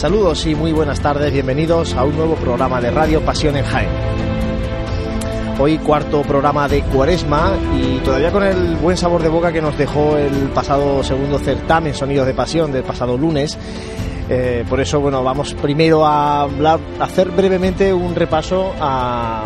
[0.00, 3.90] Saludos y muy buenas tardes, bienvenidos a un nuevo programa de Radio Pasión en Jaén.
[5.58, 9.76] Hoy cuarto programa de Cuaresma y todavía con el buen sabor de boca que nos
[9.76, 13.58] dejó el pasado segundo certamen Sonidos de Pasión del pasado lunes.
[14.30, 19.44] Eh, por eso, bueno, vamos primero a hablar, a hacer brevemente un repaso a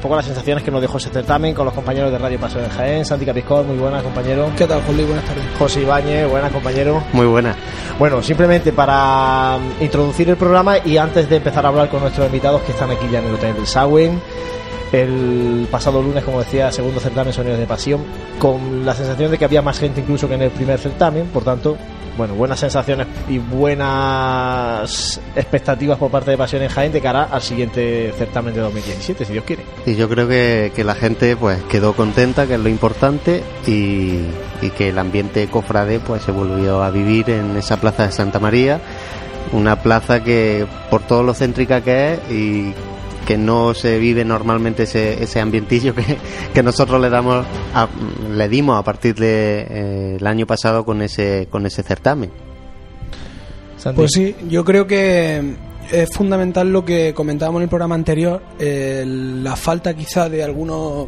[0.00, 2.70] poco las sensaciones que nos dejó ese certamen con los compañeros de Radio Pasión en
[2.70, 3.04] Jaén.
[3.04, 4.50] Santi Capiscón, muy buenas, compañero.
[4.56, 5.04] ¿Qué tal, Juli?
[5.04, 5.44] Buenas tardes.
[5.58, 7.04] José Ibáñez, buenas, compañero.
[7.12, 7.54] Muy buenas.
[8.00, 12.62] Bueno, simplemente para introducir el programa y antes de empezar a hablar con nuestros invitados
[12.62, 14.18] que están aquí ya en el Hotel del Sawen,
[14.90, 18.00] el pasado lunes, como decía, segundo certamen Sonidos de Pasión,
[18.38, 21.44] con la sensación de que había más gente incluso que en el primer certamen, por
[21.44, 21.76] tanto,
[22.16, 27.42] bueno, buenas sensaciones y buenas expectativas por parte de Pasión en Jaén de cara al
[27.42, 29.62] siguiente certamen de 2017, si Dios quiere.
[29.86, 34.20] Y yo creo que, que la gente pues quedó contenta, que es lo importante, y,
[34.62, 38.38] y que el ambiente cofrade pues se volvió a vivir en esa plaza de Santa
[38.38, 38.80] María,
[39.52, 42.74] una plaza que por todo lo céntrica que es y
[43.30, 46.02] que no se vive normalmente ese, ese ambientillo que,
[46.52, 47.88] que nosotros le damos a-
[48.34, 52.32] le dimos a partir de eh, el año pasado con ese con ese certamen.
[53.94, 55.54] Pues sí, yo creo que
[55.92, 61.06] es fundamental lo que comentábamos en el programa anterior, eh, la falta quizá de algunos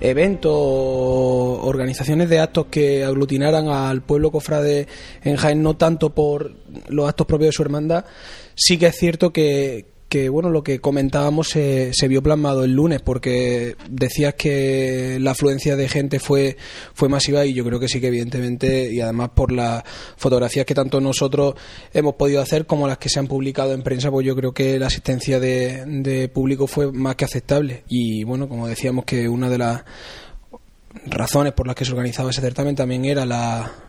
[0.00, 4.86] eventos o organizaciones de actos que aglutinaran al pueblo cofrade
[5.22, 6.52] en Jaén, no tanto por
[6.88, 8.06] los actos propios de su hermandad,
[8.54, 12.70] sí que es cierto que, que bueno, lo que comentábamos se, se vio plasmado el
[12.70, 16.56] lunes, porque decías que la afluencia de gente fue,
[16.92, 19.82] fue masiva y yo creo que sí que evidentemente, y además por las
[20.16, 21.56] fotografías que tanto nosotros
[21.92, 24.78] hemos podido hacer como las que se han publicado en prensa, pues yo creo que
[24.78, 27.82] la asistencia de, de público fue más que aceptable.
[27.88, 29.82] Y bueno, como decíamos que una de las
[31.06, 33.83] razones por las que se organizaba ese certamen también era la,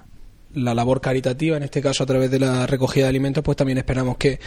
[0.55, 3.77] la labor caritativa, en este caso a través de la recogida de alimentos, pues también
[3.77, 4.39] esperamos que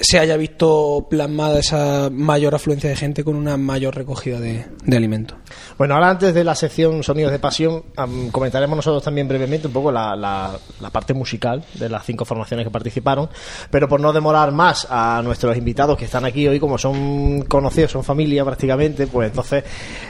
[0.00, 4.96] se haya visto plasmada esa mayor afluencia de gente con una mayor recogida de, de
[4.96, 5.38] alimentos.
[5.78, 9.72] Bueno, ahora antes de la sección Sonidos de Pasión, am, comentaremos nosotros también brevemente un
[9.72, 13.28] poco la, la- la parte musical de las cinco formaciones que participaron,
[13.70, 17.92] pero por no demorar más a nuestros invitados que están aquí hoy, como son conocidos,
[17.92, 19.64] son familia prácticamente, pues entonces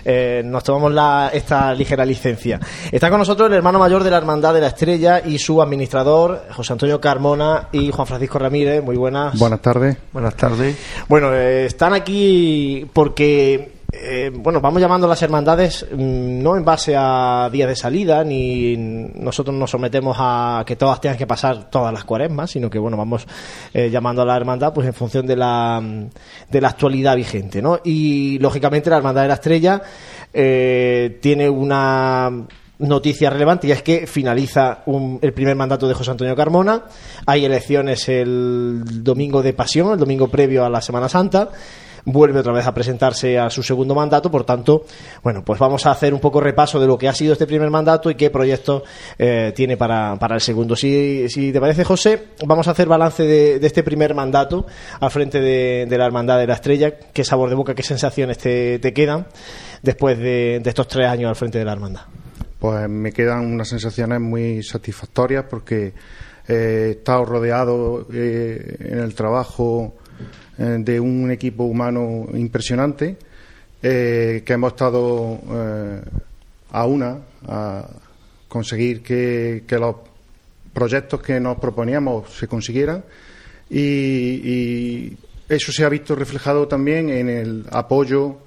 [0.04, 2.58] eh, nos tomamos la, esta ligera licencia.
[2.90, 6.44] Está con nosotros el hermano mayor de la Hermandad de la Estrella y su administrador,
[6.52, 8.82] José Antonio Carmona y Juan Francisco Ramírez.
[8.82, 9.38] Muy buenas.
[9.38, 9.96] Buenas tardes.
[10.12, 10.76] buenas tardes
[11.08, 16.64] Bueno, eh, están aquí porque, eh, bueno, vamos llamando a las hermandades mm, no en
[16.64, 21.70] base a días de salida, ni nosotros nos sometemos a que todas tengan que pasar
[21.70, 23.26] todas las cuaresmas, sino que, bueno, vamos
[23.72, 26.08] eh, llamando a la hermandad pues en función de la, mm,
[26.50, 27.80] de la actualidad vigente, ¿no?
[27.84, 29.82] Y, lógicamente, la Hermandad de la Estrella
[30.32, 32.46] eh, tiene una
[32.78, 36.82] noticia relevante y es que finaliza un- el primer mandato de José Antonio Carmona.
[37.26, 41.50] Hay elecciones el domingo de Pasión, el domingo previo a la Semana Santa.
[42.06, 44.84] Vuelve otra vez a presentarse a su segundo mandato, por tanto,
[45.22, 47.70] bueno, pues vamos a hacer un poco repaso de lo que ha sido este primer
[47.70, 48.82] mandato y qué proyectos
[49.18, 50.76] eh, tiene para, para el segundo.
[50.76, 54.66] Si, si te parece, José, vamos a hacer balance de, este primer mandato
[55.00, 56.92] al frente de, de la Hermandad de la Estrella.
[56.94, 59.26] ¿Qué sabor de boca, qué sensaciones te, te quedan
[59.80, 62.02] después de, de estos tres años al frente de la Hermandad?
[62.64, 65.92] Pues me quedan unas sensaciones muy satisfactorias porque
[66.48, 69.96] eh, he estado rodeado eh, en el trabajo
[70.56, 73.18] eh, de un equipo humano impresionante
[73.82, 75.38] que hemos estado
[76.72, 77.86] a una a
[78.48, 79.96] conseguir que, los
[80.72, 83.04] proyectos que nos proponíamos se consiguieran.
[83.68, 85.12] Y
[85.50, 88.38] eso se ha visto reflejado también en el apoyo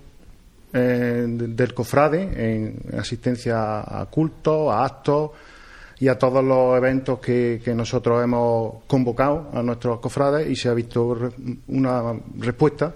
[0.74, 5.32] eh, de- del cofrade en asistencia a cultos, a actos
[6.00, 10.70] y a todos los eventos que, que nosotros hemos convocado a nuestros cofrades y se
[10.70, 11.32] ha visto
[11.70, 12.94] una respuesta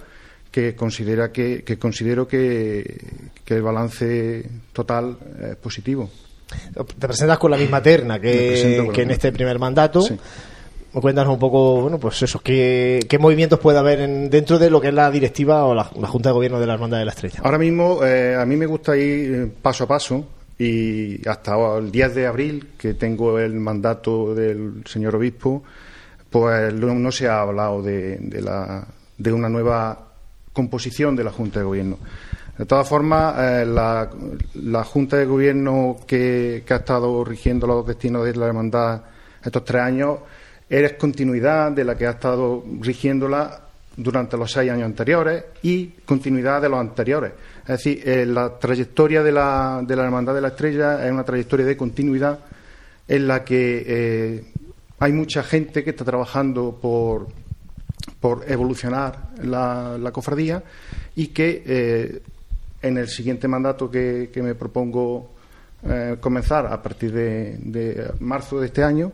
[0.51, 2.99] que considera que, que considero que,
[3.45, 5.17] que el balance total
[5.49, 6.09] es positivo.
[6.73, 8.55] Te presentas con la misma terna que,
[9.03, 10.01] en este primer mandato.
[10.01, 10.17] Sí.
[10.93, 14.89] Cuéntanos un poco, bueno, pues eso, qué, movimientos puede haber en- dentro de lo que
[14.89, 17.39] es la directiva o la, Junta de Gobierno de la Hermandad de la Estrella.
[17.43, 20.25] Ahora mismo eh, a mí me gusta ir eh, paso a paso
[20.59, 25.63] y hasta el 10 de abril, que tengo el mandato del señor obispo,
[26.29, 28.85] pues no, no se ha hablado de, de la,
[29.17, 30.07] de una nueva
[30.51, 31.97] composición de la Junta de Gobierno.
[32.57, 34.09] De todas formas, eh, la,
[34.55, 39.01] la Junta de Gobierno que, que ha estado rigiendo los destinos de la hermandad
[39.43, 40.19] estos tres años
[40.71, 43.59] es continuidad de la que ha estado rigiéndola
[43.97, 47.33] durante los seis años anteriores y continuidad de los anteriores.
[47.63, 51.25] Es decir, eh, la trayectoria de la, de la Hermandad de la Estrella es una
[51.25, 52.39] trayectoria de continuidad
[53.05, 54.43] en la que eh,
[54.99, 57.27] hay mucha gente que está trabajando por,
[58.21, 60.63] por evolucionar la, cofradía
[61.15, 62.21] y que eh,
[62.81, 65.31] en el siguiente mandato que, me propongo
[66.19, 69.11] comenzar a partir de, marzo de este año,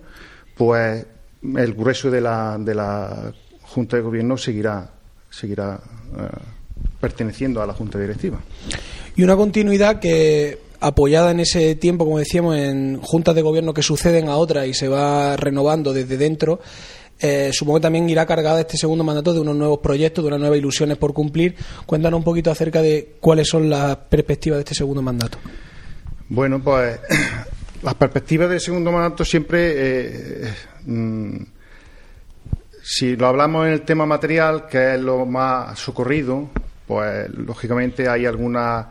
[0.55, 1.05] pues
[1.41, 4.89] el grueso de la, de la Junta de Gobierno seguirá,
[5.29, 5.79] seguirá
[6.17, 6.27] eh,
[6.99, 8.39] perteneciendo a la Junta Directiva.
[9.15, 13.81] Y una continuidad que apoyada en ese tiempo, como decíamos, en juntas de gobierno que
[13.81, 16.59] suceden a otras y se va renovando desde dentro,
[17.19, 20.39] eh, supongo que también irá cargada este segundo mandato de unos nuevos proyectos, de unas
[20.39, 21.55] nuevas ilusiones por cumplir.
[21.85, 25.39] Cuéntanos un poquito acerca de cuáles son las perspectivas de este segundo mandato.
[26.29, 26.99] Bueno, pues
[27.81, 30.53] las perspectivas del segundo mandato siempre, eh,
[30.87, 31.37] mm,
[32.81, 36.49] si lo hablamos en el tema material, que es lo más socorrido,
[36.87, 38.85] pues lógicamente hay algunas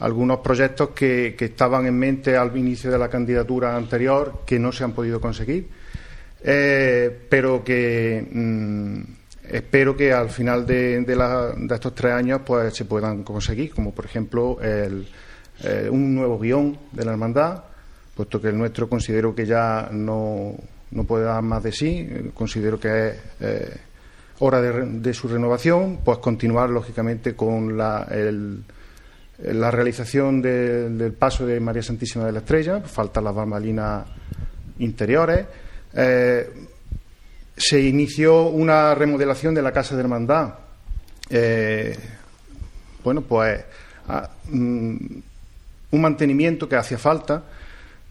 [0.00, 4.84] algunos proyectos que, estaban en mente al inicio de la candidatura anterior que no se
[4.84, 5.68] han podido conseguir,
[6.42, 9.00] eh, pero que mm,
[9.50, 11.04] espero que al final de,
[11.70, 15.08] estos tres años pues se puedan conseguir, como por ejemplo el,
[15.64, 17.64] eh, un nuevo guion de la hermandad,
[18.14, 20.54] puesto que el nuestro considero que ya no,
[20.90, 23.76] no puede dar más de sí, considero que es eh,
[24.40, 28.06] hora de, de, su renovación, pues continuar lógicamente con la,
[29.38, 34.06] la realización del paso de María Santísima de la Estrella, faltan las bambalinas
[34.78, 35.46] interiores.
[35.94, 36.50] Eh,
[37.56, 40.54] se inició una remodelación de la Casa de Hermandad.
[41.30, 41.96] Eh,
[43.02, 43.64] bueno, pues
[44.08, 44.96] ah, mm,
[45.90, 47.42] un mantenimiento que hacía falta,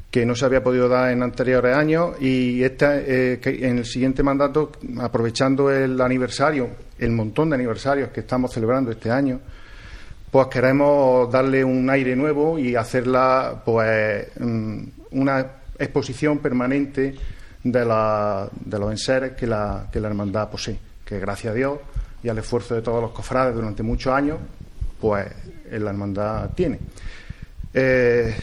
[0.09, 4.23] que no se había podido dar en anteriores años, y este, eh, en el siguiente
[4.23, 9.39] mandato, aprovechando el aniversario, el montón de aniversarios que estamos celebrando este año,
[10.31, 15.45] pues queremos darle un aire nuevo y hacerla pues mm, una
[15.79, 17.15] exposición permanente
[17.63, 21.79] de, la, de los enseres que la, que la hermandad posee, que gracias a Dios
[22.23, 24.37] y al esfuerzo de todos los cofrades durante muchos años,
[24.99, 25.27] pues
[25.71, 26.79] la hermandad tiene.
[27.73, 28.35] Eh,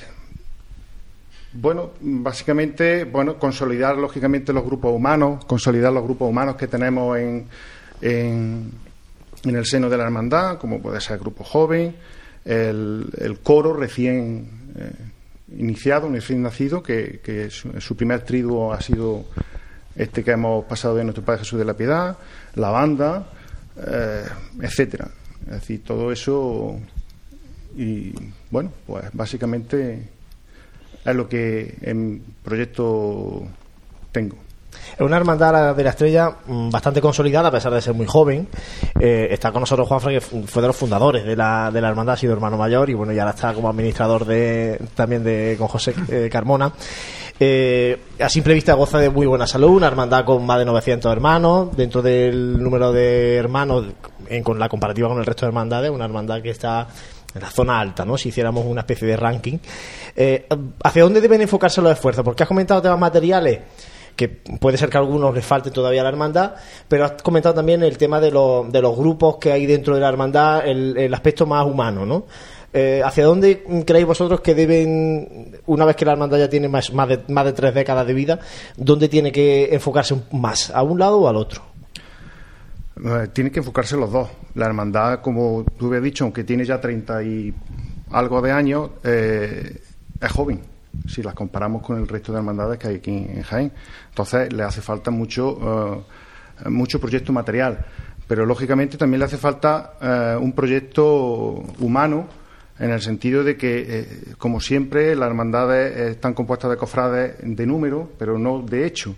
[1.54, 7.46] bueno, básicamente, bueno, consolidar lógicamente los grupos humanos, consolidar los grupos humanos que tenemos en,
[9.44, 11.94] en el seno de la hermandad, como puede ser el grupo joven,
[12.44, 14.90] el, coro recién eh,
[15.56, 19.24] iniciado, recién nacido, que, su, primer triduo ha sido
[19.96, 22.18] este que hemos pasado de nuestro Padre Jesús de la Piedad,
[22.54, 23.26] la banda,
[23.76, 24.24] eh,
[24.60, 25.08] etcétera.
[25.46, 26.78] Es decir, todo eso
[27.76, 28.12] y
[28.50, 30.08] bueno, pues básicamente
[31.04, 33.42] es lo que en proyecto
[34.12, 34.36] tengo.
[34.94, 38.48] Es una hermandad de la estrella mm, bastante consolidada, a pesar de ser muy joven.
[39.00, 42.14] Eh, está con nosotros Juanfra, que fue de los fundadores de la, de la hermandad,
[42.14, 45.68] ha sido hermano mayor y bueno, ya ahora está como administrador de, también de, con
[45.68, 46.72] José eh, Carmona.
[47.40, 51.10] Eh, a simple vista goza de muy buena salud, una hermandad con más de 900
[51.10, 53.86] hermanos, dentro del número de hermanos,
[54.28, 56.86] en, con la comparativa con el resto de hermandades, una hermandad que está
[57.40, 58.16] la zona alta, ¿no?
[58.16, 59.58] Si hiciéramos una especie de ranking.
[60.82, 62.24] ¿Hacia dónde deben enfocarse los esfuerzos?
[62.24, 63.60] Porque has comentado temas materiales
[64.16, 66.54] que puede ser que a algunos les falte todavía la hermandad,
[66.88, 70.08] pero has comentado también el tema de, de los grupos que hay dentro de la
[70.08, 72.26] hermandad, el, aspecto más humano, ¿no?
[72.72, 76.92] Eh, ¿Hacia dónde creéis vosotros que deben, una vez que la hermandad ya tiene más,
[76.92, 78.40] más, de, más de tres décadas de vida,
[78.76, 81.62] dónde tiene que enfocarse más, a un lado o al otro?
[82.96, 84.30] Eh, tiene que enfocarse los dos.
[84.54, 87.52] La hermandad, como tú habías dicho, aunque tiene ya treinta y
[88.10, 89.82] algo de años, eh,
[90.20, 90.60] es joven
[91.08, 93.72] si las comparamos con el resto de hermandades que hay aquí en Jaén.
[94.10, 96.04] Entonces le hace falta mucho,
[96.64, 97.84] eh, mucho proyecto material,
[98.28, 99.94] pero lógicamente también le hace falta
[100.40, 102.28] un proyecto humano
[102.78, 108.12] en el sentido de que, como siempre, las hermandades están compuestas de cofrades de número,
[108.16, 109.16] pero no de hecho.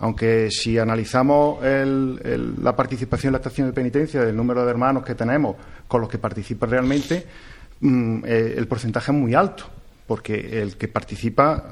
[0.00, 5.14] Aunque si analizamos la participación en la estación de penitencia del número de hermanos que
[5.14, 5.56] tenemos
[5.88, 7.26] con los que participan realmente,
[7.80, 9.64] mm, el porcentaje es muy alto
[10.06, 11.64] porque el que participa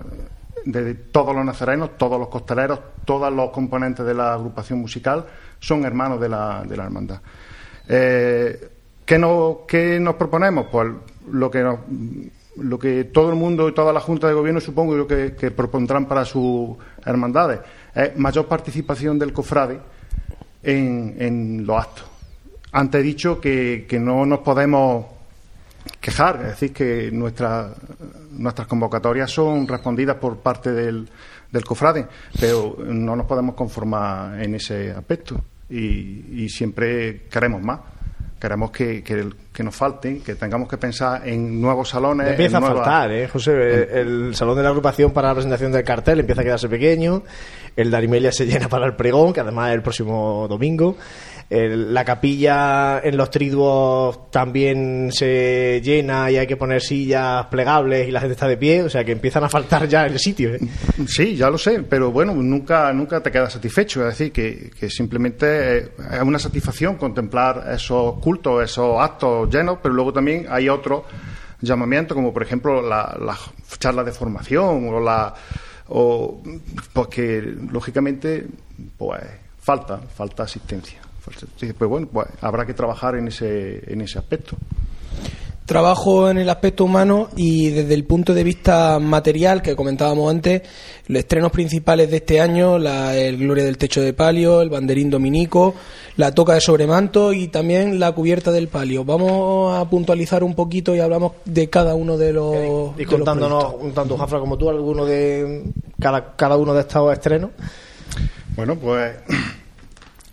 [0.66, 5.24] de todos los nazarenos, todos los costaleros, todos los componentes de la agrupación musical
[5.58, 7.20] son hermanos de la, de la hermandad.
[7.88, 8.68] Eh,
[9.04, 10.66] ¿qué, nos proponemos?
[10.70, 10.92] Pues
[11.30, 11.64] lo que,
[12.58, 16.06] lo que todo el mundo y toda la Junta de Gobierno supongo que, que propondrán
[16.06, 17.60] para sus hermandades
[17.94, 19.78] es mayor participación del cofrade
[20.62, 22.04] en, en los actos.
[22.72, 25.06] Antes he dicho que, que no nos podemos
[26.00, 27.72] quejar, es decir, que nuestras
[28.68, 31.08] convocatorias son respondidas por parte del,
[31.50, 32.06] del cofrade,
[32.38, 37.80] pero no nos podemos conformar en ese aspecto y, siempre queremos más.
[38.38, 42.28] Queremos que, que nos falten, que tengamos que pensar en nuevos salones.
[42.28, 43.88] Empieza a faltar, ¿eh, José?
[43.98, 47.22] El salón de la agrupación para la presentación del cartel empieza a quedarse pequeño.
[47.74, 50.96] El de Arimelia se llena para el pregón, que además es el próximo domingo.
[51.48, 58.10] La capilla en los triduos también se llena y hay que poner sillas plegables y
[58.10, 58.82] la gente está de pie.
[58.82, 60.54] O sea que empiezan a faltar ya el sitio.
[60.54, 60.58] ¿eh?
[61.06, 64.00] Sí, ya lo sé, pero bueno, nunca, nunca te quedas satisfecho.
[64.08, 69.78] Es decir, que, que simplemente eh, es una satisfacción contemplar esos cultos, esos actos llenos,
[69.80, 71.02] pero luego también hay otros
[71.60, 73.38] llamamientos, como por ejemplo la- las
[73.78, 75.32] charlas de formación o la.
[75.88, 76.42] O,
[76.92, 78.44] pues que lógicamente
[78.98, 79.22] pues
[79.60, 80.98] falta, falta asistencia.
[81.26, 84.56] Pues bueno, pues habrá que trabajar en ese, en ese aspecto.
[85.66, 90.62] Trabajo en el aspecto humano y desde el punto de vista material que comentábamos antes,
[91.08, 95.10] los estrenos principales de este año, la, el Gloria del Techo de Palio, el Banderín
[95.10, 95.74] Dominico,
[96.16, 99.04] la Toca de Sobremanto y también la Cubierta del Palio.
[99.04, 102.96] Vamos a puntualizar un poquito y hablamos de cada uno de los.
[102.96, 103.94] Y los contándonos, proyectos.
[103.94, 105.64] tanto Jafra como tú, alguno de
[105.98, 107.50] cada, cada uno de estos estrenos.
[108.54, 109.16] Bueno, pues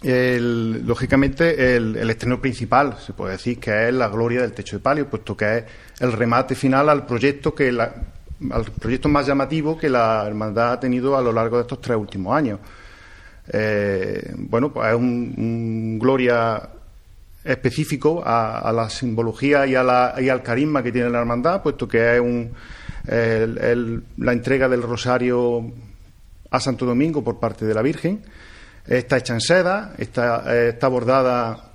[0.03, 4.81] el- lógicamente el, estreno principal se puede decir que es la gloria del techo de
[4.83, 5.63] palio, puesto que es
[5.99, 7.93] el remate final al proyecto que la-
[8.51, 11.95] al proyecto más llamativo que la hermandad ha tenido a lo largo de estos tres
[11.97, 12.59] últimos años.
[13.51, 16.61] Eh, bueno, pues es un, gloria
[17.43, 21.87] específico a, la simbología y, a la- y al carisma que tiene la hermandad, puesto
[21.87, 22.51] que es un,
[23.05, 25.71] la entrega del rosario
[26.51, 28.21] a Santo Domingo por parte de la Virgen.
[28.85, 31.71] Está hecha en seda, está, eh, está bordada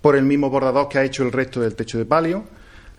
[0.00, 2.44] por el mismo bordador que ha hecho el resto del techo de palio,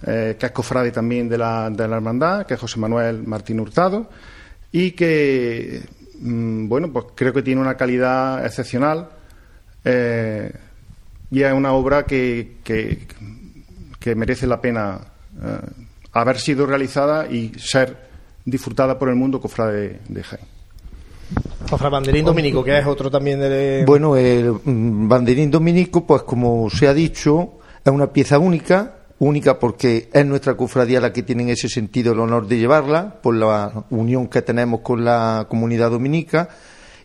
[0.06, 3.60] eh, que es cofrade también de la, de la hermandad, que es José Manuel Martín
[3.60, 4.10] Hurtado,
[4.72, 5.82] y que,
[6.20, 9.10] mm, bueno, pues creo que tiene una calidad excepcional
[9.84, 10.52] eh,
[11.32, 15.00] y es una obra que, que, merece la pena
[16.12, 17.96] haber sido realizada y ser
[18.44, 20.51] disfrutada por el mundo cofrade de Jaén.
[21.70, 23.84] Jafra Banderín Dominico, que es otro también de...
[23.86, 29.60] Bueno, el mm, banderín dominico, pues como se ha dicho, es una pieza única, única
[29.60, 33.36] porque es nuestra cofradía la que tiene en ese sentido el honor de llevarla, por
[33.36, 36.50] la unión que tenemos con la comunidad dominica,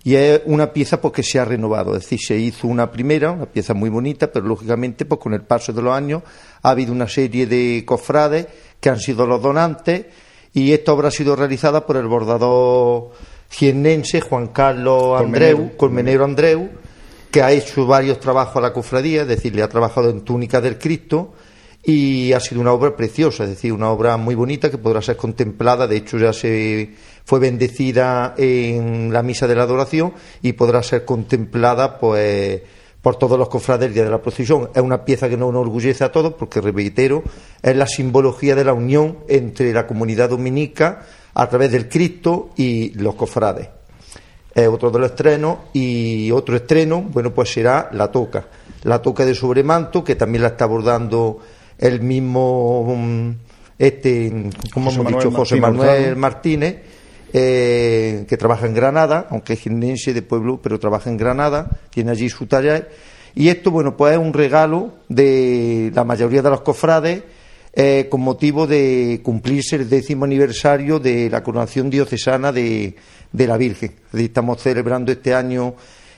[0.07, 3.33] y es una pieza pues, que se ha renovado, es decir, se hizo una primera,
[3.33, 6.23] una pieza muy bonita, pero lógicamente pues con el paso de los años
[6.63, 8.47] ha habido una serie de cofrades
[8.79, 10.07] que han sido los donantes
[10.53, 13.11] y esta obra ha sido realizada por el bordador
[13.50, 15.76] jiennense Juan Carlos Andreu, Colmenero.
[15.76, 16.69] Colmenero Andreu,
[17.31, 20.61] que ha hecho varios trabajos a la cofradía, es decir, le ha trabajado en túnica
[20.61, 21.35] del Cristo
[21.83, 25.17] y ha sido una obra preciosa, es decir, una obra muy bonita que podrá ser
[25.17, 30.12] contemplada, de hecho ya se fue bendecida en la misa de la adoración
[30.43, 32.62] y podrá ser contemplada pues
[33.07, 34.69] por todos los cofrades el día de la procesión.
[34.75, 37.23] Es una pieza que nos enorgullece a todos porque, reitero,
[37.63, 42.91] es la simbología de la unión entre la comunidad dominica a través del Cristo y
[42.99, 43.69] los cofrades
[44.53, 48.49] es otro de los estrenos y otro estreno, bueno, pues será La Toca.
[48.83, 51.39] La Toca de Sobremanto, que también la está abordando
[51.79, 53.31] el mismo, mm,
[53.79, 56.17] este, como hemos Manuel dicho, José Martín Manuel.
[56.17, 56.77] Martínez,
[57.38, 62.12] eh, que trabaja en Granada, aunque es jiennense de pueblo, pero trabaja en Granada, tiene
[62.12, 62.90] allí su taller.
[63.35, 67.23] Y esto, bueno, pues es un regalo de la mayoría de los cofrades
[67.75, 72.97] eh, con motivo de cumplirse el décimo aniversario de la coronación diocesana de,
[73.31, 73.93] de la Virgen.
[74.14, 75.75] Estamos celebrando este año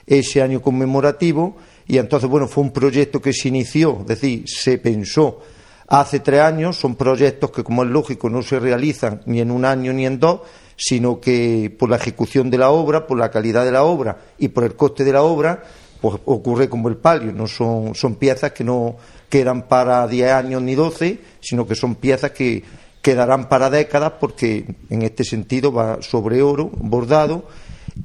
[0.06, 1.56] ese año conmemorativo
[1.88, 5.40] y entonces, bueno, fue un proyecto que se inició, es decir, se pensó
[5.88, 9.64] hace tres años, son proyectos que, como es lógico, no se realizan ni en un
[9.64, 10.42] año ni en dos,
[10.78, 14.48] sino que por la ejecución de la obra, por la calidad de la obra y
[14.48, 15.64] por el coste de la obra,
[16.00, 18.96] pues ocurre como el palio, no son, son piezas que no
[19.28, 22.62] quedan para 10 años ni 12, sino que son piezas que
[23.02, 27.44] quedarán para décadas porque en este sentido va sobre oro, bordado,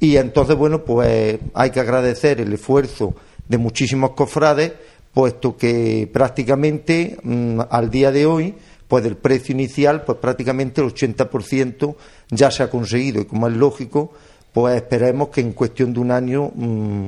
[0.00, 3.14] y entonces, bueno, pues hay que agradecer el esfuerzo
[3.48, 4.72] de muchísimos cofrades,
[5.12, 8.54] puesto que prácticamente mm, al día de hoy,
[8.88, 11.96] pues del precio inicial, pues prácticamente el 80%
[12.30, 14.12] ya se ha conseguido, y como es lógico,
[14.52, 17.06] pues esperemos que en cuestión de un año mm,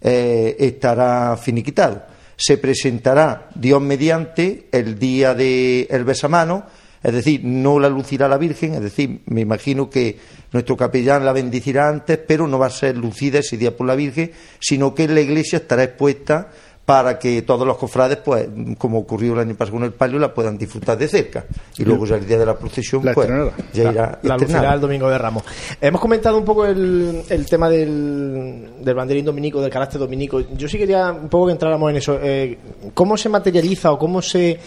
[0.00, 2.04] eh, estará finiquitado.
[2.36, 6.66] Se presentará, Dios mediante, el día del el besamano,
[7.02, 10.18] es decir, no la lucirá la Virgen, es decir, me imagino que
[10.52, 13.94] nuestro capellán la bendecirá antes, pero no va a ser lucida ese día por la
[13.94, 16.50] Virgen, sino que la iglesia estará expuesta
[16.84, 20.34] para que todos los cofrades, pues, como ocurrió el año pasado con el palio, la
[20.34, 21.46] puedan disfrutar de cerca.
[21.78, 23.26] Y luego ya el día de la procesión, La pues,
[23.72, 24.74] ya la, irá la estrenada.
[24.74, 25.44] el domingo de Ramos.
[25.80, 30.40] Hemos comentado un poco el, el tema del, del banderín dominico, del carácter dominico.
[30.40, 32.18] Yo sí quería un poco que entráramos en eso.
[32.22, 32.58] Eh,
[32.92, 34.58] ¿Cómo se materializa o cómo se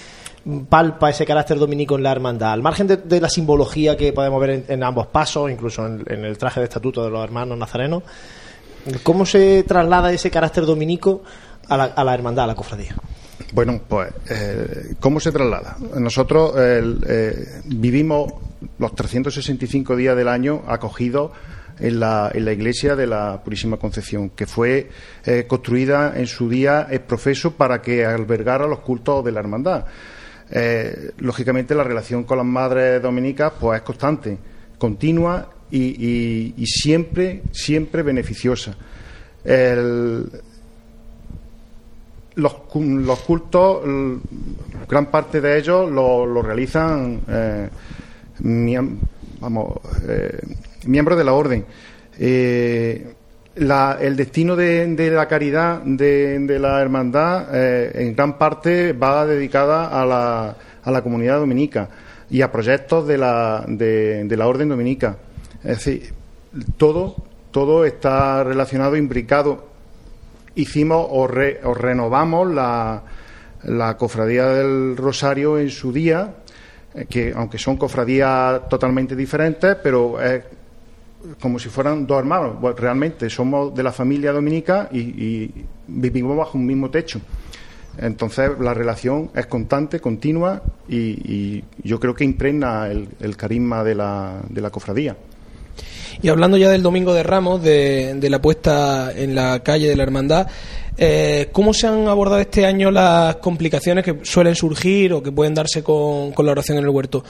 [0.70, 2.54] palpa ese carácter dominico en la hermandad?
[2.54, 6.04] Al margen de, de la simbología que podemos ver en, en ambos pasos, incluso en,
[6.08, 8.02] en el traje de estatuto de los hermanos nazarenos,
[9.04, 11.22] ¿cómo se traslada ese carácter dominico
[11.70, 12.96] a la, hermandad, a la cofradía?
[13.54, 15.78] Bueno, pues, eh, ¿cómo se traslada?
[15.98, 18.34] Nosotros eh, vivimos
[18.80, 21.32] los 365 días del año acogidos
[21.80, 24.90] en la, en la iglesia de la Purísima Concepción, que fue
[25.26, 29.86] eh, construida en su día es profeso para que albergara los cultos de la hermandad.
[31.18, 34.38] Lógicamente, la relación con las madres dominicas pues, es constante,
[34.78, 38.74] continua y, y- y siempre, siempre beneficiosa.
[39.44, 40.30] El-
[42.38, 44.18] los, los cultos, l-
[44.90, 47.70] gran parte de ellos lo, realizan eh,
[49.42, 50.40] vamos, eh,
[50.86, 51.66] miembros de la orden.
[52.20, 53.14] Eh,
[53.56, 59.26] la- el destino de, de la caridad de, de la hermandad en gran parte va
[59.26, 61.90] dedicada a la, a la comunidad dominica
[62.30, 65.18] y a proyectos de la, de, de la orden dominica.
[65.64, 66.14] Es decir,
[66.78, 67.16] todo,
[67.52, 69.66] todo está relacionado, imbricado
[70.58, 73.04] hicimos o, re- o renovamos la,
[73.98, 76.36] cofradía del Rosario en su día,
[76.94, 80.44] eh, que aunque son cofradías totalmente diferentes, pero es
[81.40, 82.58] como si fueran dos hermanos.
[82.78, 85.52] Realmente somos de la familia dominica y,
[85.88, 87.22] vivimos bajo un mismo techo.
[87.98, 93.84] Entonces la relación es constante, continua y, y yo creo que impregna el, el carisma
[93.84, 95.16] de la, de la cofradía.
[96.22, 100.04] Y hablando ya del Domingo de Ramos, de, la puesta en la calle de la
[100.04, 100.48] Hermandad,
[100.98, 105.54] eh, ¿cómo se han abordado este año las complicaciones que suelen surgir o que pueden
[105.54, 107.24] darse con, la oración en el huerto?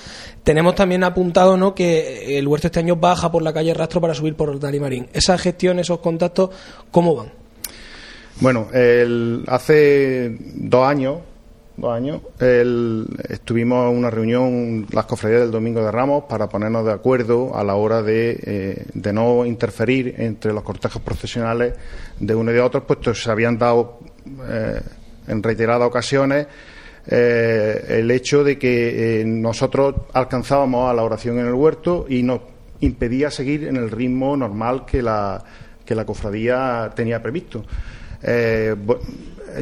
[0.43, 1.75] Tenemos también apuntado ¿no?
[1.75, 5.07] que el huerto este año baja por la calle Rastro para subir por Dalimarín.
[5.11, 6.51] ¿Esa gestión, esos contactos,
[6.89, 7.31] cómo van?
[8.39, 11.17] Bueno, el- hace dos años,
[11.77, 16.83] dos años, el- estuvimos en una reunión, las cofradías del Domingo de Ramos, para ponernos
[16.85, 21.73] de acuerdo a la hora de, eh, de no interferir entre los cortejos procesionales
[22.19, 23.99] de uno y de otro, puesto que se habían dado
[24.49, 24.81] eh,
[25.27, 26.47] en reiteradas ocasiones
[27.09, 32.41] eh, el hecho de que nosotros alcanzábamos a la oración en el huerto y nos
[32.81, 35.43] impedía seguir en el ritmo normal que la,
[35.85, 37.63] que la cofradía tenía previsto.
[38.23, 38.75] Eh,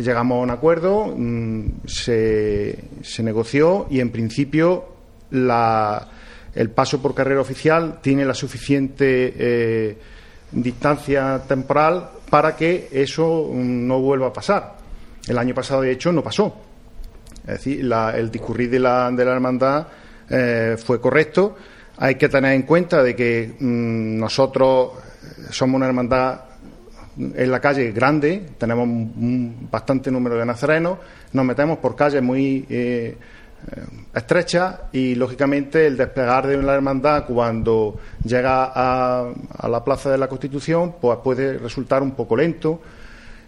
[0.01, 4.85] llegamos a un acuerdo, mm, se, se negoció y en principio
[5.31, 6.07] la-
[6.53, 9.97] el paso por carrera oficial tiene la suficiente eh,
[10.51, 14.75] distancia temporal para que eso mm, no vuelva a pasar.
[15.27, 16.55] El año pasado, de hecho, no pasó.
[17.41, 19.87] Es decir, la- el discurrir de la, de la hermandad
[20.29, 21.55] eh, fue correcto.
[21.97, 24.91] Hay que tener en cuenta de que mm, nosotros
[25.49, 26.41] somos una hermandad
[27.17, 30.97] en la calle grande, tenemos un, bastante número de nazarenos,
[31.33, 33.17] nos metemos por calles muy eh,
[33.71, 33.81] eh,
[34.13, 40.17] estrechas y, lógicamente, el desplegar de la hermandad cuando llega a, a la Plaza de
[40.17, 42.81] la Constitución pues puede resultar un poco lento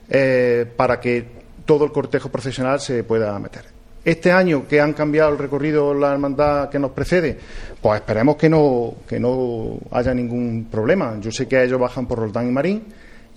[0.10, 1.26] eh, para que
[1.66, 3.66] todo el cortejo procesional se pueda meter.
[4.06, 7.38] Este año que han cambiado el recorrido la hermandad que nos precede,
[7.82, 11.18] pues esperemos que no, que no haya ningún problema.
[11.20, 12.84] Yo sé que ellos bajan por Roldán y Marín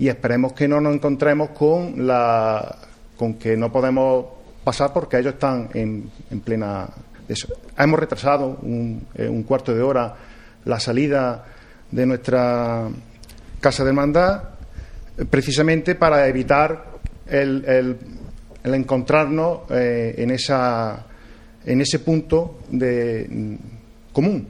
[0.00, 2.76] y esperemos que no nos encontremos con la
[3.16, 4.24] con que no podemos
[4.64, 6.88] pasar porque ellos están en, en plena.
[7.76, 10.14] Hemos retrasado un, eh, un cuarto de hora
[10.64, 11.44] la salida
[11.90, 12.88] de nuestra
[13.60, 14.42] casa de hermandad
[15.18, 16.84] eh, precisamente para evitar
[17.26, 17.98] el, el-
[18.62, 21.06] el encontrarnos eh, en esa
[21.64, 23.54] en ese punto de mm,
[24.12, 24.48] común.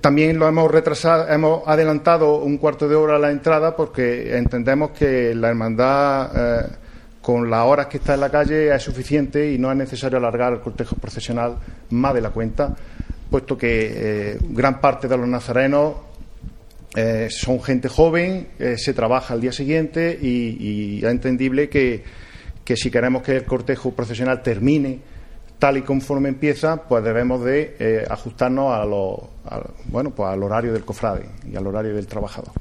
[0.00, 5.34] También lo hemos retrasado, hemos adelantado un cuarto de hora la entrada porque entendemos que
[5.36, 6.66] la hermandad eh,
[7.22, 10.52] con las horas que está en la calle es suficiente y no es necesario alargar
[10.52, 11.58] el cortejo procesional
[11.90, 12.74] más de la cuenta,
[13.30, 15.94] puesto que eh, gran parte de los nazarenos
[16.96, 22.02] eh, son gente joven, se trabaja al día siguiente y, es entendible que,
[22.64, 24.98] que si queremos que el cortejo profesional termine
[25.58, 30.42] tal y conforme empieza, pues debemos de eh, ajustarnos a lo, a- bueno, pues al
[30.42, 32.52] horario del cofrade y al horario del trabajador.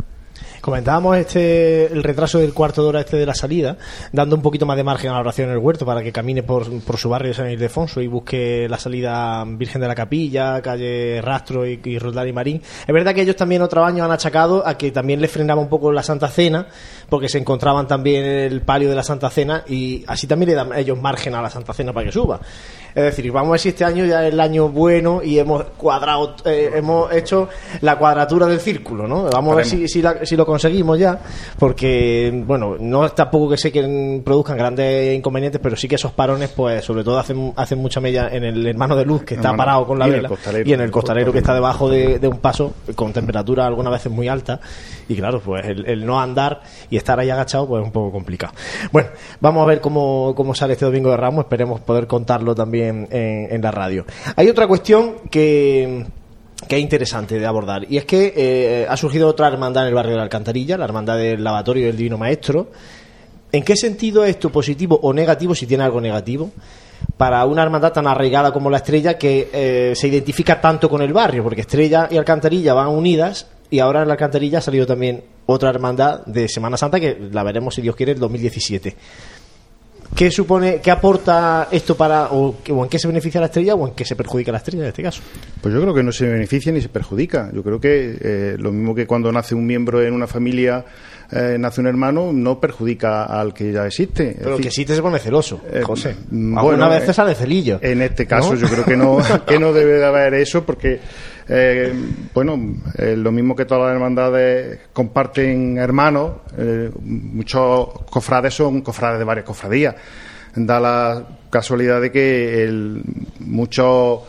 [0.62, 3.78] Comentábamos este el retraso del cuarto de hora este de la salida,
[4.12, 6.44] dando un poquito más de margen a la oración en el huerto para que camine
[6.44, 10.62] por, por su barrio de San Ildefonso y busque la salida Virgen de la Capilla,
[10.62, 12.62] calle Rastro y, y y Marín.
[12.88, 15.70] Es verdad que ellos también otro año han achacado a que también les frenaba un
[15.70, 16.68] poco la Santa Cena,
[17.08, 20.56] porque se encontraban también en el palio de la Santa Cena y así también le
[20.56, 22.40] dan ellos margen a la Santa Cena para que suba.
[22.98, 25.64] Es decir, vamos a ver si este año ya es el año bueno y hemos
[25.78, 27.48] cuadrado, eh, hemos hecho
[27.82, 29.26] la cuadratura del círculo, ¿no?
[29.26, 31.20] Vamos a ver si, si, la- si lo conseguimos ya,
[31.60, 36.12] porque, bueno, no es tampoco que sé que produzcan grandes inconvenientes, pero sí que esos
[36.14, 39.50] parones, pues, sobre todo hacen, hacen mucha mella en el hermano de luz que está
[39.50, 40.30] Hermano, parado con la y vela
[40.68, 44.12] y en el costalero que está debajo de, de un paso con temperatura algunas veces
[44.12, 44.60] muy alta
[45.08, 48.12] y claro, pues el, el no andar y estar ahí agachado pues es un poco
[48.12, 48.54] complicado.
[48.92, 52.87] Bueno, vamos a ver cómo, cómo sale este domingo de Ramos, esperemos poder contarlo también
[52.88, 54.06] en, la radio.
[54.36, 56.06] Hay otra cuestión que
[56.68, 57.86] que es interesante de abordar.
[57.88, 60.86] Y es que eh, ha surgido otra hermandad en el barrio de la Alcantarilla, la
[60.86, 62.72] hermandad del lavatorio del Divino Maestro.
[63.52, 66.50] ¿En qué sentido es esto positivo o negativo, si tiene algo negativo,
[67.16, 71.14] para una hermandad tan arraigada como la Estrella que eh, se identifica tanto con el
[71.14, 71.44] barrio?
[71.44, 75.70] Porque Estrella y Alcantarilla van unidas y ahora en la Alcantarilla ha salido también otra
[75.70, 78.96] hermandad de Semana Santa que la veremos, si Dios quiere, en 2017.
[80.16, 83.88] ¿Qué supone, qué aporta esto para, o, o en qué se beneficia la estrella o
[83.88, 85.22] en qué se perjudica la estrella en este caso?
[85.62, 87.52] Pues yo creo que no se beneficia ni se perjudica.
[87.54, 90.84] Yo creo que eh, lo mismo que cuando nace un miembro en una familia,
[91.32, 94.34] eh, nace un hermano, no perjudica al que ya existe.
[94.38, 96.16] Pero decir, que sí te se pone celoso, Eh, José.
[96.32, 97.80] mm, Algunas bueno, veces eh, sale celillo.
[97.82, 98.60] En este caso ¿No?
[98.60, 101.00] yo creo que no, que no debe de haber eso porque,
[101.50, 101.94] eh,
[102.34, 102.60] bueno,
[102.98, 109.26] eh, lo mismo que todas las hermandades comparten hermanos, eh, muchos cofrades son cofrades de
[109.26, 109.96] varias cofradías.
[110.56, 113.02] Da la casualidad de que
[113.40, 114.22] muchos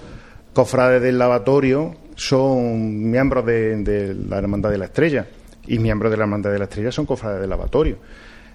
[0.53, 5.27] cofrades del lavatorio son miembros de, la Hermandad de la Estrella
[5.67, 7.99] y miembros de la Hermandad de la Estrella son cofrades del lavatorio.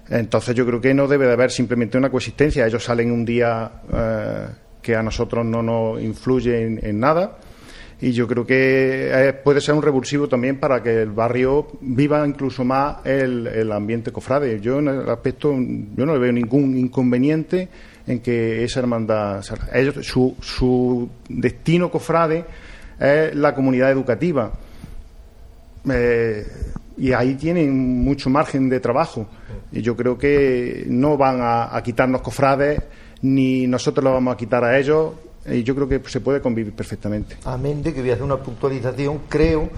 [0.08, 2.66] Entonces yo creo que no debe de haber simplemente una coexistencia.
[2.66, 4.46] Ellos salen un día eh,
[4.80, 7.38] que a nosotros no nos influye en nada
[8.00, 12.26] y yo creo que eh, puede ser un revulsivo también para que el barrio viva
[12.26, 14.60] incluso más el, el ambiente cofrade.
[14.60, 17.68] Yo en el aspecto yo no le veo ningún inconveniente
[18.06, 22.44] en que esa hermandad ellos su, su destino cofrade
[22.98, 24.52] es la comunidad educativa.
[25.90, 26.46] Eh,
[26.96, 29.26] y ahí tienen mucho margen de trabajo.
[29.72, 32.80] Y yo creo que no van a, a quitarnos cofrades,
[33.22, 35.12] ni nosotros lo vamos a quitar a ellos.
[35.50, 37.36] Y yo creo que se puede convivir perfectamente.
[37.44, 39.68] Amén de que voy a hacer una puntualización, creo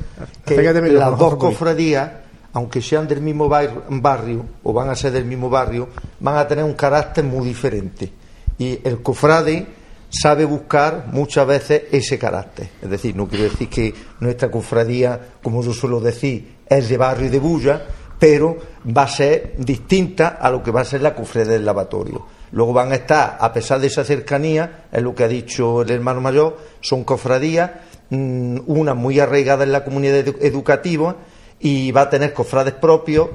[0.44, 0.54] que
[0.98, 2.10] las dos cofradías,
[2.52, 5.88] aunque sean del mismo bar- barrio o van a ser del mismo barrio,
[6.20, 8.12] van a tener un carácter muy diferente.
[8.58, 9.66] Y el cofrade
[10.08, 12.68] sabe buscar muchas veces ese carácter.
[12.80, 17.26] Es decir, no quiero decir que nuestra cofradía, como yo suelo decir, es de barrio
[17.26, 17.82] y de bulla,
[18.18, 18.56] pero
[18.96, 22.24] va a ser distinta a lo que va a ser la cofradía del lavatorio.
[22.52, 25.90] Luego van a estar, a pesar de esa cercanía, es lo que ha dicho el
[25.90, 27.70] hermano mayor, son cofradías,
[28.10, 31.16] mm, una muy arraigada en la comunidad edu- educativa
[31.60, 33.28] y va a tener cofrades propios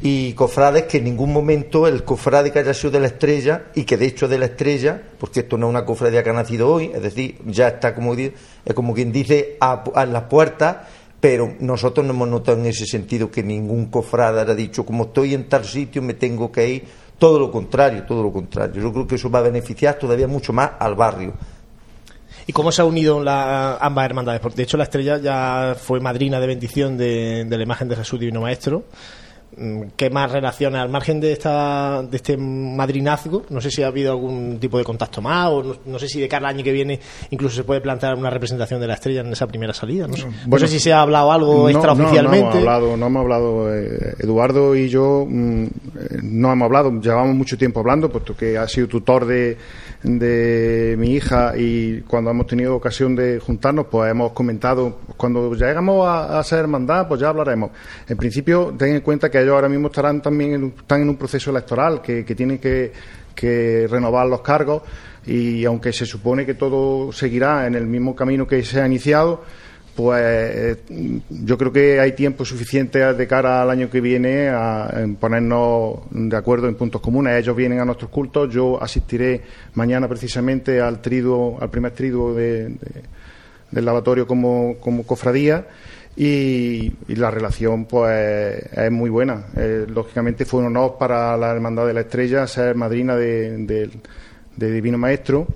[0.00, 3.82] y cofrades que en ningún momento el cofrade que haya sido de la estrella y
[3.84, 6.68] que de hecho de la estrella, porque esto no es una cofradía que ha nacido
[6.72, 8.14] hoy, es decir, ya está como,
[8.74, 10.76] como quien dice a, a las puertas,
[11.20, 15.34] pero nosotros no hemos notado en ese sentido que ningún cofrade haya dicho, como estoy
[15.34, 16.84] en tal sitio me tengo que ir,
[17.18, 18.82] todo lo contrario, todo lo contrario.
[18.82, 21.34] Yo creo que eso va a beneficiar todavía mucho más al barrio.
[22.46, 24.40] ¿Y cómo se han unido la- ambas hermandades?
[24.40, 27.96] Porque, de hecho, la estrella ya fue madrina de bendición de, de la imagen de
[27.96, 28.84] Jesús Divino Maestro.
[29.60, 33.42] Mm, ¿Qué más relaciones al margen de esta de este madrinazgo?
[33.50, 36.20] No sé si ha habido algún tipo de contacto más, o no, no sé si
[36.20, 39.32] de cada año que viene incluso se puede plantear una representación de la estrella en
[39.32, 40.06] esa primera salida.
[40.06, 42.38] No sé, No Bueno, sé si se ha hablado algo No, extraoficialmente.
[42.40, 45.68] No, no hemos hablado, no hemos hablado eh, Eduardo y yo mm, eh,
[46.22, 49.56] no hemos hablado, llevamos mucho tiempo hablando, puesto que ha sido tutor de,
[50.02, 56.06] de mi hija y cuando hemos tenido ocasión de juntarnos, pues hemos comentado, cuando llegamos
[56.06, 57.70] a, a ser hermandad, pues ya hablaremos.
[58.08, 61.16] En principio, ten en cuenta que ellos ahora mismo estarán también en, están en un
[61.16, 62.92] proceso electoral, que, que tienen que,
[63.34, 64.82] que renovar los cargos
[65.26, 69.42] y aunque se supone que todo seguirá en el mismo camino que se ha iniciado,
[69.98, 70.76] pues eh,
[71.28, 76.36] yo creo que hay tiempo suficiente de cara al año que viene a ponernos de
[76.36, 77.36] acuerdo en puntos comunes.
[77.36, 79.40] Ellos vienen a nuestros cultos, yo asistiré
[79.74, 83.02] mañana precisamente al triduo, al primer triduo de- de-
[83.72, 85.66] del lavatorio como, como cofradía
[86.16, 89.46] y, la relación pues es muy buena.
[89.56, 93.90] Eh, lógicamente fue un honor para la Hermandad de la Estrella ser madrina de, de-
[94.56, 95.48] de Divino Maestro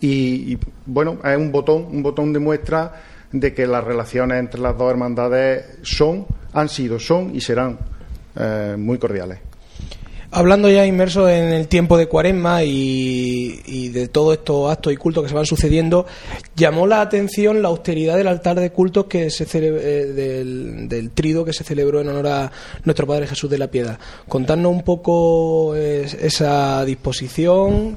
[0.00, 3.02] y, y, bueno, es un botón, un botón de muestra
[3.40, 7.78] de que las relaciones entre las dos hermandades son han sido, son y serán
[8.34, 9.45] eh, muy cordiales.
[10.36, 15.22] Hablando ya inmerso en el tiempo de cuaresma y, de todos estos actos y cultos
[15.22, 16.04] que se van sucediendo,
[16.54, 21.54] llamó la atención la austeridad del altar de cultos que se eh, del, trido que
[21.54, 22.52] se celebró en honor a
[22.84, 23.98] nuestro Padre Jesús de la Piedad.
[24.28, 27.96] Contarnos un poco esa disposición,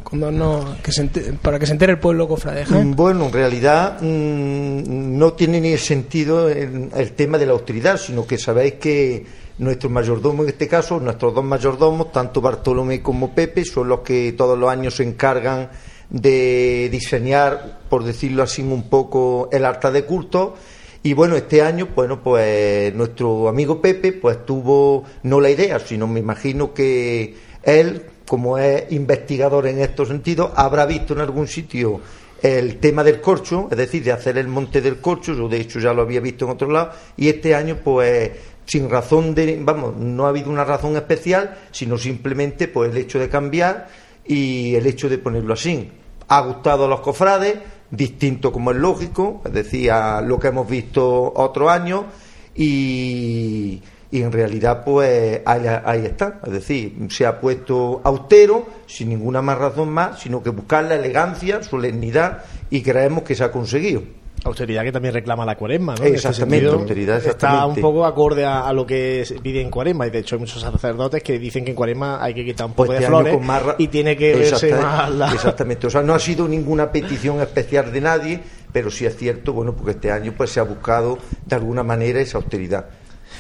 [1.42, 2.66] para que se entere el pueblo cofrade.
[2.70, 8.26] Mm, bueno, en realidad mm, no tiene ni sentido el tema de la austeridad, sino
[8.26, 13.64] que sabéis que nuestro mayordomo en este caso, nuestros dos mayordomos, tanto Bartolomé como Pepe,
[13.66, 15.70] son los que todos los años se encargan
[16.10, 20.56] de diseñar, por decirlo así, un poco el altar de culto.
[21.04, 26.08] Y bueno, este año, bueno, pues nuestro amigo Pepe, pues tuvo no la idea, sino
[26.08, 32.02] me imagino que él, como es investigador en estos sentidos, habrá visto en algún sitio
[32.42, 35.80] el tema del corcho, es decir, de hacer el monte del corcho, yo de hecho
[35.80, 38.32] ya lo había visto en otro lado, y este año pues
[38.70, 43.18] sin razón de, vamos, no ha habido una razón especial, sino simplemente pues el hecho
[43.18, 43.88] de cambiar
[44.24, 45.90] y el hecho de ponerlo así.
[46.28, 47.58] Ha gustado a los cofrades,
[47.90, 52.06] distinto como es lógico, es decir, a lo que hemos visto otros años
[52.54, 59.42] y, en realidad pues ahí, ahí, está, es decir, se ha puesto austero sin ninguna
[59.42, 64.19] más razón más, sino que buscar la elegancia, solemnidad y creemos que se ha conseguido.
[64.44, 66.06] Austeridad que también reclama la cuaresma, ¿no?
[66.06, 70.36] Exactamente, austeridad, Está un poco acorde a, lo que pide en cuaresma y de hecho
[70.36, 73.06] hay muchos sacerdotes que dicen que en cuaresma hay que quitar un poco pues de
[73.06, 77.42] este flores y tiene que verse más Exactamente, o sea, no ha sido ninguna petición
[77.42, 78.40] especial de nadie,
[78.72, 82.20] pero sí es cierto, bueno, porque este año pues se ha buscado de alguna manera
[82.22, 82.86] esa austeridad.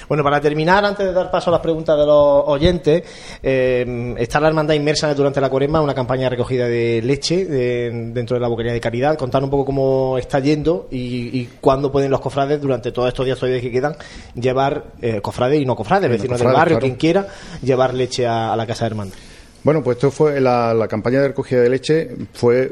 [0.10, 3.04] Bueno, para terminar, antes de dar paso a las preguntas de los oyentes,
[3.44, 8.36] eh, está la hermandad inmersa durante la cuaresma, una campaña de recogida de leche dentro
[8.36, 9.16] de la boquería de caridad.
[9.20, 13.62] Contar un poco cómo está yendo y, cuándo pueden los cofrades, durante todos estos días
[13.62, 13.96] que quedan,
[14.34, 17.28] llevar eh, cofrades y no cofrades, vecinos del barrio, quien quiera,
[17.62, 19.16] llevar leche a, la casa de hermandad.
[19.64, 22.68] Bueno, pues esto fue la, campaña de recogida de leche fue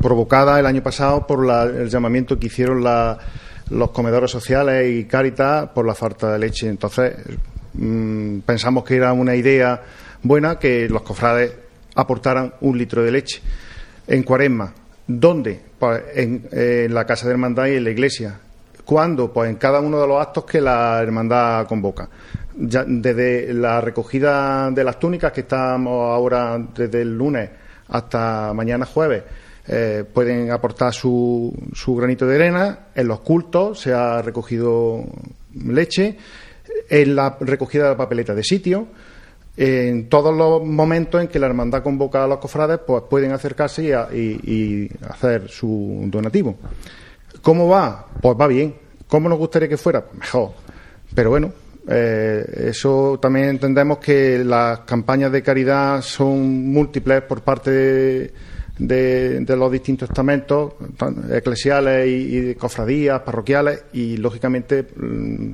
[0.00, 3.18] provocada el año pasado por el llamamiento que hicieron la
[3.72, 6.68] los comedores sociales y Cáritas por la falta de leche.
[6.68, 7.14] Entonces,
[7.74, 9.82] mm, pensamos que era una idea
[10.22, 11.52] buena que los cofrades
[11.94, 13.42] aportaran un litro de leche
[14.06, 14.72] en cuaresma.
[15.06, 15.60] ¿Dónde?
[15.78, 18.38] Pues en, la Casa de Hermandad y en la iglesia.
[18.84, 19.32] ¿Cuándo?
[19.32, 22.08] Pues en cada uno de los actos que la hermandad convoca.
[22.54, 27.48] Ya, desde la recogida de las túnicas, que estamos ahora desde el lunes
[27.88, 29.22] hasta mañana jueves,
[29.68, 32.78] eh, pueden aportar su, su granito de arena.
[32.94, 35.04] En los cultos se ha recogido
[35.54, 36.16] leche,
[36.88, 38.88] en la recogida de la papeleta de sitio.
[39.56, 43.84] En todos los momentos en que la hermandad convoca a los cofrades, pues pueden acercarse
[44.12, 46.56] y, hacer su donativo.
[47.42, 48.06] ¿Cómo va?
[48.20, 48.74] Pues va bien.
[49.06, 50.02] ¿Cómo nos gustaría que fuera?
[50.04, 50.52] Pues mejor.
[51.14, 51.52] Pero bueno,
[51.86, 58.32] eh, eso también entendemos que las campañas de caridad son múltiples por parte de
[58.86, 60.74] de, los distintos estamentos
[61.30, 65.52] eclesiales y, cofradías, parroquiales, y lógicamente mm,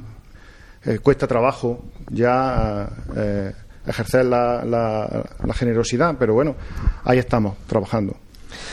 [0.84, 3.52] eh, cuesta trabajo ya eh,
[3.86, 6.56] ejercer la, la generosidad, pero bueno,
[7.04, 8.16] ahí estamos trabajando.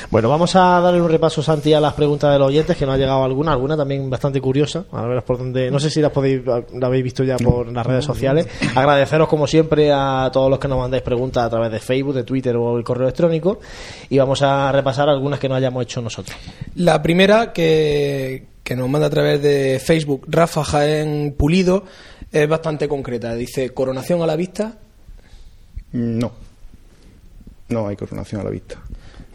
[0.10, 2.92] Bueno, vamos a darle un repaso, Santi, a las preguntas de los oyentes, que no
[2.92, 4.86] ha llegado alguna, alguna también bastante curiosa.
[4.92, 7.86] A ver por dónde, no sé si las podéis, la habéis visto ya por las
[7.86, 8.48] redes sociales.
[8.76, 12.24] Agradeceros, como siempre, a todos los que nos mandáis preguntas a través de Facebook, de
[12.24, 13.60] Twitter o el correo electrónico.
[14.10, 16.38] Y vamos a repasar algunas que no hayamos hecho nosotros.
[16.76, 21.84] La primera, que, que nos manda a través de Facebook, Rafa Jaén Pulido,
[22.32, 23.34] es bastante concreta.
[23.36, 24.78] Dice, ¿coronación a la vista?
[25.94, 26.32] No.
[27.70, 28.80] No hay coronación a la vista.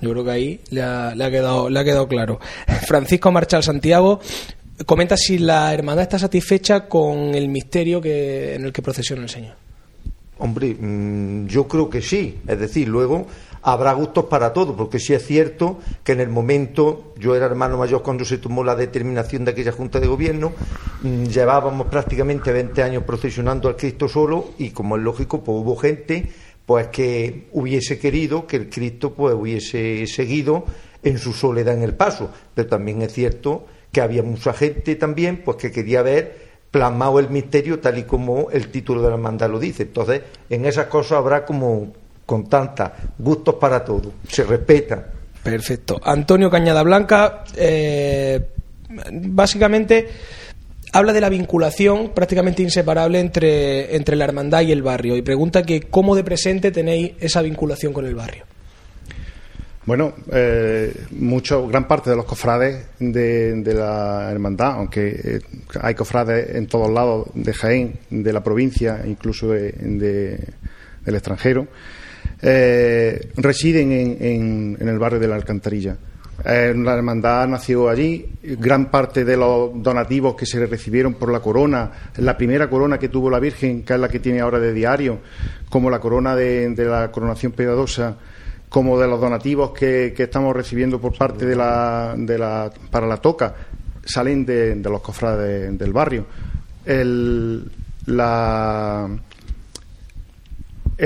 [0.01, 2.41] Yo creo que ahí le ha, quedado, le ha quedado claro.
[2.87, 4.21] Francisco Marchal Santiago
[4.87, 9.29] comenta si la hermandad está satisfecha con el misterio que, en el que procesiona el
[9.29, 9.55] Señor.
[10.39, 12.39] Hombre, mm, yo creo que sí.
[12.47, 13.27] Es decir, luego
[13.63, 17.77] habrá gustos para todo, porque sí es cierto que en el momento, yo era hermano
[17.77, 20.53] mayor cuando se tomó la determinación de aquella Junta de Gobierno,
[21.03, 25.77] mm, llevábamos prácticamente 20 años procesionando al Cristo solo y, como es lógico, pues hubo
[25.77, 26.31] gente
[26.67, 30.65] pues que hubiese querido que el Cristo pues hubiese seguido
[31.03, 35.43] en su soledad en el paso, pero también es cierto que había mucha gente también
[35.45, 39.51] pues que quería ver plasmado el misterio tal y como el título de la hermandad
[39.51, 39.83] lo dice.
[39.85, 41.93] Entonces, en esas cosas habrá como
[42.25, 45.05] con tantas gustos para todo, se respeta.
[45.43, 46.01] Perfecto.
[46.05, 48.41] Antonio Cañada Blanca, eh,
[49.11, 50.09] básicamente
[50.93, 55.63] habla de la vinculación prácticamente inseparable entre, entre la hermandad y el barrio y pregunta
[55.63, 58.45] que cómo de presente tenéis esa vinculación con el barrio.
[59.87, 65.41] Bueno, eh, mucho, gran parte de los cofrades de, la hermandad, aunque eh,
[65.81, 70.45] hay cofrades en todos lados de Jaén, de la provincia, incluso del
[71.07, 71.67] extranjero,
[72.43, 75.97] eh, residen en, el barrio de la Alcantarilla.
[76.45, 78.27] La hermandad nació allí.
[78.43, 83.09] Gran parte de los donativos que se recibieron por la corona, la primera corona que
[83.09, 85.19] tuvo la Virgen, que es la que tiene ahora de diario,
[85.69, 88.17] como la corona de, de la coronación piadosa
[88.71, 93.17] como de los donativos que, estamos recibiendo por parte de la, de la, para la
[93.17, 93.53] toca,
[94.05, 96.25] salen de, los cofrades del barrio.
[98.07, 99.09] la,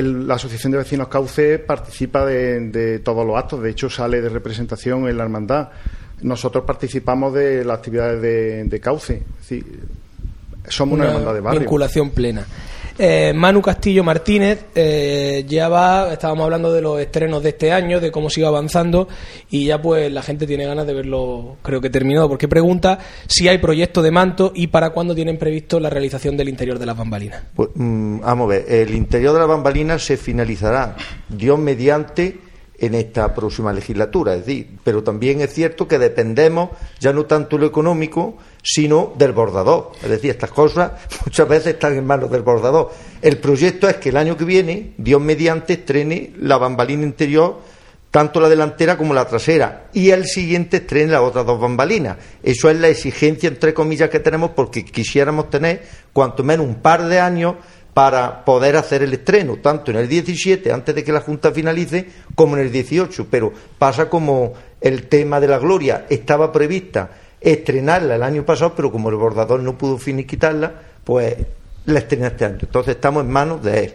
[0.03, 5.09] la Asociación de Vecinos Cauce participa de, todos los actos, de hecho sale de representación
[5.09, 5.69] en la hermandad.
[6.23, 8.21] Nosotros participamos de las actividades
[8.71, 9.23] de, Cauce,
[10.69, 11.61] somos una, hermandad de barrio.
[11.61, 12.47] Vinculación plena.
[12.97, 17.99] Eh, Manu Castillo Martínez eh, ya va, estábamos hablando de los estrenos de este año,
[17.99, 19.09] de cómo sigue avanzando
[19.51, 23.49] y ya pues la gente tiene ganas de verlo, creo que terminado, porque pregunta si
[23.49, 26.97] hay proyecto de manto y para cuándo tienen previsto la realización del interior de las
[26.97, 27.43] bambalinas.
[27.55, 30.97] Pues, mm, vamos a ver, el interior de las bambalinas se finalizará,
[31.29, 32.39] Dios mediante,
[32.79, 34.35] en esta próxima legislatura.
[34.35, 39.33] Es decir, pero también es cierto que dependemos ya no tanto lo económico, sino del
[39.33, 39.93] bordador.
[40.03, 40.93] Es decir, estas cosas
[41.25, 42.91] muchas veces están en manos del bordador.
[43.23, 47.61] El proyecto es que el año que viene, Dios mediante, estrene la bambalina interior,
[48.11, 52.17] tanto la delantera como la trasera, y el siguiente estrene las otras dos bambalinas.
[52.43, 55.83] Eso es la exigencia, entre comillas, que tenemos porque quisiéramos tener
[56.13, 57.57] cuanto menos un par de años
[57.95, 62.09] para poder hacer el estreno, tanto en el 17, antes de que la Junta finalice,
[62.35, 63.29] como en el 18.
[63.31, 68.91] Pero pasa como el tema de la gloria estaba prevista estrenarla el año pasado, pero
[68.91, 70.73] como el bordador no pudo finiquitarla,
[71.05, 71.37] pues
[71.87, 72.59] la estrené este año.
[72.63, 73.95] Entonces estamos en manos de él.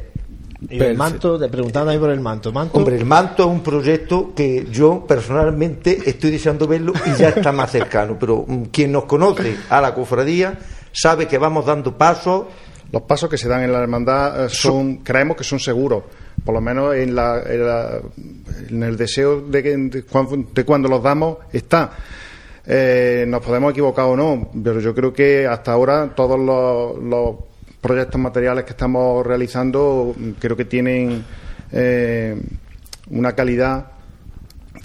[0.69, 1.39] ¿Y el manto?
[1.39, 2.51] Te preguntando ahí por el manto.
[2.51, 2.77] manto.
[2.77, 7.51] Hombre, el manto es un proyecto que yo personalmente estoy deseando verlo y ya está
[7.51, 8.17] más cercano.
[8.19, 10.59] Pero mm, quien nos conoce a la cofradía
[10.91, 12.45] sabe que vamos dando pasos
[12.91, 16.03] los pasos que se dan en la hermandad eh, son, creemos que son seguros,
[16.43, 21.91] por lo menos en, la, en, el deseo de, que, de, cuando los damos está.
[22.65, 27.35] Eh, nos podemos equivocar o no, pero yo creo que hasta ahora todos los,
[27.81, 31.23] proyectos materiales que estamos realizando creo que tienen
[31.71, 32.37] eh,
[33.09, 33.91] una calidad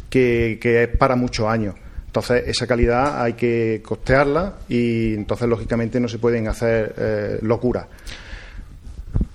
[0.09, 1.75] que, que es para muchos años.
[2.15, 7.87] Entonces, esa calidad hay que costearla y entonces, lógicamente, no se pueden hacer eh, locuras.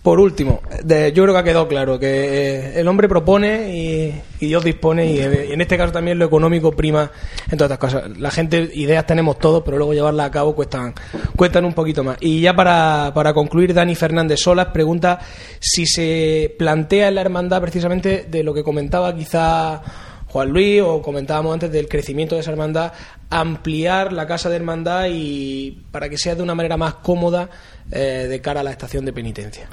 [0.01, 4.63] Por último, yo creo que ha quedado claro que eh, el hombre propone y, Dios
[4.63, 7.11] dispone y, en este caso también lo económico prima
[7.51, 8.17] en todas estas cosas.
[8.17, 10.93] La gente, ideas tenemos todos, pero luego llevarlas a cabo cuestan,
[11.35, 12.15] cuestan un poquito más.
[12.21, 15.19] Y ya para, para concluir, Dani Fernández Solas pregunta
[15.59, 19.81] si se plantea en la hermandad precisamente de lo que comentaba quizá
[20.29, 22.93] Juan Luis, o comentábamos antes del crecimiento de esa hermandad,
[23.29, 27.49] ampliar la casa de hermandad y para que sea de una manera más cómoda
[27.91, 29.67] eh, de cara a la estación de penitencia.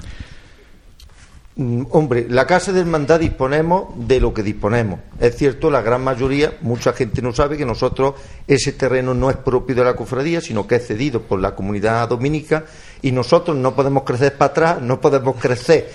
[1.57, 4.99] Mm, hombre, la casa de hermandad disponemos de lo que disponemos.
[5.19, 8.13] Es cierto, la gran mayoría, mucha gente no sabe que nosotros
[8.47, 12.09] ese terreno no es propio de la cofradía, sino que es cedido por la comunidad
[12.09, 12.65] dominica
[13.01, 15.89] y nosotros no podemos crecer para atrás, no podemos crecer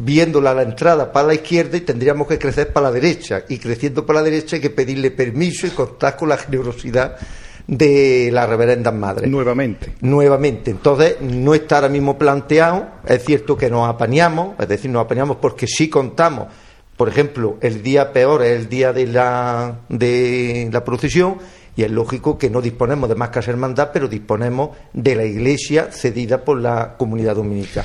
[0.00, 3.44] viéndola a la entrada para la izquierda y tendríamos que crecer para la derecha.
[3.48, 7.16] Y creciendo para la derecha hay que pedirle permiso y contar con la generosidad
[7.66, 9.26] de la reverenda madre.
[9.26, 9.94] Nuevamente.
[10.00, 10.70] Nuevamente.
[10.70, 12.88] Entonces, no está ahora mismo planteado.
[13.06, 16.48] Es cierto que nos apañamos, es decir, nos apañamos porque sí contamos.
[16.96, 21.38] Por ejemplo, el día peor es el día de la, de la procesión
[21.76, 25.90] y es lógico que no disponemos de más casa hermandad, pero disponemos de la iglesia
[25.90, 27.84] cedida por la comunidad dominica.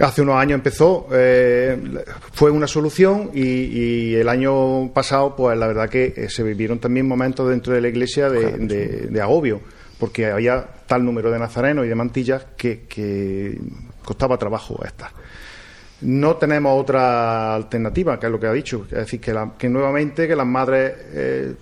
[0.00, 5.88] Hace unos años empezó, eh, fue una solución y, el año pasado, pues la verdad
[5.88, 9.60] que eh, se vivieron también momentos dentro de la iglesia de, agobio,
[9.98, 13.58] porque había tal número de nazarenos y de mantillas que,
[14.04, 15.10] costaba trabajo estar.
[16.02, 20.36] No tenemos otra alternativa, que es lo que ha dicho, es decir, que, nuevamente que
[20.36, 21.54] las madres eh,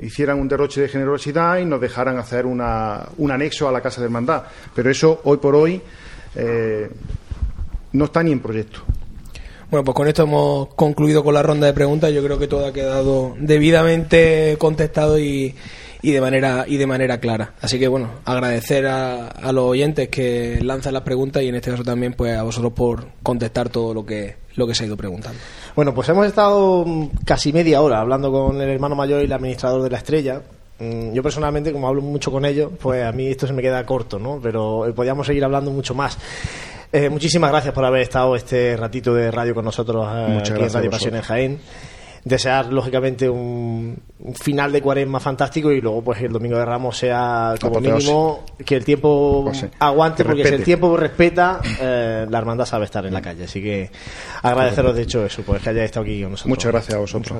[0.00, 4.00] hicieran un derroche de generosidad y nos dejaran hacer una, un anexo a la casa
[4.00, 4.44] de hermandad.
[4.74, 5.80] Pero eso, hoy por hoy,
[7.92, 8.80] no está ni en proyecto.
[9.70, 12.12] Bueno, pues con esto hemos concluido con la ronda de preguntas.
[12.12, 15.56] Yo creo que todo ha quedado debidamente contestado y,
[16.02, 17.54] y de manera y de manera clara.
[17.60, 21.72] Así que bueno, agradecer a, a, los oyentes que lanzan las preguntas y en este
[21.72, 24.96] caso también pues a vosotros por contestar todo lo que lo que se ha ido
[24.96, 25.38] preguntando.
[25.74, 26.84] Bueno, pues hemos estado
[27.24, 30.42] casi media hora hablando con el hermano mayor y el administrador de la Estrella.
[30.78, 33.84] Mm, yo personalmente, como hablo mucho con ellos, pues a mí esto se me queda
[33.84, 34.38] corto, ¿no?
[34.42, 36.18] Pero eh, podríamos seguir hablando mucho más.
[36.92, 40.72] Eh, muchísimas gracias por haber estado este ratito de radio con nosotros eh, aquí en
[40.72, 41.60] Radio Pasión en Jaén.
[42.26, 46.98] Desear lógicamente un, un final de cuaresma fantástico y luego pues el domingo de Ramos
[46.98, 51.60] sea como mínimo que el tiempo Pues sí, aguante que porque si el tiempo respeta
[51.80, 53.92] eh, la hermandad sabe estar en la calle así que
[54.42, 57.38] agradeceros de hecho eso pues que hayáis estado aquí con nosotros Muchas gracias a vosotros.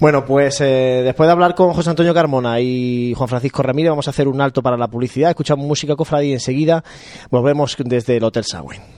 [0.00, 4.06] bueno, pues eh, después de hablar con José Antonio Carmona y Juan Francisco Ramírez, vamos
[4.06, 5.30] a hacer un alto para la publicidad.
[5.30, 6.84] Escuchamos música cofradía y enseguida
[7.30, 8.97] volvemos desde el Hotel Sawen.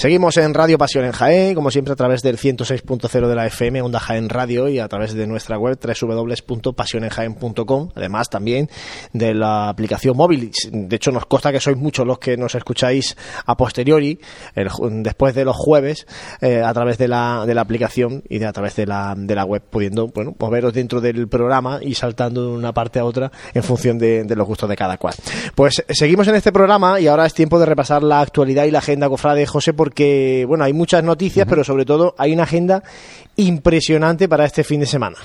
[0.00, 3.82] Seguimos en Radio Pasión en Jaén, como siempre a través del 106.0 de la FM,
[3.82, 8.70] Onda Jaén Radio y a través de nuestra web www.pasionenjaén.com, además también
[9.12, 10.52] de la aplicación móvil.
[10.72, 14.18] De hecho, nos consta que sois muchos los que nos escucháis a posteriori,
[15.02, 16.06] después de los jueves,
[16.40, 19.34] eh, a través de la, de la aplicación y de, a través de la, de
[19.34, 23.30] la web, pudiendo bueno, moveros dentro del programa y saltando de una parte a otra
[23.52, 25.14] en función de, de los gustos de cada cual.
[25.54, 28.78] Pues seguimos en este programa y ahora es tiempo de repasar la actualidad y la
[28.78, 29.89] agenda cofrade, José, porque
[30.46, 32.82] bueno, hay muchas noticias, pero sobre todo hay una agenda
[33.36, 35.16] impresionante para este fin de semana.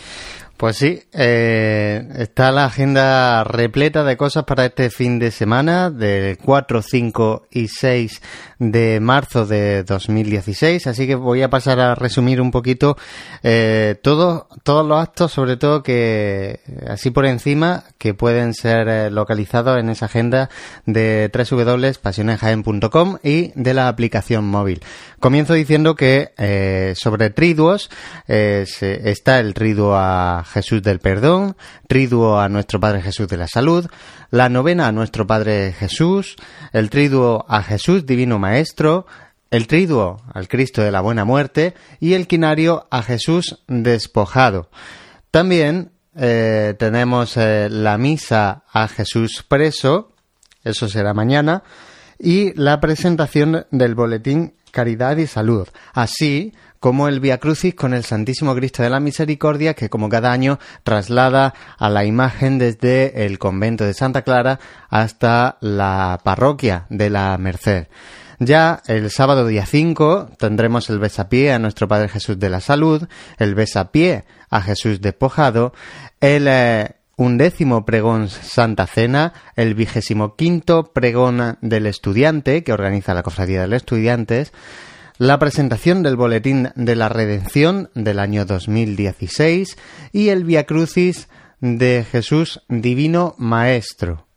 [0.58, 6.38] Pues sí, eh, está la agenda repleta de cosas para este fin de semana, del
[6.38, 8.22] 4, 5 y 6
[8.60, 10.88] de marzo de 2016.
[10.88, 12.96] Así que voy a pasar a resumir un poquito
[13.44, 19.78] eh, todos los actos, sobre todo que así por encima, que pueden ser eh, localizados
[19.78, 20.50] en esa agenda
[20.86, 24.82] de www.pasionesjaen.com y de la aplicación móvil.
[25.26, 27.90] Comienzo diciendo que eh, sobre triduos
[28.28, 31.58] está el triduo a Jesús del Perdón,
[31.88, 33.88] triduo a nuestro Padre Jesús de la Salud,
[34.30, 36.36] la novena a nuestro Padre Jesús,
[36.74, 39.08] el triduo a Jesús Divino Maestro,
[39.50, 44.70] el triduo al Cristo de la Buena Muerte y el quinario a Jesús despojado.
[45.32, 50.12] También eh, tenemos eh, la misa a Jesús preso,
[50.64, 51.64] eso será mañana,
[52.20, 58.04] y la presentación del boletín Caridad y Salud, así como el Via Crucis con el
[58.04, 63.40] Santísimo Cristo de la Misericordia, que como cada año traslada a la imagen desde el
[63.40, 64.60] convento de Santa Clara
[64.90, 67.88] hasta la parroquia de la Merced.
[68.40, 73.08] Ya el sábado día 5 tendremos el besapié a nuestro Padre Jesús de la Salud,
[73.38, 75.74] el besapié a Jesús despojado,
[76.20, 83.24] el eh, undécimo pregón Santa Cena, el vigésimo quinto pregón del estudiante que organiza la
[83.24, 84.52] Cofradía de los Estudiantes,
[85.18, 89.78] la presentación del Boletín de la Redención del año 2016
[90.12, 91.30] y el Via Crucis
[91.62, 94.28] de Jesús Divino Maestro.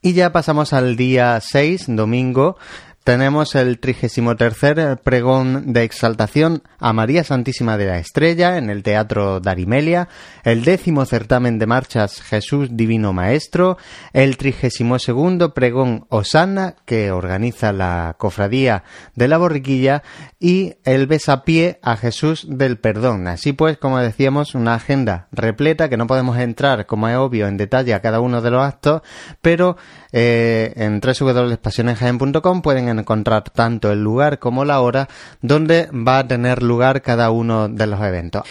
[0.00, 2.56] Y ya pasamos al día 6, domingo,
[3.04, 9.40] tenemos el 33 pregón de exaltación a María Santísima de la Estrella en el Teatro
[9.40, 10.08] Darimelia,
[10.44, 13.76] el décimo certamen de marchas Jesús Divino Maestro,
[14.12, 18.84] el 32 pregón Osana que organiza la Cofradía
[19.16, 20.02] de la Borriquilla
[20.42, 23.28] y el besapié a Jesús del Perdón.
[23.28, 27.56] Así pues, como decíamos, una agenda repleta que no podemos entrar, como es obvio, en
[27.56, 29.02] detalle a cada uno de los actos,
[29.40, 29.76] pero
[30.10, 35.08] eh, en www.pasionesjaen.com pueden encontrar tanto el lugar como la hora
[35.42, 38.42] donde va a tener lugar cada uno de los eventos.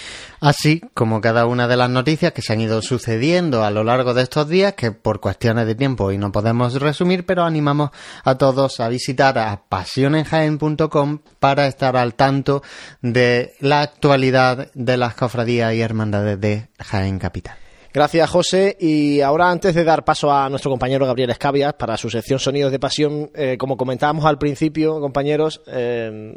[0.42, 4.16] Así como cada una de las noticias que se han ido sucediendo a lo largo
[4.16, 7.92] de estos días, que por cuestiones de tiempo hoy no podemos resumir, pero animamos
[8.24, 12.64] a todos a visitar a pasionenjaen.com para estar al tanto
[13.04, 17.56] de la actualidad de las cofradías y hermandades de Jaén Capital.
[17.94, 18.78] Gracias, José.
[18.80, 22.72] Y ahora, antes de dar paso a nuestro compañero Gabriel Escabias para su sección Sonidos
[22.72, 26.36] de Pasión, eh, como comentábamos al principio, compañeros, eh,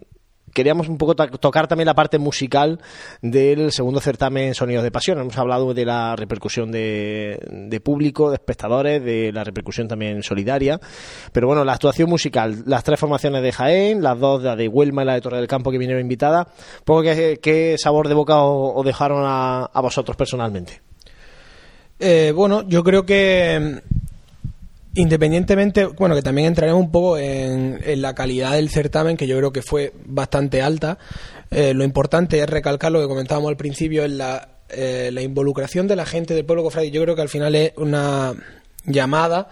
[0.55, 2.81] queríamos un poco tocar también la parte musical
[3.21, 5.19] del segundo certamen Sonidos de Pasión.
[5.19, 10.81] Hemos hablado de la repercusión de, público, de espectadores, de la repercusión también solidaria.
[11.33, 15.03] Pero bueno, la actuación musical, las tres formaciones de Jaén, las dos, la de Huelma
[15.03, 16.47] y la de Torre del Campo que vinieron invitadas,
[16.85, 20.81] poco qué, sabor de boca os, dejaron a vosotros personalmente.
[21.99, 23.81] Eh, bueno, yo creo que
[24.95, 29.53] independientemente, bueno, que también entraremos un poco en, la calidad del certamen, que yo creo
[29.53, 30.99] que fue bastante alta.
[31.51, 35.87] Eh, lo importante es recalcar lo que comentábamos al principio, en la, eh, la involucración
[35.87, 36.91] de la gente del pueblo cofrade.
[36.91, 38.35] Yo creo que al final es una
[38.87, 39.49] llamada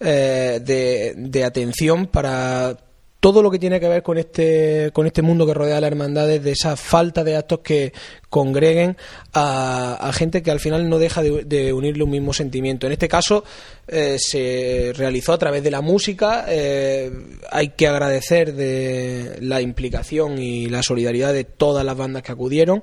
[0.00, 2.76] de, de atención para
[3.20, 5.88] todo lo que tiene que ver con este, con este mundo que rodea a la
[5.88, 7.92] hermandad, de esa falta de actos que
[8.30, 8.96] congreguen
[9.34, 12.86] a, gente que al final no deja de, unirle un mismo sentimiento.
[12.86, 13.44] En este caso
[13.88, 16.44] eh, se realizó a través de la música.
[16.48, 17.10] Eh,
[17.50, 22.82] hay que agradecer de la implicación y la solidaridad de todas las bandas que acudieron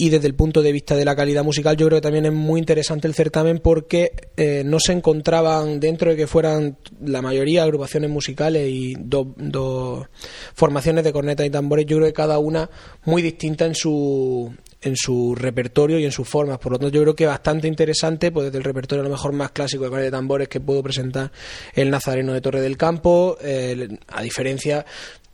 [0.00, 2.32] y desde el punto de vista de la calidad musical yo creo que también es
[2.32, 7.64] muy interesante el certamen porque eh, no se encontraban dentro de que fueran la mayoría
[7.64, 9.26] agrupaciones musicales y dos
[10.54, 12.70] formaciones de cornetas y tambores yo creo que cada una
[13.04, 14.50] muy distinta en su
[14.82, 16.58] en su repertorio y en sus formas.
[16.58, 19.34] Por lo tanto, yo creo que bastante interesante, pues desde el repertorio a lo mejor
[19.34, 21.30] más clásico de de tambores que puedo presentar
[21.74, 23.36] el Nazareno de Torre del Campo,
[24.08, 24.86] a diferencia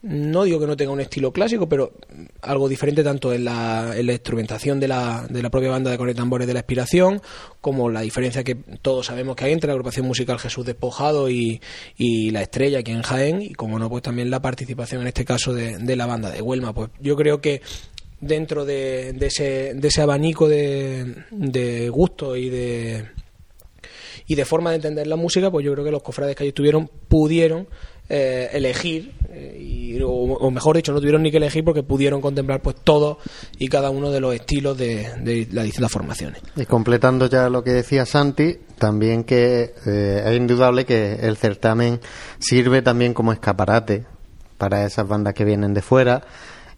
[0.07, 1.93] no digo que no tenga un estilo clásico, pero
[2.43, 6.47] algo diferente tanto en la, instrumentación de la, de la, propia banda de cornet tambores
[6.47, 7.21] de la Expiración,
[7.61, 11.61] como la diferencia que todos sabemos que hay entre la agrupación musical Jesús Despojado y,
[11.97, 15.25] y La Estrella aquí en Jaén, y como no, pues también la participación en este
[15.25, 16.73] caso de, de la banda de Huelma.
[16.73, 17.63] Pues yo creo que
[18.21, 23.07] dentro de, de, ese, abanico de, de gusto y de
[24.29, 26.49] y de forma de entender la música, pues yo creo que los cofrades que allí
[26.49, 27.69] estuvieron pudieron
[28.09, 29.13] eh, elegir,
[29.59, 33.19] y, o, mejor dicho, no tuvieron ni que elegir porque pudieron contemplar pues todo
[33.59, 36.43] y cada uno de los estilos de, de las distintas formaciones.
[36.57, 42.01] Y completando ya lo que decía Santi, también que eh, es indudable que el certamen
[42.39, 44.05] sirve también como escaparate
[44.59, 46.23] para esas bandas que vienen de fuera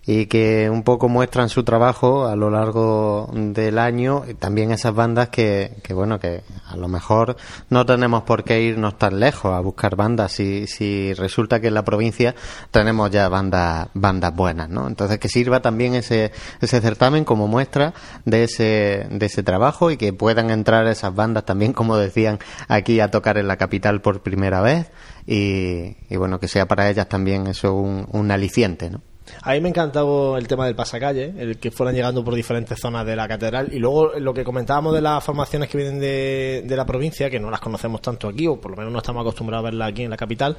[0.07, 5.29] y que un poco muestran su trabajo a lo largo del año también esas bandas
[5.29, 7.37] que, que bueno que a lo mejor
[7.69, 10.33] no tenemos por qué irnos tan lejos a buscar bandas.
[10.33, 12.35] Si, si resulta que en la provincia
[12.71, 16.33] tenemos ya bandas bandas buenas no entonces que sirva también ese
[16.63, 17.93] ese certamen como muestra
[18.25, 22.39] de ese de ese trabajo y que puedan entrar esas bandas también como decían
[22.69, 24.91] aquí a tocar en la capital por primera vez
[25.27, 29.03] y, y bueno que sea para ellas también eso un, un aliciente no
[29.43, 33.17] a me encantado el tema del pasacalle, el que fueran llegando por diferentes zonas de
[33.17, 33.69] la catedral.
[33.73, 37.41] Y luego lo que comentábamos de las formaciones que vienen de, de la provincia, que
[37.41, 40.03] no las conocemos tanto aquí, o por lo menos no estamos acostumbrados a verlas aquí
[40.03, 40.57] en la capital,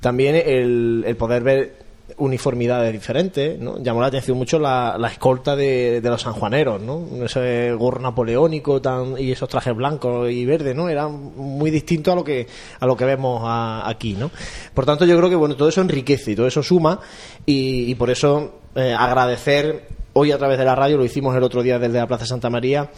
[0.00, 1.83] también el, el poder ver
[2.18, 3.58] uniformidades diferentes.
[3.80, 7.06] Llamó la atención mucho la, la escolta de, de, los sanjuaneros, ¿no?
[7.24, 10.88] Ese gorro napoleónico tan, y esos trajes blancos y verdes, ¿no?
[10.88, 12.46] Era muy distinto a lo que,
[12.80, 13.42] a lo que vemos
[13.84, 14.30] aquí, ¿no?
[14.72, 17.00] Por tanto, yo creo que, bueno, todo eso enriquece y todo eso suma
[17.46, 21.42] y, y por eso eh, agradecer hoy a través de la radio, lo hicimos el
[21.42, 22.90] otro día desde la Plaza Santa María,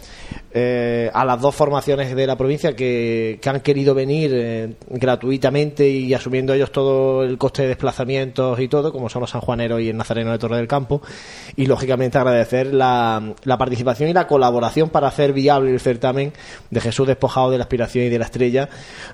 [0.52, 6.12] eh, a las dos formaciones de la provincia que, han querido venir eh, gratuitamente y
[6.12, 9.96] asumiendo ellos todo el coste de desplazamientos y todo, como son los sanjuaneros y el
[9.96, 11.00] nazareno de Torre del Campo,
[11.56, 16.32] y lógicamente agradecer la, la participación y la colaboración para hacer viable el certamen
[16.70, 18.68] de Jesús despojado de la aspiración y de la estrella,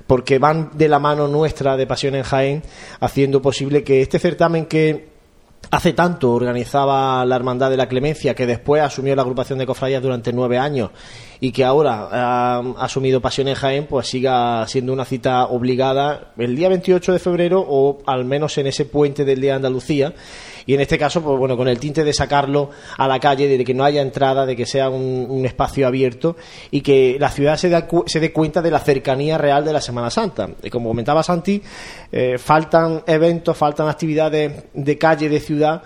[0.07, 2.63] porque van de la mano nuestra de Pasión en Jaén,
[2.99, 5.12] haciendo posible que este certamen que
[5.73, 10.03] Hace tanto organizaba la Hermandad de la Clemencia, que después asumió la agrupación de cofradías
[10.03, 10.91] durante nueve años
[11.41, 16.55] y que ahora ha asumido Pasión en Jaén, pues siga siendo una cita obligada el
[16.57, 20.13] día 28 de febrero o al menos en ese puente del Día de Andalucía
[20.67, 23.65] y en este caso, pues bueno, con el tinte de sacarlo a la calle, de
[23.65, 26.37] que no haya entrada, de que sea un, espacio abierto
[26.71, 27.71] y que la ciudad se,
[28.07, 30.49] se dé cuenta de la cercanía real de la Semana Santa.
[30.63, 31.61] Y como comentaba Santi,
[32.13, 35.83] eh, faltan eventos, faltan actividades de calle, de ciudad.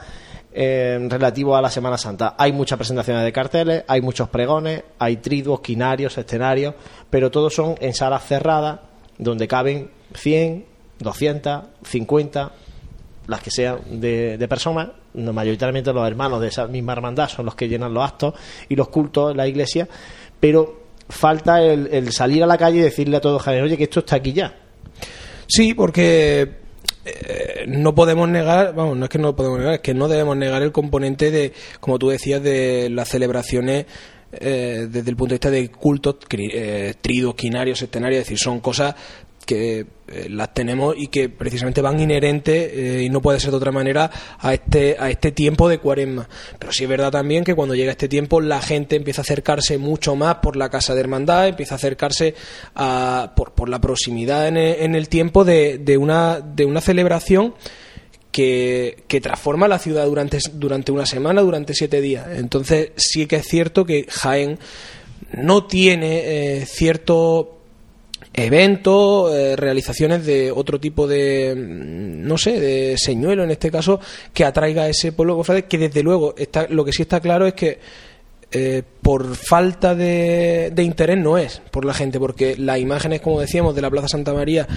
[0.58, 2.34] Eh, relativo a la Semana Santa.
[2.38, 6.74] Hay muchas presentaciones de carteles, hay muchos pregones, hay triduos, quinarios, escenarios,
[7.10, 8.80] pero todos son en salas cerradas
[9.18, 10.64] donde caben 100,
[10.98, 12.52] 200, 50,
[13.26, 17.54] las que sean de, de personas, mayoritariamente los hermanos de esa misma hermandad son los
[17.54, 18.34] que llenan los actos
[18.68, 19.88] y los cultos en la iglesia,
[20.38, 24.16] pero falta el, salir a la calle y decirle a todos, oye, que esto está
[24.16, 24.54] aquí ya.
[25.46, 26.66] Sí, porque
[27.04, 30.36] eh, no podemos negar, vamos, no es que no podemos negar, es que no debemos
[30.36, 33.86] negar el componente de, como tú decías, de las celebraciones
[34.32, 38.60] eh, desde el punto de vista de cultos, eh, tridos, quinarios, escenarios, es decir, son
[38.60, 38.94] cosas
[39.46, 43.56] que eh, las tenemos y que precisamente van inherentes eh, y no puede ser de
[43.56, 46.28] otra manera a este a este tiempo de cuaresma
[46.58, 49.78] pero sí es verdad también que cuando llega este tiempo la gente empieza a acercarse
[49.78, 52.34] mucho más por la casa de hermandad empieza a acercarse
[52.74, 56.80] a, por, por la proximidad en el, en el tiempo de, de, una de una
[56.80, 57.54] celebración
[58.32, 62.26] que, que, transforma la ciudad durante, durante una semana, durante siete días.
[62.32, 64.58] Entonces sí que es cierto que Jaén
[65.32, 67.55] no tiene eh, cierto
[68.36, 73.98] eventos, eh, realizaciones de otro tipo de, mm, no sé, de señuelo en este caso,
[74.32, 77.54] que atraiga a ese pueblo que desde luego, está, lo que sí está claro es
[77.54, 77.78] que
[78.52, 83.74] eh, por falta de, interés no es por la gente, porque las imágenes, como decíamos,
[83.74, 84.68] de la Plaza Santa María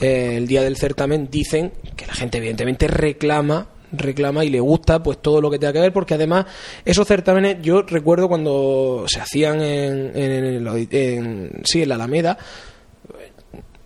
[0.00, 5.00] eh, el día del certamen dicen que la gente evidentemente reclama reclama y le gusta
[5.00, 6.46] pues todo lo que tenga que ver porque además
[6.84, 12.36] esos certámenes yo recuerdo cuando se hacían en, en sí en la Alameda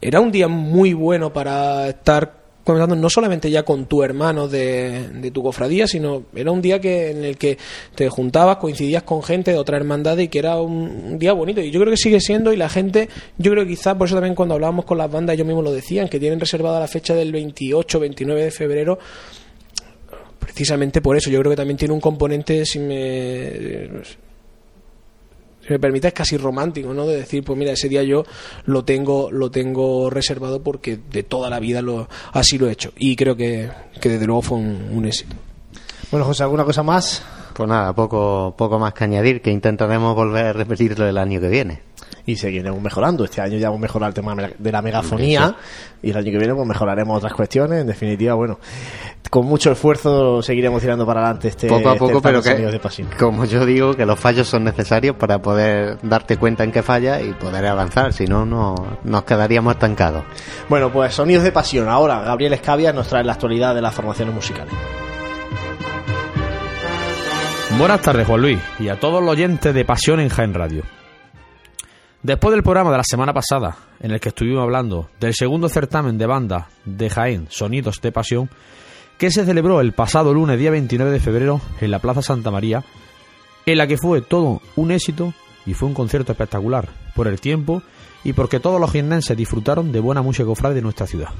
[0.01, 5.30] era un día muy bueno para estar comentando no solamente ya con tu hermano de,
[5.32, 7.59] tu cofradía, sino era un día que en el que
[7.94, 11.61] te juntabas, coincidías con gente de otra hermandad y que era un, día bonito.
[11.61, 14.16] Y yo creo que sigue siendo y la gente, yo creo que quizás por eso
[14.16, 17.14] también cuando hablábamos con las bandas ellos mismos lo decían, que tienen reservada la fecha
[17.14, 18.98] del 28, 29 de febrero
[20.38, 21.30] precisamente por eso.
[21.30, 23.88] Yo creo que también tiene un componente, si me
[25.70, 27.06] me permite, es casi romántico, ¿no?
[27.06, 28.24] De decir, pues mira, ese día yo
[28.66, 32.92] lo tengo, lo tengo reservado porque de toda la vida lo, así lo he hecho.
[32.96, 35.36] Y creo que, que desde luego fue un, un éxito.
[36.10, 37.22] Bueno, José, ¿alguna cosa más?
[37.54, 41.48] Pues nada, poco, poco más que añadir, que intentaremos volver a repetirlo el año que
[41.48, 41.82] viene.
[42.30, 43.24] Y seguiremos mejorando.
[43.24, 45.56] Este año ya hemos mejorado el tema de la megafonía
[46.02, 47.80] y el año que viene pues mejoraremos otras cuestiones.
[47.80, 48.58] En definitiva, bueno,
[49.28, 52.72] con mucho esfuerzo seguiremos tirando para adelante este poco a poco, este pero Sonidos que,
[52.72, 53.08] de Pasión.
[53.18, 57.20] como yo digo, que los fallos son necesarios para poder darte cuenta en qué falla
[57.20, 58.74] y poder avanzar, si no, no
[59.04, 60.24] nos quedaríamos estancados.
[60.68, 61.88] Bueno, pues Sonidos de Pasión.
[61.88, 64.72] Ahora, Gabriel Escavia nos trae la actualidad de las formaciones musicales.
[67.78, 70.82] Buenas tardes, Juan Luis, y a todos los oyentes de Pasión en Jaén Radio.
[72.22, 76.18] Después del programa de la semana pasada, en el que estuvimos hablando del segundo certamen
[76.18, 78.50] de banda de Jaén, Sonidos de Pasión,
[79.16, 82.84] que se celebró el pasado lunes, día 29 de febrero, en la Plaza Santa María,
[83.64, 85.32] en la que fue todo un éxito
[85.64, 87.82] y fue un concierto espectacular por el tiempo
[88.22, 91.30] y porque todos los jiennenses disfrutaron de buena música cofrade de nuestra ciudad.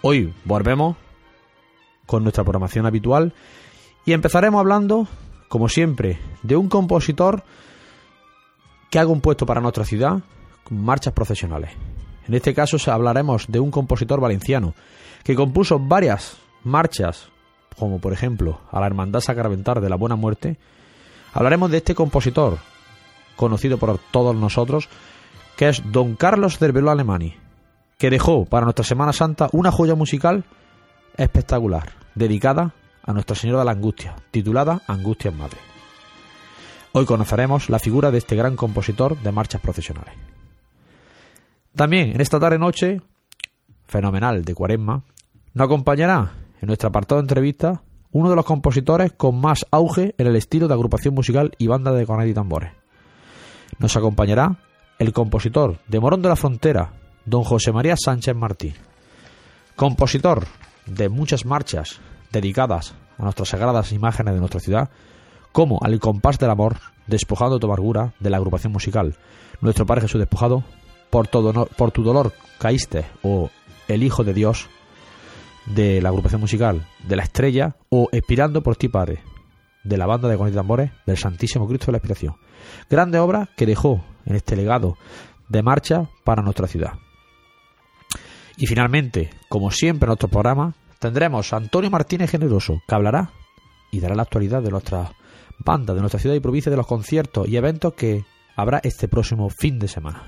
[0.00, 0.96] Hoy volvemos
[2.06, 3.34] con nuestra programación habitual
[4.06, 5.08] y empezaremos hablando,
[5.48, 7.44] como siempre, de un compositor
[8.92, 10.18] que ha compuesto para nuestra ciudad
[10.68, 11.70] marchas profesionales.
[12.28, 14.74] En este caso hablaremos de un compositor valenciano
[15.24, 17.30] que compuso varias marchas,
[17.78, 20.58] como por ejemplo a la Hermandad Sacramental de la Buena Muerte.
[21.32, 22.58] Hablaremos de este compositor,
[23.34, 24.90] conocido por todos nosotros,
[25.56, 27.34] que es Don Carlos Cervelo Alemani,
[27.96, 30.44] que dejó para nuestra Semana Santa una joya musical
[31.16, 35.71] espectacular, dedicada a Nuestra Señora de la Angustia, titulada Angustias Madre.
[36.94, 40.14] Hoy conoceremos la figura de este gran compositor de marchas profesionales.
[41.74, 43.00] También en esta tarde noche,
[43.86, 45.02] fenomenal de Cuaresma,
[45.54, 50.26] nos acompañará en nuestro apartado de entrevista uno de los compositores con más auge en
[50.26, 52.72] el estilo de agrupación musical y banda de cornet y tambores.
[53.78, 54.58] Nos acompañará
[54.98, 56.92] el compositor de Morón de la Frontera,
[57.24, 58.74] don José María Sánchez Martí.
[59.76, 60.46] Compositor
[60.84, 64.90] de muchas marchas dedicadas a nuestras sagradas imágenes de nuestra ciudad,
[65.52, 69.16] como al compás del amor, despojado tu amargura de la agrupación musical.
[69.60, 70.64] Nuestro Padre Jesús despojado,
[71.10, 73.50] por, todo por tu dolor caíste, o
[73.86, 74.68] El Hijo de Dios,
[75.66, 79.20] de la agrupación musical, de la estrella, o Expirando por ti, Padre,
[79.84, 82.36] de la banda de Cornet y Tambores, del Santísimo Cristo de la Expiración.
[82.88, 84.96] Grande obra que dejó en este legado
[85.48, 86.92] de marcha para nuestra ciudad.
[88.56, 93.30] Y finalmente, como siempre en nuestro programa, tendremos a Antonio Martínez Generoso, que hablará
[93.90, 95.12] y dará la actualidad de nuestra
[95.64, 98.24] banda, de nuestra ciudad y provincia, de los conciertos y eventos que
[98.56, 100.22] habrá este próximo fin de semana.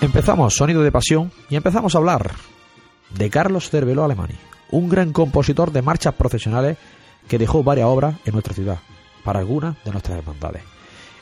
[0.00, 2.32] Empezamos Sonido de Pasión y empezamos a hablar
[3.10, 4.34] de Carlos Cervelo Alemani,
[4.70, 6.76] un gran compositor de marchas profesionales
[7.28, 8.78] que dejó varias obras en nuestra ciudad,
[9.24, 10.62] para algunas de nuestras hermandades.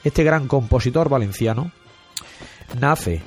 [0.03, 1.73] Este gran compositor valenciano
[2.81, 3.23] nace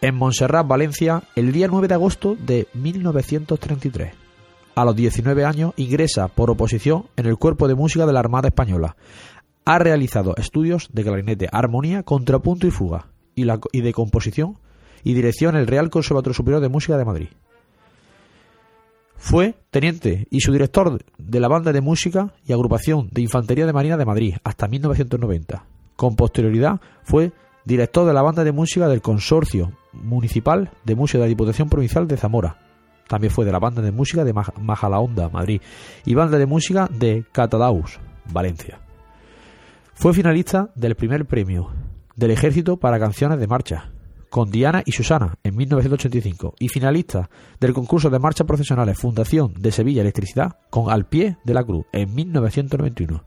[0.00, 4.14] en Montserrat, Valencia, el día 9 de agosto de 1933.
[4.74, 8.48] A los 19 años ingresa por oposición en el Cuerpo de Música de la Armada
[8.48, 8.96] Española.
[9.64, 14.58] Ha realizado estudios de clarinete, armonía, contrapunto y fuga, y, y de composición
[15.02, 17.28] y dirección en el Real Conservatorio Superior de Música de Madrid.
[19.16, 23.72] Fue teniente y su director de la banda de música y agrupación de Infantería de
[23.72, 25.64] Marina de Madrid hasta 1990.
[25.96, 27.32] Con posterioridad fue
[27.68, 32.08] director de la banda de música del Consorcio Municipal de Música de la Diputación Provincial
[32.08, 32.56] de Zamora.
[33.08, 35.60] También fue de la banda de música de Maj- Majalaonda, Madrid,
[36.06, 38.00] y banda de música de Catadaus,
[38.32, 38.80] Valencia.
[39.94, 41.70] Fue finalista del primer premio
[42.16, 43.90] del Ejército para canciones de marcha,
[44.30, 47.28] con Diana y Susana en 1985, y finalista
[47.60, 51.84] del concurso de marchas profesionales Fundación de Sevilla Electricidad con Al pie de la Cruz
[51.92, 53.24] en 1991,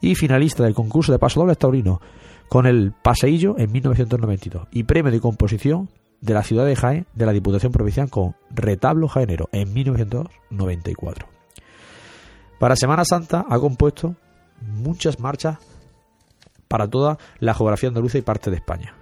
[0.00, 2.00] y finalista del concurso de Paso Doble Taurino
[2.48, 5.88] con el Paseillo en 1992, y premio de composición
[6.20, 11.28] de la ciudad de Jaén de la Diputación Provincial con Retablo Jaenero en 1994.
[12.58, 14.14] Para Semana Santa ha compuesto
[14.60, 15.58] muchas marchas
[16.68, 18.94] para toda la geografía andaluza y parte de España.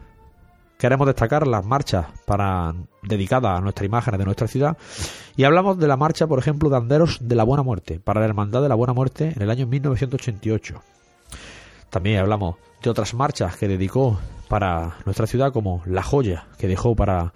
[0.79, 2.75] Queremos destacar las marchas para,
[3.05, 4.77] dedicadas a nuestra imagen de nuestra ciudad
[5.37, 8.27] y hablamos de la marcha, por ejemplo, de Anderos de la Buena Muerte, para la
[8.27, 10.83] Hermandad de la Buena Muerte en el año 1988.
[11.93, 14.19] También hablamos de otras marchas que dedicó
[14.49, 17.35] para nuestra ciudad, como La Joya, que dejó para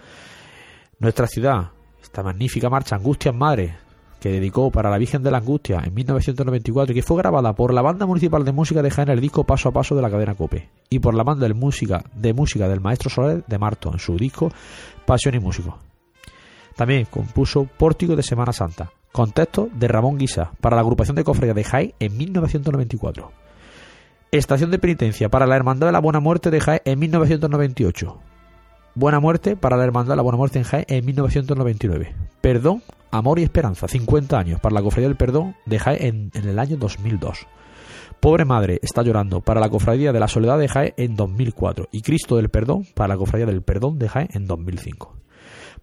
[0.99, 3.77] nuestra ciudad esta magnífica marcha Angustias Madre,
[4.19, 7.75] que dedicó para la Virgen de la Angustia en 1994 y que fue grabada por
[7.75, 10.35] la Banda Municipal de Música de Jaén el disco Paso a Paso de la cadena
[10.35, 13.99] Cope y por la banda de música, de música del Maestro Soler de Marto en
[13.99, 14.51] su disco
[15.05, 15.77] Pasión y Músico.
[16.77, 21.25] También compuso Pórtico de Semana Santa, con texto de Ramón Guisa para la agrupación de
[21.25, 23.46] cofradía de Jaén en 1994.
[24.33, 28.19] Estación de penitencia para la Hermandad de la Buena Muerte de Jaén en 1998.
[28.97, 32.17] Buena Muerte para la Hermandad de la Buena Muerte en Jaén en 1999.
[32.41, 36.59] Perdón, Amor y Esperanza, 50 años para la Cofradía del Perdón de Jaén en, el
[36.59, 37.47] año 2002.
[38.19, 42.03] Pobre Madre está llorando para la Cofradía de la Soledad de Jaén en 2004 y
[42.03, 45.15] Cristo del Perdón para la Cofradía del Perdón de Jaén en 2005.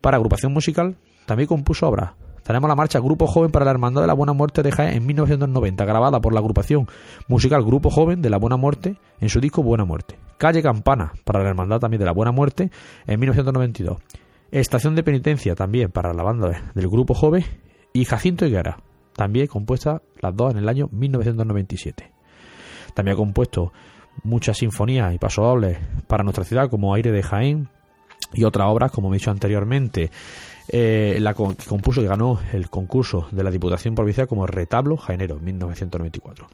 [0.02, 2.12] Para agrupación musical también compuso obras.
[2.44, 5.06] Tenemos la marcha Grupo Joven para la Hermandad de la Buena Muerte de Jaén en
[5.06, 6.88] 1990, grabada por la agrupación
[7.28, 10.20] musical Grupo Joven de la Buena Muerte en su disco Buena Muerte.
[10.38, 12.70] Calle Campana para la Hermandad también de la Buena Muerte
[13.08, 13.98] en 1992.
[14.52, 17.46] Estación de Penitencia también para la banda del Grupo Joven
[17.94, 18.78] y Jacinto Higuera,
[19.16, 22.12] también compuesta las dos en el año 1997.
[22.94, 23.72] También ha compuesto
[24.24, 27.70] muchas sinfonías y pasodobles para nuestra ciudad como Aire de Jaén
[28.34, 30.12] y otras obras, como he dicho anteriormente.
[30.70, 34.96] Eh, la con- que compuso y ganó el concurso de la Diputación Provincial como Retablo
[34.98, 36.48] Jaenero en 1994.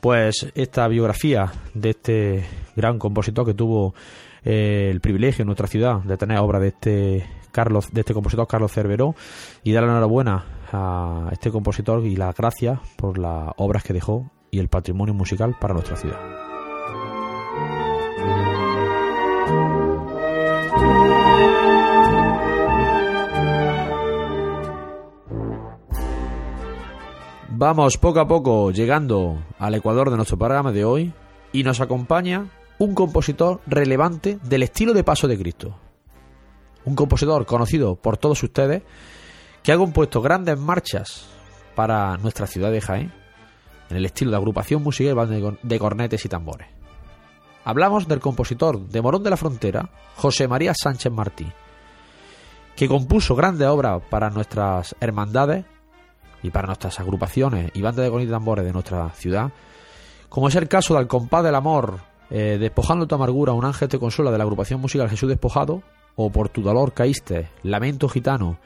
[0.00, 2.44] Pues esta biografía de este
[2.74, 3.94] gran compositor que tuvo
[4.42, 8.46] eh, el privilegio en nuestra ciudad de tener obra de este Carlos, de este compositor
[8.46, 9.14] Carlos Cerveró,
[9.62, 14.30] y dar la enhorabuena a este compositor y las gracias por las obras que dejó
[14.50, 16.49] y el patrimonio musical para nuestra ciudad.
[27.60, 31.12] Vamos poco a poco llegando al ecuador de nuestro programa de hoy
[31.52, 32.46] y nos acompaña
[32.78, 35.76] un compositor relevante del estilo de Paso de Cristo.
[36.86, 38.82] Un compositor conocido por todos ustedes
[39.62, 41.26] que ha compuesto grandes marchas
[41.74, 43.12] para nuestra ciudad de Jaén
[43.90, 46.68] en el estilo de agrupación musical de cornetes y tambores.
[47.66, 51.46] Hablamos del compositor de Morón de la Frontera, José María Sánchez Martí,
[52.74, 55.66] que compuso grandes obras para nuestras hermandades
[56.42, 59.50] y para nuestras agrupaciones y bandas de cornetes y tambores de nuestra ciudad,
[60.28, 63.98] como es el caso del compás del amor, eh, Despojando tu amargura, un ángel te
[63.98, 65.82] consuela de la agrupación musical Jesús Despojado,
[66.14, 68.58] o Por tu dolor caíste, Lamento gitano,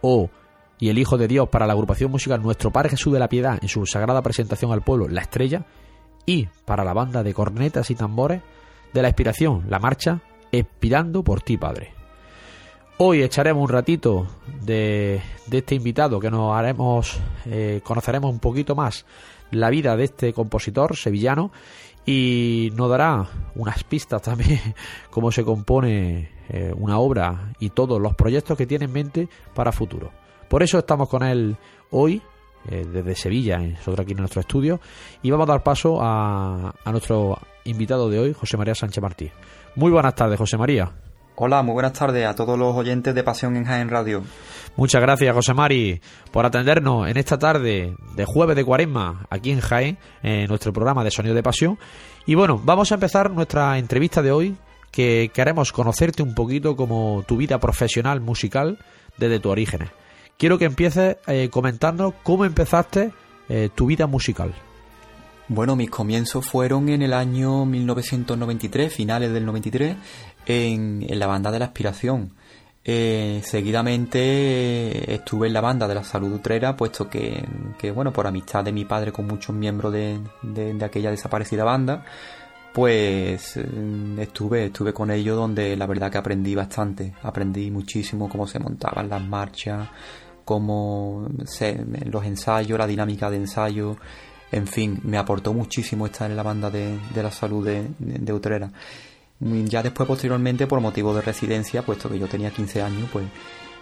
[0.00, 0.30] o
[0.78, 3.58] y el Hijo de Dios para la agrupación musical Nuestro Padre Jesús de la Piedad
[3.62, 5.64] en su sagrada presentación al pueblo, La Estrella,
[6.26, 8.42] y para la banda de cornetas y tambores
[8.92, 10.20] de la inspiración, la marcha
[10.50, 12.01] Expirando por ti, Padre.
[13.04, 14.28] Hoy echaremos un ratito
[14.60, 19.06] de, de este invitado que nos haremos, eh, conoceremos un poquito más
[19.50, 21.50] la vida de este compositor sevillano
[22.06, 23.26] y nos dará
[23.56, 24.60] unas pistas también
[25.10, 29.72] cómo se compone eh, una obra y todos los proyectos que tiene en mente para
[29.72, 30.12] futuro.
[30.48, 31.56] Por eso estamos con él
[31.90, 32.22] hoy
[32.68, 34.78] eh, desde Sevilla, nosotros aquí en nuestro estudio,
[35.22, 39.28] y vamos a dar paso a nuestro invitado de hoy, José María Sánchez Martí.
[39.74, 40.92] Muy buenas tardes, José María.
[41.34, 44.22] Hola, muy buenas tardes a todos los oyentes de Pasión en Jaén Radio.
[44.76, 49.60] Muchas gracias, José Mari, por atendernos en esta tarde de jueves de cuaresma aquí en
[49.60, 51.78] Jaén, en nuestro programa de Sonido de Pasión.
[52.26, 54.56] Y bueno, vamos a empezar nuestra entrevista de hoy,
[54.90, 58.78] que queremos conocerte un poquito como tu vida profesional musical
[59.16, 59.88] desde tus orígenes.
[60.36, 63.10] Quiero que empieces eh, comentando cómo empezaste
[63.48, 64.52] eh, tu vida musical.
[65.48, 69.96] Bueno, mis comienzos fueron en el año 1993, finales del 93,
[70.46, 72.32] en, la banda de la Aspiración.
[72.84, 77.44] Eh, seguidamente eh, estuve en la banda de la Salud Utrera, puesto que,
[77.94, 82.04] bueno, por amistad de mi padre con muchos miembros de, de- aquella desaparecida banda,
[82.72, 83.64] pues eh,
[84.18, 89.08] estuve, estuve con ellos donde la verdad que aprendí bastante, aprendí muchísimo cómo se montaban
[89.08, 89.88] las marchas,
[90.44, 93.96] cómo se, los ensayos, la dinámica de ensayo,
[94.50, 98.70] en fin, me aportó muchísimo estar en la banda de, de la salud de Utrera.
[99.44, 103.24] Y Ya después, posteriormente, por motivo de residencia, puesto que yo tenía 15 años, pues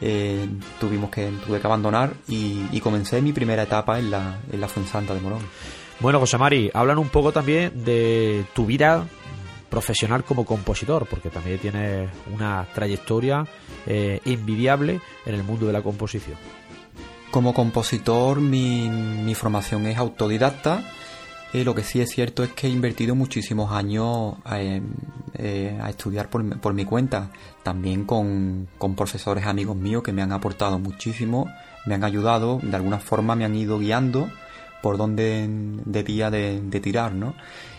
[0.00, 0.48] eh,
[0.78, 4.68] tuvimos que, tuve que abandonar y, y comencé mi primera etapa en la, en la
[4.68, 5.42] Fuensanta de Morón.
[6.00, 9.06] Bueno, José Mari, hablan un poco también de tu vida
[9.68, 13.44] profesional como compositor, porque también tienes una trayectoria
[13.86, 16.36] eh, envidiable en el mundo de la composición.
[17.30, 20.82] Como compositor, mi, mi formación es autodidacta.
[21.53, 24.80] Eh, lo que sí es cierto es que he invertido muchísimos años eh,
[25.34, 27.30] eh, a estudiar por, por mi cuenta.
[27.62, 31.51] También con, con profesores amigos míos que me han aportado muchísimo,
[31.86, 34.30] me han ayudado, de alguna forma me han ido guiando
[34.80, 35.46] por donde
[35.84, 37.34] debía de, de tirar, ¿no?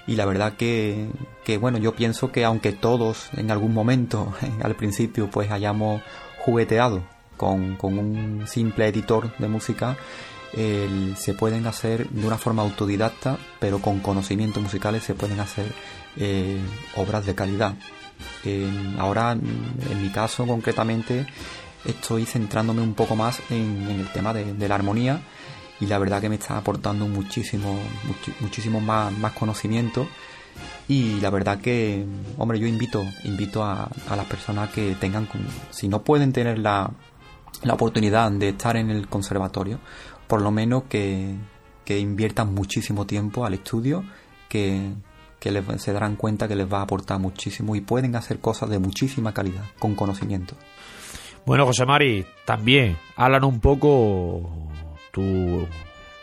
[0.06, 1.08] Y la verdad que,
[1.44, 6.02] que, bueno, yo pienso que aunque todos en algún momento, al principio, pues hayamos
[6.40, 7.04] jugueteado
[7.38, 9.98] con, con un simple editor de música,
[10.54, 15.66] el- se pueden hacer de una forma autodidacta, pero con conocimientos musicales se pueden hacer
[16.18, 16.60] eh,
[16.96, 17.76] obras de calidad.
[18.46, 21.26] Eh, ahora, en mi caso concretamente,
[21.86, 25.22] estoy centrándome un poco más en, el tema de, la armonía
[25.80, 27.80] y la verdad que me está aportando muchísimo,
[28.40, 30.08] muchísimo más, conocimiento
[30.88, 32.06] y la verdad que,
[32.38, 35.28] hombre, yo invito, invito a, las personas que tengan,
[35.72, 36.92] si no pueden tener la,
[37.64, 39.80] la oportunidad de estar en el conservatorio,
[40.32, 41.36] por lo menos que,
[41.84, 44.06] que inviertan muchísimo tiempo al estudio,
[44.48, 44.94] que,
[45.42, 48.80] que se darán cuenta que les va a aportar muchísimo y pueden hacer cosas de
[48.80, 50.56] muchísima calidad, con conocimiento.
[51.46, 54.50] Bueno, José Mari, también hablan un poco
[55.12, 55.68] tu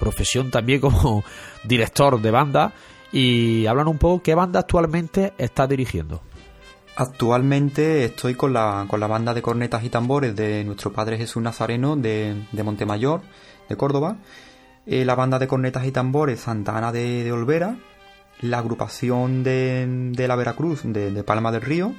[0.01, 1.23] profesión también como
[1.65, 2.73] director de banda
[3.13, 6.23] y hablan un poco qué banda actualmente estás dirigiendo.
[6.97, 11.43] Actualmente estoy con la, con la banda de cornetas y tambores de nuestro Padre Jesús
[11.43, 13.21] Nazareno de, de Montemayor,
[13.69, 14.17] de Córdoba,
[14.87, 17.77] eh, la banda de cornetas y tambores Santa Ana de, Olvera,
[18.41, 21.93] la agrupación de, de la Veracruz de, Palma del Río,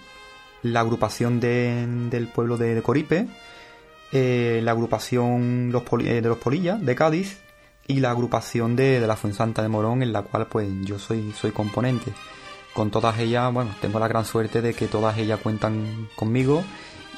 [0.63, 3.27] la agrupación del pueblo de, Coripe,
[4.11, 7.37] eh, la agrupación los eh, de los Polillas de Cádiz
[7.85, 11.51] y la agrupación de, la Fuensanta de Morón, en la cual pues yo soy, soy
[11.51, 12.11] componente.
[12.73, 16.63] Con todas ellas, bueno, tengo la gran suerte de que todas ellas cuentan conmigo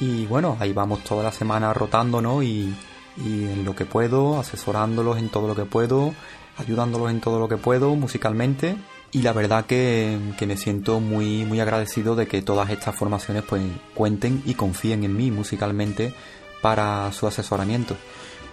[0.00, 2.74] y bueno, ahí vamos toda la semana rotándonos y,
[3.16, 6.14] y en lo que puedo, asesorándolos en todo lo que puedo,
[6.56, 8.76] ayudándolos en todo lo que puedo musicalmente
[9.10, 13.42] y la verdad que, que, me siento muy muy agradecido de que todas estas formaciones
[13.46, 13.62] pues
[13.94, 16.14] cuenten y confíen en mí musicalmente
[16.62, 17.96] para su asesoramiento.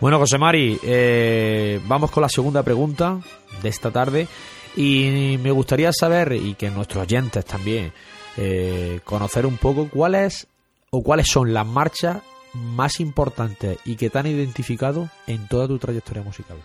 [0.01, 3.19] Bueno, José Mari, eh, vamos con la segunda pregunta
[3.61, 4.27] de esta tarde
[4.75, 7.91] y me gustaría saber, y que nuestros oyentes también,
[8.37, 10.47] eh, conocer un poco cuáles
[10.89, 12.17] o cuáles son las marchas
[12.53, 16.57] más importantes y que te han identificado en toda tu trayectoria musical.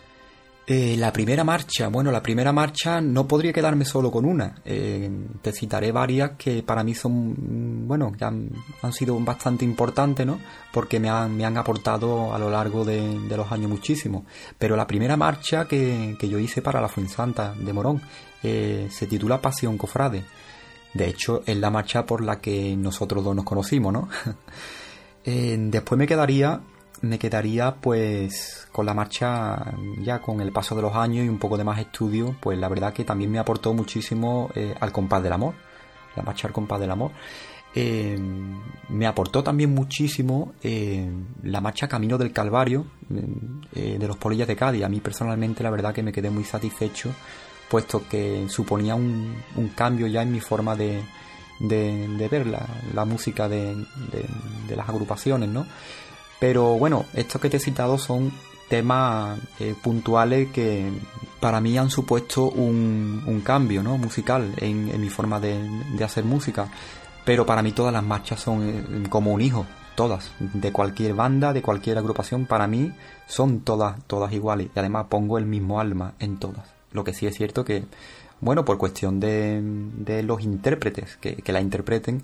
[0.67, 4.55] Eh, la primera marcha, bueno, la primera marcha no podría quedarme solo con una.
[4.65, 5.11] Eh,
[5.43, 8.51] te citaré varias que para mí son, bueno, que han,
[8.91, 10.39] sido bastante importantes, ¿no?
[10.73, 14.25] Porque me han, me han aportado a lo largo de, los años muchísimo.
[14.57, 18.01] Pero la primera marcha que, yo hice para la Fuensanta de Morón
[18.43, 20.25] eh, se titula Pasión Cofrade.
[20.95, 24.09] De hecho, es la marcha por la que nosotros dos nos conocimos, ¿no?
[25.25, 26.61] después me quedaría
[27.05, 31.39] me quedaría pues con la marcha ya con el paso de los años y un
[31.39, 35.23] poco de más estudio, pues la verdad que también me aportó muchísimo eh, al compás
[35.23, 35.55] del amor,
[36.17, 37.13] la marcha al compás del amor.
[37.77, 38.17] Eh,
[38.89, 41.11] me aportó también muchísimo eh,
[41.43, 44.85] la marcha Camino del Calvario de los Polillas de Cádiz.
[44.85, 47.11] A mí personalmente la verdad que me quedé muy satisfecho,
[47.69, 49.43] puesto que suponía un,
[49.75, 51.03] cambio ya en mi forma de,
[51.59, 53.75] de, ver la, música de,
[54.69, 55.67] de, las agrupaciones, ¿no?
[56.41, 58.33] Pero bueno, estos que te he citado son
[58.69, 60.91] temas eh, puntuales que
[61.41, 63.99] para mí han supuesto un, cambio ¿no?
[63.99, 65.59] musical en, mi forma de,
[66.03, 66.69] hacer música.
[67.25, 71.53] Pero para mí todas las marchas son eh, como un hijo, todas, de cualquier banda,
[71.53, 72.93] de cualquier agrupación, para mí
[73.27, 74.69] son todas, todas iguales.
[74.75, 76.67] Y además pongo el mismo alma en todas.
[76.93, 77.85] Lo que sí es cierto que,
[78.45, 82.23] bueno, por cuestión de, de los intérpretes que, que la interpreten,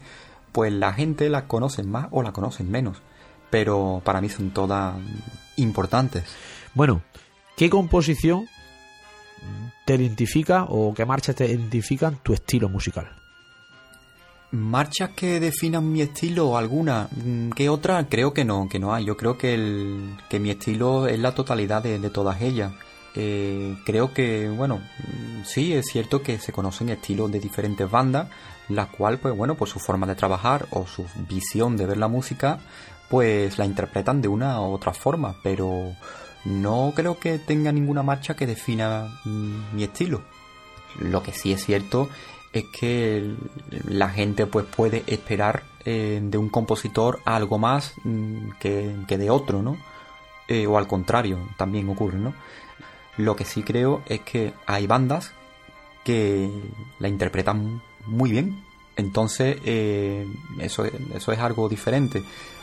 [0.53, 3.03] pues la gente la conoce más o la conocen menos
[3.51, 4.95] pero para mí son todas
[5.57, 6.25] importantes.
[6.75, 7.03] Bueno,
[7.57, 8.49] ¿qué composición
[9.85, 13.11] te identifica o qué marchas te identifican tu estilo musical?
[14.53, 18.09] Marchas que definan mi estilo, alguna, mm, ¿qué otra?
[18.09, 19.05] Creo que no, que no hay.
[19.05, 22.73] Yo creo que, el, que mi estilo es la totalidad de, todas ellas.
[23.15, 24.81] Eh, creo que, bueno,
[25.45, 28.29] sí, es cierto que se conocen estilos de diferentes bandas,
[28.69, 32.09] las cuales, pues bueno, por su forma de trabajar o su visión de ver la
[32.09, 32.61] música,
[33.09, 35.95] pues la interpretan de una u otra forma, pero
[36.45, 40.23] no creo que tenga ninguna marcha que defina mm, mi estilo.
[40.99, 42.09] Lo que sí es cierto
[42.53, 43.35] es que
[43.87, 49.63] la gente pues puede esperar eh, de un compositor algo más mm, que, de otro,
[49.63, 49.77] ¿no?
[50.49, 52.35] Eh, o al contrario, también ocurre, ¿no?
[53.21, 55.33] Lo que sí creo es que hay bandas
[56.05, 56.51] que
[56.99, 58.65] la interpretan muy bien.
[58.97, 60.27] Entonces, eh,
[60.59, 62.23] eso, eso es algo diferente.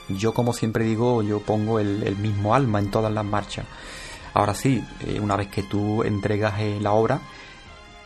[0.10, 3.66] Yo, como siempre digo, yo pongo el, mismo alma en todas las marchas.
[4.34, 7.20] Ahora sí, eh, una vez que tú entregas eh, la obra,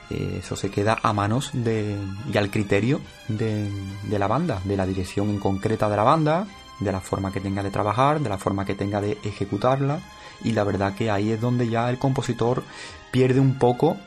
[0.09, 1.97] eh, eso se queda a manos de,
[2.31, 3.69] y al criterio de,
[4.03, 6.47] de, la banda, de la dirección en concreta de la banda,
[6.79, 10.01] de la forma que tenga de trabajar, de la forma que tenga de ejecutarla.
[10.43, 12.63] Y la verdad que ahí es donde ya el compositor
[13.11, 13.97] pierde un poco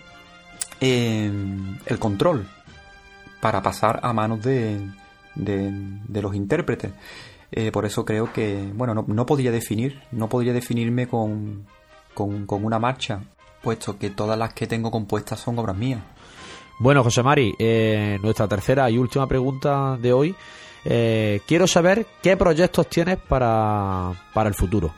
[0.80, 2.47] el control
[3.41, 4.80] para pasar a manos de,
[5.35, 6.93] de los intérpretes.
[7.57, 11.66] Eh, por eso creo que, bueno, no, no, podría definir, no podría definirme con,
[12.12, 13.20] con, una marcha,
[13.62, 16.01] puesto que todas las que tengo compuestas son obras mías.
[16.80, 20.35] Bueno, José Mari, eh, nuestra tercera y última pregunta de hoy
[20.87, 24.93] Eh, quiero saber qué proyectos tienes para, para el futuro.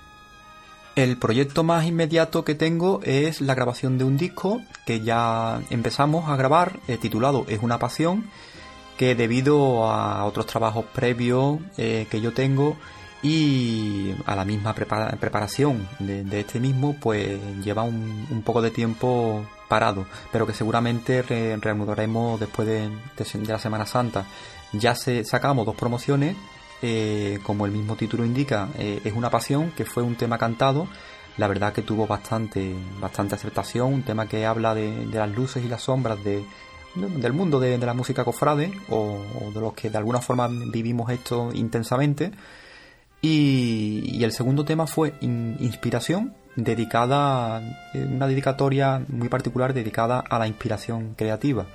[0.97, 6.31] El proyecto más inmediato que tengo es la grabación de un disco que ya empezamos
[6.31, 8.25] a grabar, eh, titulado Es una pasión,
[8.97, 12.79] que debido a otros trabajos previos eh, que yo tengo
[13.23, 20.07] y a la misma preparación de, este mismo, pues lleva un, poco de tiempo parado,
[20.33, 22.89] pero que seguramente reanudaremos después de,
[23.47, 24.25] la Semana Santa.
[24.73, 26.37] Ya se sacamos dos promociones
[26.83, 30.87] eh, como el mismo título indica, eh, es una pasión, que fue un tema cantado.
[31.39, 35.69] La verdad que tuvo bastante, bastante aceptación, un tema que habla de, las luces y
[35.69, 36.45] las sombras de,
[36.95, 39.19] del mundo de, la música cofrade o,
[39.55, 42.33] de los que de alguna forma vivimos esto intensamente.
[43.21, 47.61] Y, el segundo tema fue Inspiración, dedicada,
[47.95, 51.67] eh, una dedicatoria muy particular dedicada a la inspiración creativa.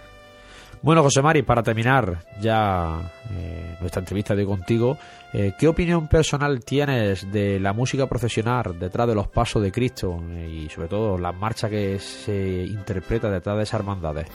[0.84, 4.98] Bueno, José Mari, para terminar ya eh, nuestra entrevista de contigo,
[5.32, 10.20] eh, ¿qué opinión personal tienes de la música profesional detrás de los pasos de Cristo
[10.32, 14.26] eh, y sobre todo la marcha que se interpreta detrás de esas hermandades?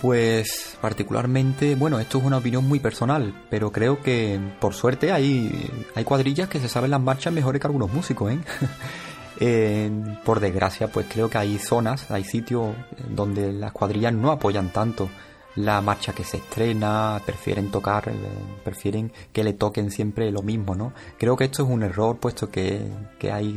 [0.00, 5.70] Pues particularmente, bueno, esto es una opinión muy personal, pero creo que por suerte hay,
[5.94, 8.40] hay cuadrillas que se saben las marchas mejores que algunos músicos, ¿eh?
[10.24, 12.74] por desgracia, pues creo que hay zonas, hay sitios
[13.08, 15.08] donde las cuadrillas no apoyan tanto
[15.56, 18.12] la marcha que se estrena, prefieren tocar, eh,
[18.62, 20.92] prefieren que le toquen siempre lo mismo, ¿no?
[21.18, 22.90] Creo que esto es un error, puesto que,
[23.32, 23.52] hay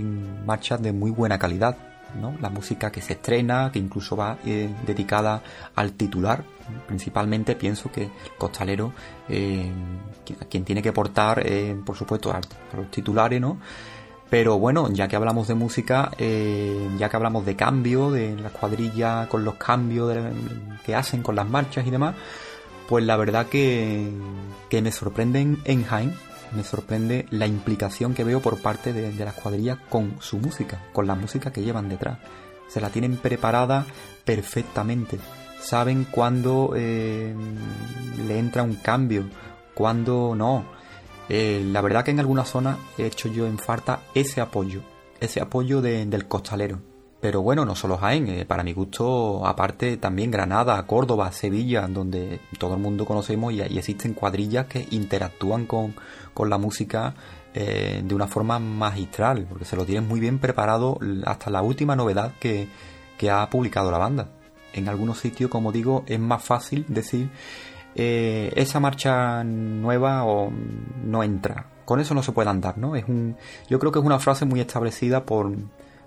[0.45, 1.77] marchas de muy buena calidad,
[2.19, 2.35] ¿no?
[2.41, 5.43] La música que se estrena, que incluso va eh, dedicada
[5.75, 6.43] al titular,
[6.87, 8.93] principalmente pienso que el costalero,
[9.27, 9.71] eh,
[10.49, 11.43] quien tiene que portar,
[11.85, 12.39] por supuesto, a
[12.75, 13.59] los titulares, ¿no?
[14.29, 18.51] Pero bueno, ya que hablamos de música, eh, ya que hablamos de cambio, de las
[18.51, 20.15] cuadrillas, con los cambios
[20.85, 22.15] que hacen, con las marchas y demás,
[22.87, 24.11] pues la verdad que,
[24.69, 26.13] que me sorprenden en Jaén,
[26.55, 31.07] me sorprende la implicación que veo por parte de, las cuadrillas con su música, con
[31.07, 32.19] la música que llevan detrás.
[32.67, 33.85] Se la tienen preparada
[34.25, 35.19] perfectamente.
[35.59, 37.33] Saben cuándo eh,
[38.27, 39.25] le entra un cambio,
[39.73, 40.78] cuándo no
[41.29, 44.81] eh, la verdad que en algunas zonas he hecho yo en falta ese apoyo,
[45.19, 46.79] ese apoyo del costalero.
[47.21, 52.39] Pero bueno, no solo Jaén, eh, para mi gusto, aparte también Granada, Córdoba, Sevilla, donde
[52.57, 55.93] todo el mundo conocemos y, existen cuadrillas que interactúan con,
[56.47, 57.15] la música
[57.53, 61.97] eh, de una forma magistral, porque se lo tienen muy bien preparado hasta la última
[61.97, 62.69] novedad que,
[63.17, 64.29] que ha publicado la banda.
[64.71, 67.29] En algunos sitios, como digo, es más fácil decir
[68.01, 70.49] eh, esa marcha nueva o
[71.03, 71.65] no entra.
[71.83, 72.95] Con eso no se puede andar, ¿no?
[72.95, 73.35] Es un,
[73.69, 75.51] yo creo que es una frase muy establecida por,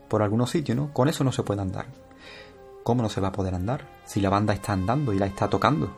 [0.08, 0.90] por algunos sitios, ¿no?
[0.94, 1.84] Con eso no se puede andar.
[2.82, 3.86] ¿Cómo no se va a poder andar?
[4.06, 5.94] Si la banda está andando y la está tocando.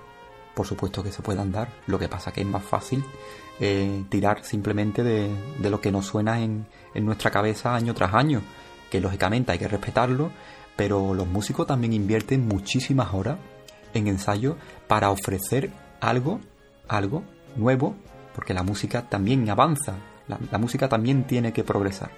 [0.53, 1.69] Por supuesto que se puede andar.
[1.87, 3.05] Lo que pasa que es más fácil
[3.61, 5.31] eh, tirar simplemente de,
[5.61, 8.43] de, lo que nos suena en, en nuestra cabeza año tras año.
[8.91, 10.33] Que lógicamente hay que respetarlo,
[10.75, 13.39] pero los músicos también invierten muchísimas horas
[13.93, 14.57] en ensayo
[14.89, 16.41] para ofrecer algo,
[16.89, 17.23] algo
[17.57, 17.95] nuevo,
[18.35, 19.95] porque la música también avanza,
[20.27, 22.11] la, música también tiene que progresar,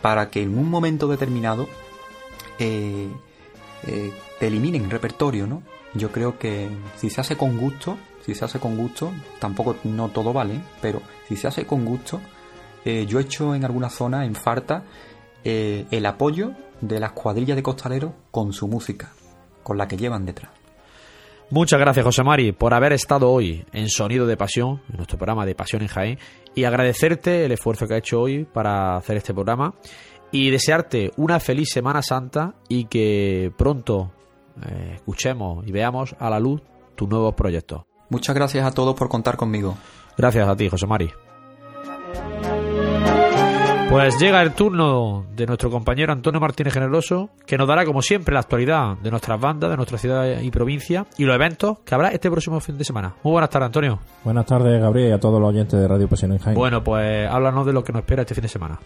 [0.00, 1.68] para que en un momento determinado
[2.58, 3.08] eh,
[3.86, 5.62] eh, te eliminen repertorio, ¿no?
[5.94, 10.08] Yo creo que si se hace con gusto, si se hace con gusto, tampoco no
[10.08, 12.20] todo vale, pero si se hace con gusto,
[12.84, 14.84] eh, yo he hecho en algunas zonas, en Farta,
[15.44, 19.12] el apoyo de las cuadrillas de costaleros con su música,
[19.64, 20.61] con la que llevan detrás.
[21.50, 25.44] Muchas gracias, José Mari, por haber estado hoy en Sonido de Pasión, en nuestro programa
[25.44, 26.18] de Pasión en Jaén,
[26.54, 29.74] y agradecerte el esfuerzo que ha hecho hoy para hacer este programa
[30.30, 34.12] y desearte una feliz Semana Santa y que pronto
[34.66, 36.62] eh, escuchemos y veamos a la luz
[36.96, 37.82] tus nuevos proyectos.
[38.08, 39.76] Muchas gracias a todos por contar conmigo.
[40.16, 41.10] Gracias a ti, José Mari.
[43.92, 48.32] Pues llega el turno de nuestro compañero Antonio Martínez Generoso, que nos dará, como siempre,
[48.32, 52.08] la actualidad de nuestras bandas, de nuestra ciudad y provincia y los eventos que habrá
[52.08, 53.14] este próximo fin de semana.
[53.22, 53.98] Muy buenas tardes, Antonio.
[54.24, 56.56] Buenas tardes, Gabriel, y a todos los oyentes de Radio Pasión en Jaén.
[56.56, 58.80] Bueno, pues háblanos de lo que nos espera este fin de semana.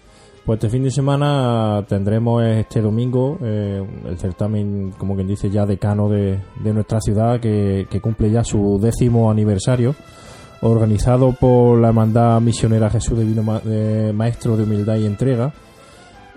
[0.44, 5.64] Pues este fin de semana tendremos este domingo eh, el certamen, como quien dice, ya
[5.66, 9.94] decano de, de nuestra ciudad, que, que cumple ya su décimo aniversario
[10.62, 13.42] organizado por la Hermandad Misionera Jesús Divino
[14.12, 15.52] Maestro de Humildad y Entrega.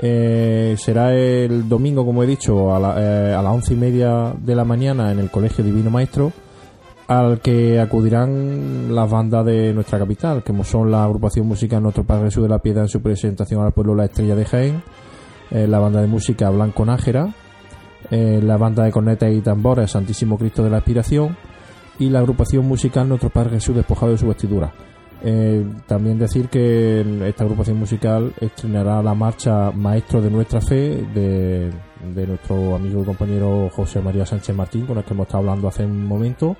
[0.01, 4.55] Eh, será el domingo, como he dicho, a, eh, a las once y media de
[4.55, 6.31] la mañana en el Colegio Divino Maestro,
[7.07, 12.25] al que acudirán las bandas de nuestra capital, como son la agrupación musical Nuestro Padre
[12.25, 14.83] Jesús de la Piedad en su presentación al pueblo La Estrella de Jaén,
[15.51, 17.33] eh, la banda de música Blanco Nájera,
[18.11, 21.37] la banda de cornetas y tambores Santísimo Cristo de la Aspiración,
[21.99, 24.71] y la agrupación musical Nuestro Padre Jesús despojado de su vestidura.
[25.21, 31.69] Eh, también decir que esta agrupación musical estrenará la marcha Maestro de Nuestra Fe de,
[32.15, 35.67] de nuestro amigo y compañero José María Sánchez Martín, con el que hemos estado hablando
[35.67, 36.55] hace un momento,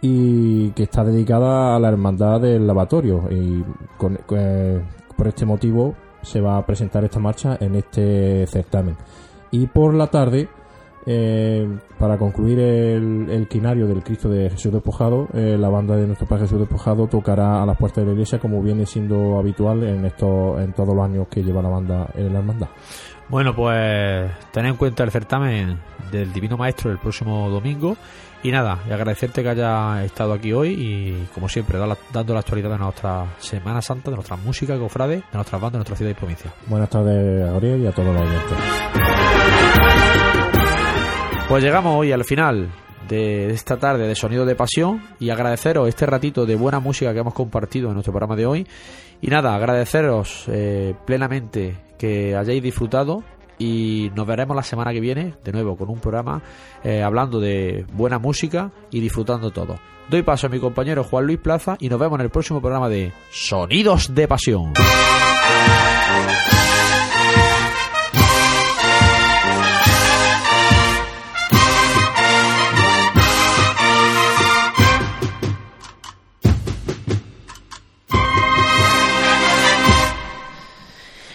[0.00, 3.28] y que está dedicada a la Hermandad del Lavatorio.
[3.30, 3.62] Y
[3.98, 4.80] con, eh,
[5.16, 8.96] por este motivo se va a presentar esta marcha en este certamen.
[9.50, 10.48] Y por la tarde
[11.06, 11.68] eh,
[11.98, 16.26] para concluir el, el, quinario del Cristo de Jesús Despojado, eh, la banda de nuestro
[16.26, 20.04] Padre Jesús Despojado tocará a las puertas de la iglesia como viene siendo habitual en
[20.04, 22.68] esto, en todos los años que lleva la banda en la hermandad.
[23.28, 25.78] Bueno, pues tener en cuenta el certamen
[26.10, 27.96] del Divino Maestro el próximo domingo.
[28.44, 31.78] Y nada, y agradecerte que haya estado aquí hoy y, como siempre,
[32.12, 35.78] dando la actualidad de nuestra Semana Santa, de nuestra música, cofrade, de nuestras bandas, de
[35.78, 36.52] nuestra ciudad y provincia.
[36.66, 38.58] Buenas tardes, Gabriel, y a todos los oyentes.
[41.52, 42.70] Pues llegamos hoy al final
[43.06, 47.18] de esta tarde de Sonido de Pasión y agradeceros este ratito de buena música que
[47.18, 48.66] hemos compartido en nuestro programa de hoy.
[49.20, 53.22] Y nada, agradeceros eh, plenamente que hayáis disfrutado
[53.58, 56.40] y nos veremos la semana que viene de nuevo con un programa
[56.82, 59.78] eh, hablando de buena música y disfrutando todo.
[60.08, 62.88] Doy paso a mi compañero Juan Luis Plaza y nos vemos en el próximo programa
[62.88, 64.72] de Sonidos de Pasión.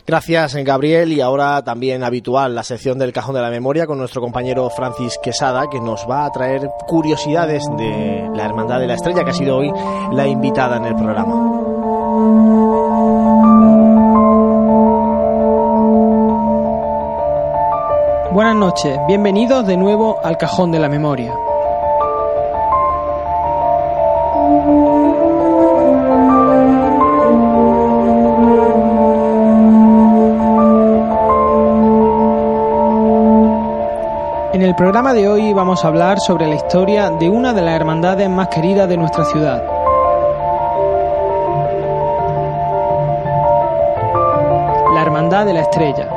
[0.07, 1.11] Gracias, Gabriel.
[1.11, 5.19] Y ahora también habitual la sección del Cajón de la Memoria con nuestro compañero Francis
[5.21, 9.34] Quesada, que nos va a traer curiosidades de la Hermandad de la Estrella, que ha
[9.34, 9.69] sido hoy
[10.13, 11.35] la invitada en el programa.
[18.31, 21.34] Buenas noches, bienvenidos de nuevo al Cajón de la Memoria.
[34.78, 38.48] Programa de hoy vamos a hablar sobre la historia de una de las hermandades más
[38.49, 39.64] queridas de nuestra ciudad.
[44.94, 46.16] La Hermandad de la Estrella.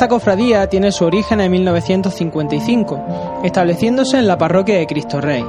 [0.00, 5.44] Esta cofradía tiene su origen en 1955, estableciéndose en la parroquia de Cristo Rey.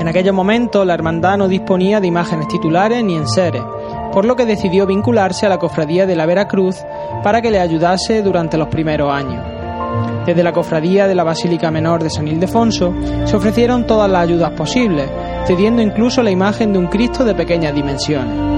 [0.00, 3.60] En aquellos momentos la hermandad no disponía de imágenes titulares ni enseres,
[4.10, 6.76] por lo que decidió vincularse a la cofradía de la Veracruz
[7.22, 9.44] para que le ayudase durante los primeros años.
[10.24, 12.94] Desde la cofradía de la Basílica Menor de San Ildefonso
[13.26, 15.10] se ofrecieron todas las ayudas posibles,
[15.46, 18.57] cediendo incluso la imagen de un Cristo de pequeñas dimensiones.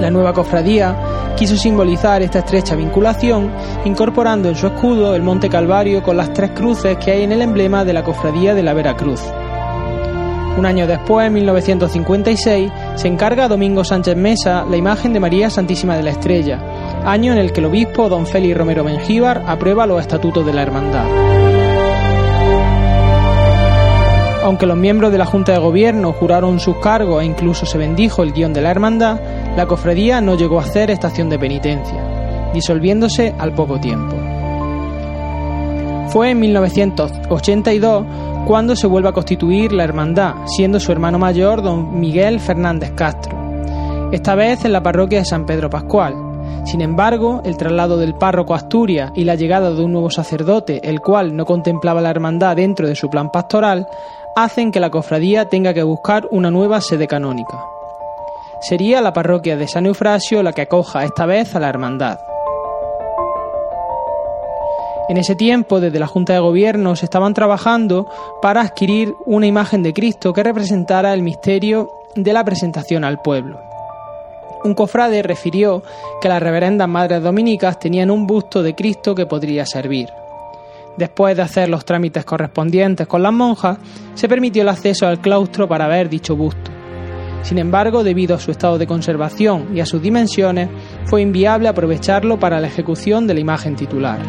[0.00, 0.96] La nueva cofradía
[1.36, 3.50] quiso simbolizar esta estrecha vinculación,
[3.84, 7.42] incorporando en su escudo el Monte Calvario con las tres cruces que hay en el
[7.42, 9.20] emblema de la cofradía de la Veracruz.
[10.56, 15.48] Un año después, en 1956, se encarga a Domingo Sánchez Mesa la imagen de María
[15.48, 16.58] Santísima de la Estrella,
[17.04, 20.62] año en el que el obispo don Félix Romero Mengíbar aprueba los estatutos de la
[20.62, 21.06] hermandad.
[24.42, 28.22] Aunque los miembros de la Junta de Gobierno juraron sus cargos e incluso se bendijo
[28.22, 29.20] el guion de la hermandad,
[29.56, 34.16] la cofradía no llegó a hacer estación de penitencia, disolviéndose al poco tiempo.
[36.08, 38.04] Fue en 1982
[38.46, 43.38] cuando se vuelve a constituir la hermandad, siendo su hermano mayor don Miguel Fernández Castro,
[44.10, 46.14] esta vez en la parroquia de San Pedro Pascual.
[46.64, 50.80] Sin embargo, el traslado del párroco a Asturias y la llegada de un nuevo sacerdote,
[50.88, 53.86] el cual no contemplaba la hermandad dentro de su plan pastoral,
[54.36, 57.69] hacen que la cofradía tenga que buscar una nueva sede canónica.
[58.60, 62.18] Sería la parroquia de San Eufrasio la que acoja esta vez a la hermandad.
[65.08, 68.06] En ese tiempo, desde la Junta de Gobierno, se estaban trabajando
[68.42, 73.58] para adquirir una imagen de Cristo que representara el misterio de la presentación al pueblo.
[74.62, 75.82] Un cofrade refirió
[76.20, 80.10] que las reverendas madres dominicas tenían un busto de Cristo que podría servir.
[80.98, 83.78] Después de hacer los trámites correspondientes con las monjas,
[84.14, 86.69] se permitió el acceso al claustro para ver dicho busto.
[87.42, 90.68] Sin embargo, debido a su estado de conservación y a sus dimensiones,
[91.06, 94.20] fue inviable aprovecharlo para la ejecución de la imagen titular.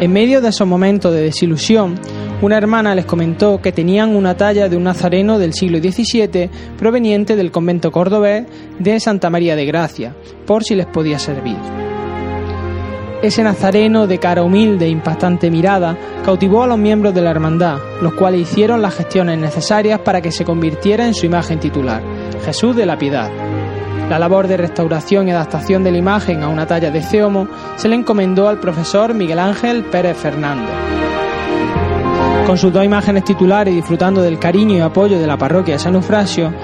[0.00, 1.96] En medio de esos momentos de desilusión,
[2.40, 7.34] una hermana les comentó que tenían una talla de un nazareno del siglo XVII proveniente
[7.34, 8.46] del convento cordobés
[8.78, 10.14] de Santa María de Gracia,
[10.46, 11.87] por si les podía servir.
[13.20, 17.78] Ese nazareno de cara humilde e impactante mirada cautivó a los miembros de la hermandad,
[18.00, 22.00] los cuales hicieron las gestiones necesarias para que se convirtiera en su imagen titular,
[22.44, 23.28] Jesús de la Piedad.
[24.08, 27.88] La labor de restauración y adaptación de la imagen a una talla de Ceomo se
[27.88, 30.70] le encomendó al profesor Miguel Ángel Pérez Fernández.
[32.46, 35.80] Con sus dos imágenes titulares y disfrutando del cariño y apoyo de la parroquia de
[35.80, 36.54] San Eufrasio,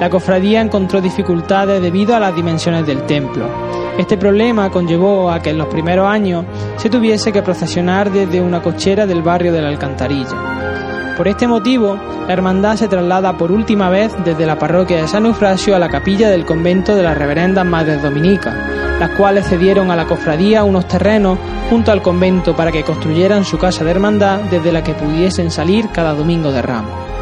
[0.00, 3.48] la cofradía encontró dificultades debido a las dimensiones del templo.
[3.96, 6.44] Este problema conllevó a que en los primeros años
[6.76, 11.14] se tuviese que procesionar desde una cochera del barrio de la Alcantarilla.
[11.16, 11.96] Por este motivo,
[12.26, 15.88] la hermandad se traslada por última vez desde la parroquia de San Eufrasio a la
[15.88, 18.52] capilla del convento de las Reverendas Madres Dominicas,
[18.98, 21.38] las cuales cedieron a la cofradía unos terrenos
[21.70, 25.88] junto al convento para que construyeran su casa de hermandad desde la que pudiesen salir
[25.90, 27.13] cada domingo de ramos.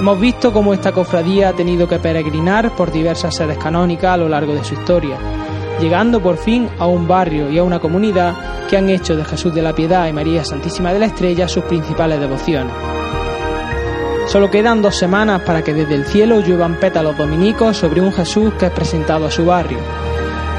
[0.00, 4.28] Hemos visto cómo esta cofradía ha tenido que peregrinar por diversas sedes canónicas a lo
[4.28, 5.18] largo de su historia,
[5.80, 9.52] llegando por fin a un barrio y a una comunidad que han hecho de Jesús
[9.52, 12.72] de la Piedad y María Santísima de la Estrella sus principales devociones.
[14.28, 18.52] Solo quedan dos semanas para que desde el cielo lluevan pétalos dominicos sobre un Jesús
[18.54, 19.78] que es presentado a su barrio.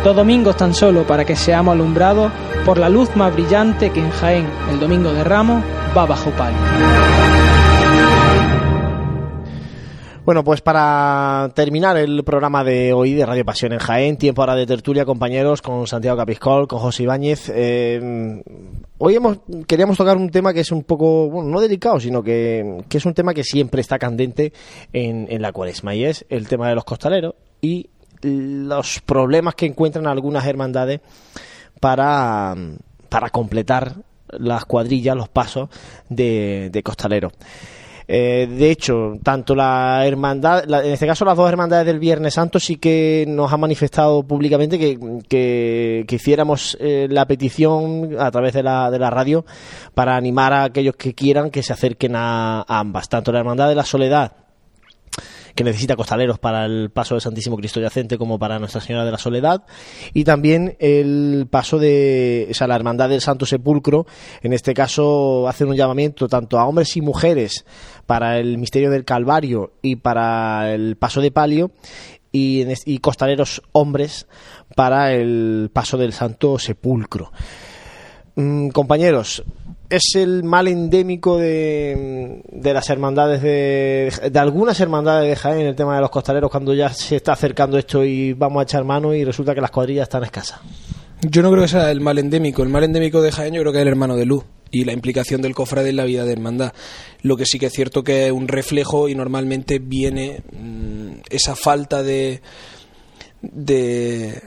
[0.03, 2.31] Dos domingos tan solo para que seamos alumbrados
[2.65, 5.63] por la luz más brillante que en Jaén, el domingo de Ramos,
[5.95, 7.38] va bajo palio.
[10.25, 14.53] Bueno, pues para terminar el programa de hoy de Radio Pasión en Jaén, tiempo ahora
[14.53, 17.49] de tertulia, compañeros, con Santiago Capiscol, con José Ibáñez.
[17.53, 18.43] Eh,
[18.99, 22.83] hoy hemos, queríamos tocar un tema que es un poco, bueno, no delicado, sino que,
[22.87, 24.53] que es un tema que siempre está candente
[24.93, 27.89] en, en la cuaresma, y es el tema de los costaleros y
[28.21, 30.99] los problemas que encuentran algunas hermandades
[31.79, 32.55] para,
[33.07, 33.95] para completar
[34.27, 35.69] las cuadrillas, los pasos
[36.09, 37.33] de, de costaleros.
[38.11, 42.33] Eh, de hecho, tanto la hermandad, la- en este caso las dos hermandades del Viernes
[42.33, 48.63] Santo sí que nos han manifestado públicamente que, hiciéramos eh, la petición a través de
[48.63, 49.45] la, de la radio
[49.93, 53.69] para animar a aquellos que quieran que se acerquen a, a ambas, tanto la hermandad
[53.69, 54.31] de la Soledad
[55.55, 59.11] que necesita costaleros para el paso del Santísimo Cristo Yacente como para Nuestra Señora de
[59.11, 59.63] la Soledad
[60.13, 64.05] y también el paso de o sea, la Hermandad del Santo Sepulcro
[64.41, 67.65] en este caso hacen un llamamiento tanto a hombres y mujeres
[68.09, 71.69] para el misterio del Calvario y para el paso de palio
[72.31, 74.25] y, y costaleros hombres
[74.75, 77.31] para el paso del Santo Sepulcro
[78.39, 79.43] Mm, compañeros,
[79.89, 85.75] es el mal endémico de, de las hermandades de, de algunas hermandades de Jaén el
[85.75, 89.13] tema de los costaleros cuando ya se está acercando esto y vamos a echar mano
[89.13, 90.61] y resulta que las cuadrillas están escasas.
[91.21, 92.63] Yo no creo que sea el mal endémico.
[92.63, 94.93] El mal endémico de Jaén yo creo que es el hermano de Luz y la
[94.93, 96.73] implicación del cofrade en la vida de hermandad.
[97.21, 101.55] Lo que sí que es cierto que es un reflejo y normalmente viene mm, esa
[101.55, 102.41] falta de,
[103.41, 104.41] de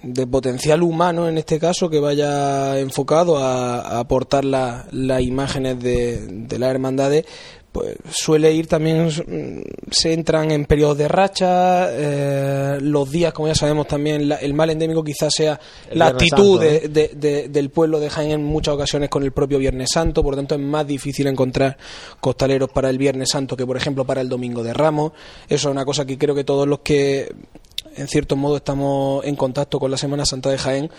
[0.00, 6.24] de potencial humano en este caso que vaya enfocado a, aportar la- las imágenes de,
[6.28, 7.24] de las hermandades
[7.80, 13.48] pues suele ir también mm, se entran en periodos de racha eh, los días como
[13.48, 15.58] ya sabemos también la- el mal endémico quizás sea
[15.90, 19.08] El la Viernes actitud Santo, de, de- de- del pueblo de Jaén en muchas ocasiones
[19.08, 21.76] con el propio Viernes Santo por lo tanto es más difícil encontrar
[22.20, 25.12] costaleros para el Viernes Santo que por ejemplo para el Domingo de Ramos.
[25.48, 27.32] Eso es una cosa que creo que todos los que
[27.96, 30.90] en cierto modo estamos en contacto con la Semana Santa de Jaén,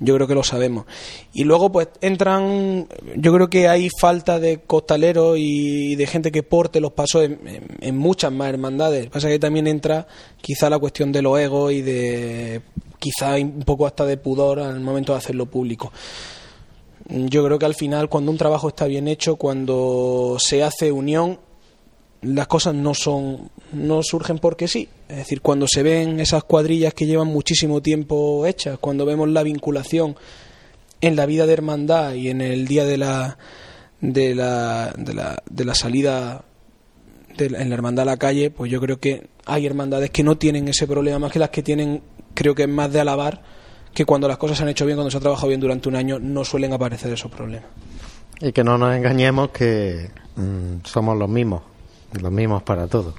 [0.00, 0.86] yo creo que lo sabemos.
[1.32, 6.42] Y luego pues entran, yo creo que hay falta de costaleros y de gente que
[6.42, 9.08] porte los pasos en, muchas más hermandades.
[9.08, 10.08] Pasa que también entra
[10.40, 12.62] quizá la cuestión de los egos y de
[12.98, 15.92] quizá un poco hasta de pudor al momento de hacerlo público.
[17.08, 21.38] Yo creo que al final cuando un trabajo está bien hecho, cuando se hace unión,
[22.22, 24.88] las cosas no son no surgen porque sí.
[25.08, 29.42] Es decir cuando se ven esas cuadrillas que llevan muchísimo tiempo hechas cuando vemos la
[29.42, 30.16] vinculación
[31.00, 33.38] en la vida de hermandad y en el día de la
[34.00, 36.44] de la de la, de la salida
[37.36, 40.22] de la- en la hermandad a la calle pues yo creo que hay hermandades que
[40.22, 42.02] no tienen ese problema más que las que tienen
[42.34, 43.42] creo que es más de alabar
[43.94, 45.96] que cuando las cosas se han hecho bien cuando se ha trabajado bien durante un
[45.96, 47.68] año no suelen aparecer esos problemas.
[48.40, 51.62] Y que no nos engañemos que mm, somos los mismos,
[52.12, 53.14] los mismos para todo.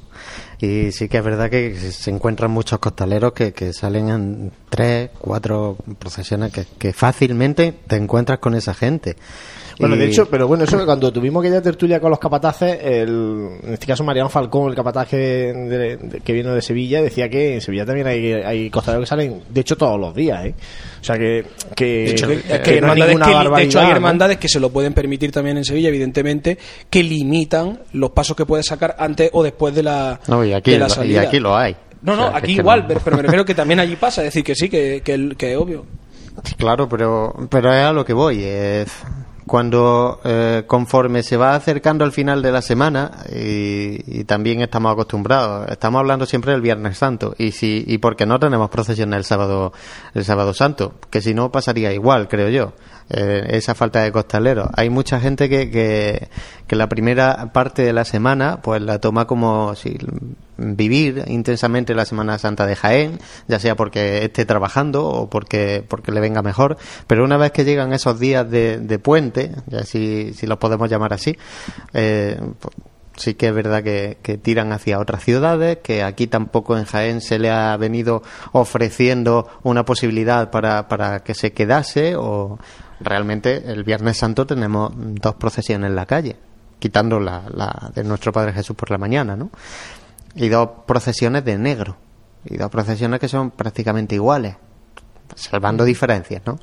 [0.60, 5.10] Y sí que es verdad que se encuentran muchos costaleros que, que salen en tres,
[5.18, 9.16] cuatro procesiones que, que fácilmente te encuentras con esa gente.
[9.80, 13.50] Bueno, Y- de hecho, pero bueno, eso cuando tuvimos aquella tertulia con los capataces, el,
[13.64, 17.30] en este caso Mariano Falcón, el capataz que, de- de- que vino de Sevilla, decía
[17.30, 20.56] que en Sevilla también hay, hay costaleros que salen, de hecho, todos los días, ¿eh?
[21.00, 21.46] O sea que,
[21.76, 24.48] que, De hecho, que- que- que que no hermandades ninguna de hecho, hay hermandades que
[24.50, 26.58] se lo pueden permitir también en Sevilla, evidentemente,
[26.90, 30.72] que limitan los pasos que puedes sacar antes o después de la, No, y aquí,
[30.72, 31.22] de la lo- y salida.
[31.22, 31.76] aquí lo hay.
[32.04, 34.22] No, no, O sea, que aquí igual, no- pero me refiero que también allí pasa,
[34.22, 35.86] es decir, que sí, que, que, que es obvio.
[36.58, 38.44] Claro, pero, pero es a lo que voy.
[38.44, 38.88] Es
[39.52, 44.94] cuando eh, conforme se va acercando al final de la semana y, y también estamos
[44.94, 49.26] acostumbrados estamos hablando siempre del Viernes Santo y si y porque no tenemos procesión el
[49.26, 49.74] sábado
[50.14, 52.72] el sábado Santo que si no pasaría igual creo yo
[53.14, 54.70] eh, esa falta de costaleros.
[54.76, 56.30] Hay mucha gente que, que,
[56.68, 59.98] que la primera parte de la semana pues la toma como si
[60.58, 66.12] vivir intensamente la Semana Santa de Jaén, ya sea porque esté trabajando o porque, porque
[66.12, 66.78] le venga mejor,
[67.08, 70.90] pero una vez que llegan esos días de, de puente, ya si, si los podemos
[70.90, 71.36] llamar así,
[71.94, 72.76] eh, pues,
[73.18, 77.40] sí que es verdad que, tiran hacia otras ciudades, que aquí tampoco en Jaén se
[77.40, 82.60] le ha venido ofreciendo una posibilidad para, para que se quedase o
[83.02, 86.38] realmente el Viernes Santo tenemos dos procesiones en la calle
[86.80, 89.52] quitando la, la de nuestro Padre Jesús por la mañana, ¿no?
[90.36, 91.98] y dos procesiones de negro
[92.46, 94.56] y dos procesiones que son prácticamente iguales
[95.36, 96.60] salvando diferencias no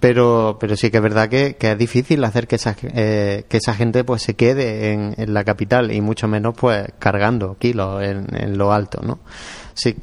[0.00, 3.56] pero pero sí que es verdad que, que es difícil hacer que esa eh, que
[3.56, 8.02] esa gente pues se quede en, en, la capital y mucho menos pues cargando kilos
[8.02, 9.20] en, en lo alto no
[9.74, 9.96] sí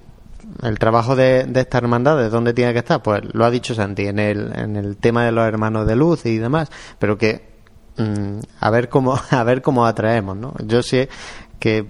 [0.61, 3.01] el trabajo de, de esta hermandad, ¿de dónde tiene que estar?
[3.01, 6.25] Pues lo ha dicho Santi, en el, en el tema de los hermanos de luz
[6.25, 6.69] y demás,
[6.99, 7.53] pero que
[7.97, 10.53] mmm, a ver cómo a ver cómo atraemos, ¿no?
[10.65, 11.09] Yo sé
[11.59, 11.87] que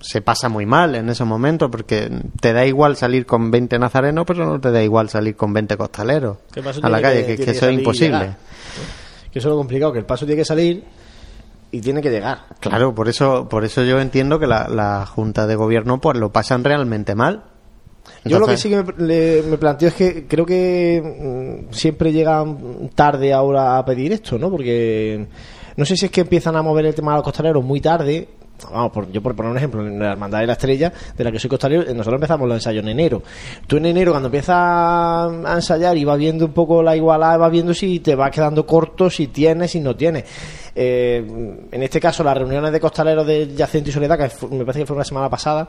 [0.00, 2.10] se pasa muy mal en esos momentos porque
[2.40, 5.76] te da igual salir con 20 nazarenos, pero no te da igual salir con 20
[5.76, 6.38] costaleros
[6.82, 8.36] a la calle, que, que, que eso es imposible.
[9.32, 10.84] Que eso es lo complicado, que el paso tiene que salir
[11.70, 12.44] y tiene que llegar.
[12.60, 16.32] Claro, por eso, por eso yo entiendo que la, la Junta de Gobierno pues lo
[16.32, 17.44] pasan realmente mal.
[18.24, 18.32] Entonces...
[18.32, 22.12] Yo lo que sí que me, le, me, planteo es que creo que mmm, siempre
[22.12, 24.50] llegan tarde ahora a pedir esto, ¿no?
[24.50, 25.26] Porque
[25.76, 28.28] no sé si es que empiezan a mover el tema de los costaleros muy tarde
[28.70, 31.32] vamos, por, yo por poner un ejemplo, en la Hermandad de la Estrella, de la
[31.32, 33.22] que soy costalero, nosotros empezamos los ensayos en enero.
[33.66, 37.50] Tú en enero, cuando empiezas a ensayar y vas viendo un poco la igualdad, vas
[37.50, 40.24] viendo si te vas quedando corto, si tienes, si no tienes.
[40.74, 41.24] Eh,
[41.72, 44.86] en este caso, las reuniones de costaleros de Yacente y Soledad, que me parece que
[44.86, 45.68] fue una semana pasada,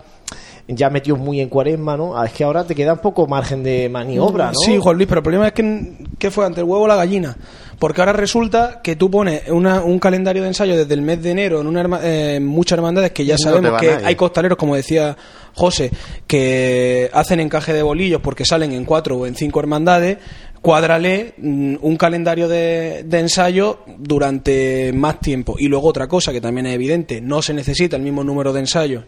[0.68, 2.16] ya metió muy en cuaresma, ¿no?
[2.16, 4.54] Ah, es que ahora te queda un poco margen de maniobra, ¿no?
[4.54, 6.96] Sí, Juan Luis, pero el problema es que, que fue ante el huevo o la
[6.96, 7.36] gallina.
[7.80, 11.32] Porque ahora resulta que tú pones una, un calendario de ensayo desde el mes de
[11.32, 15.16] enero en una eh, muchas hermandades que ya sabemos que hay costaleros, como decía
[15.54, 15.90] José,
[16.28, 20.18] que hacen encaje de bolillos porque salen en cuatro o en cinco hermandades.
[20.62, 25.56] Cuádrale mm, un calendario de, de ensayo durante más tiempo.
[25.58, 28.60] Y luego otra cosa que también es evidente, no se necesita el mismo número de
[28.60, 29.06] ensayos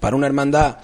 [0.00, 0.78] para una hermandad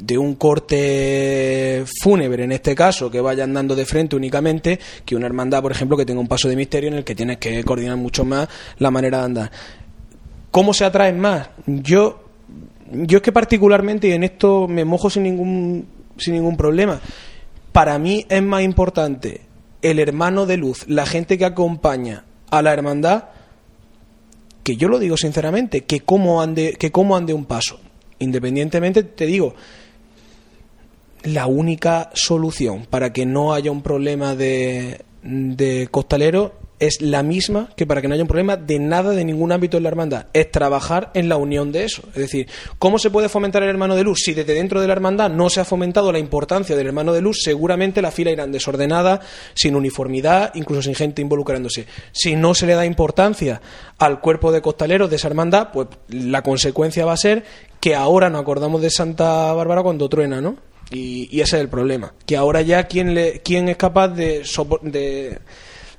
[0.00, 5.26] de un corte fúnebre, en este caso, que vaya andando de frente únicamente, que una
[5.26, 7.96] hermandad, por ejemplo, que tenga un paso de misterio en el que tienes que coordinar
[7.96, 8.48] mucho más
[8.78, 9.50] la manera de andar.
[10.50, 11.50] ¿Cómo se atraen más?
[11.66, 12.24] Yo,
[12.90, 15.86] yo es que particularmente, y en esto me mojo sin ningún,
[16.16, 17.00] sin ningún problema,
[17.72, 19.42] para mí es más importante
[19.82, 23.24] el hermano de luz, la gente que acompaña a la hermandad,
[24.62, 27.80] que yo lo digo sinceramente, que cómo ande, que cómo ande un paso.
[28.18, 29.54] Independientemente, te digo,
[31.24, 37.68] la única solución para que no haya un problema de, de costalero es la misma
[37.76, 40.26] que para que no haya un problema de nada de ningún ámbito en la hermandad.
[40.32, 42.02] Es trabajar en la unión de eso.
[42.08, 42.48] Es decir,
[42.78, 44.20] ¿cómo se puede fomentar el hermano de luz?
[44.24, 47.20] Si desde dentro de la hermandad no se ha fomentado la importancia del hermano de
[47.20, 49.20] luz, seguramente la fila irán desordenada,
[49.54, 51.86] sin uniformidad, incluso sin gente involucrándose.
[52.12, 53.60] Si no se le da importancia
[53.98, 57.44] al cuerpo de costaleros de esa hermandad, pues la consecuencia va a ser
[57.78, 60.69] que ahora nos acordamos de Santa Bárbara cuando truena, ¿no?
[60.90, 62.12] Y, y, ese es el problema.
[62.26, 64.42] Que ahora ya quién, le, quién es capaz de,
[64.82, 65.38] de,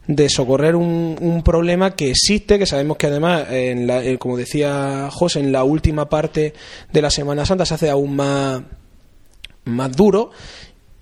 [0.07, 4.35] de socorrer un, un, problema que existe, que sabemos que además, en la, eh, como
[4.35, 6.53] decía José, en la última parte
[6.91, 8.63] de la Semana Santa se hace aún más,
[9.65, 10.31] más duro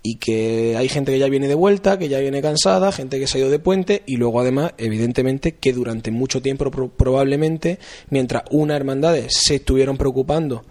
[0.02, 3.28] y que hay gente que ya viene de vuelta, que ya viene cansada, gente que
[3.28, 7.80] se ha ido de puente y luego además, evidentemente, que durante mucho tiempo probablemente,
[8.10, 10.64] mientras una hermandad se estuvieron preocupando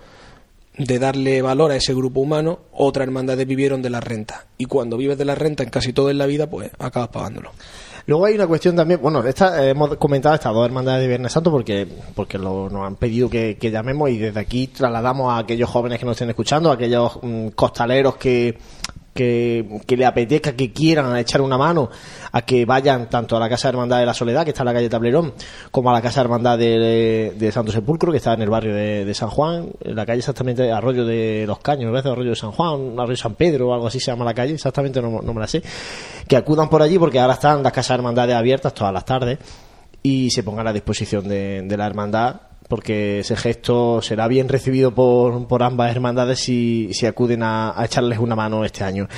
[0.78, 4.46] de darle valor a ese grupo humano, otras hermandades vivieron de la renta.
[4.56, 7.50] Y cuando vives de la renta en casi todo en la vida, pues acabas pagándolo.
[8.06, 11.30] Luego hay una cuestión también, bueno, esta, eh, hemos comentado estas dos hermandades de Viernes
[11.30, 15.68] Santo porque, porque lo, nos han pedido que, llamemos y desde aquí trasladamos a aquellos
[15.68, 18.56] jóvenes que nos estén escuchando, a aquellos mm, costaleros que,
[19.18, 21.90] que, le apetezca, que quieran echar una mano
[22.30, 24.74] a que vayan tanto a la Casa Hermandad de la Soledad, que está en la
[24.74, 25.34] calle Tablerón,
[25.72, 29.30] como a la Casa Hermandad de, Santo Sepulcro, que está en el barrio de, San
[29.30, 33.16] Juan, en la calle exactamente Arroyo de los Caños, parece Arroyo de San Juan, Arroyo
[33.16, 35.62] San Pedro o algo así se llama la calle, exactamente no, no me la sé,
[36.28, 39.38] que acudan por allí porque ahora están las Casas de Hermandades abiertas todas las tardes
[40.00, 45.46] y se pongan a disposición de la hermandad porque ese gesto será bien recibido por,
[45.48, 49.08] por ambas hermandades si, si acuden a, a echarles una mano este año.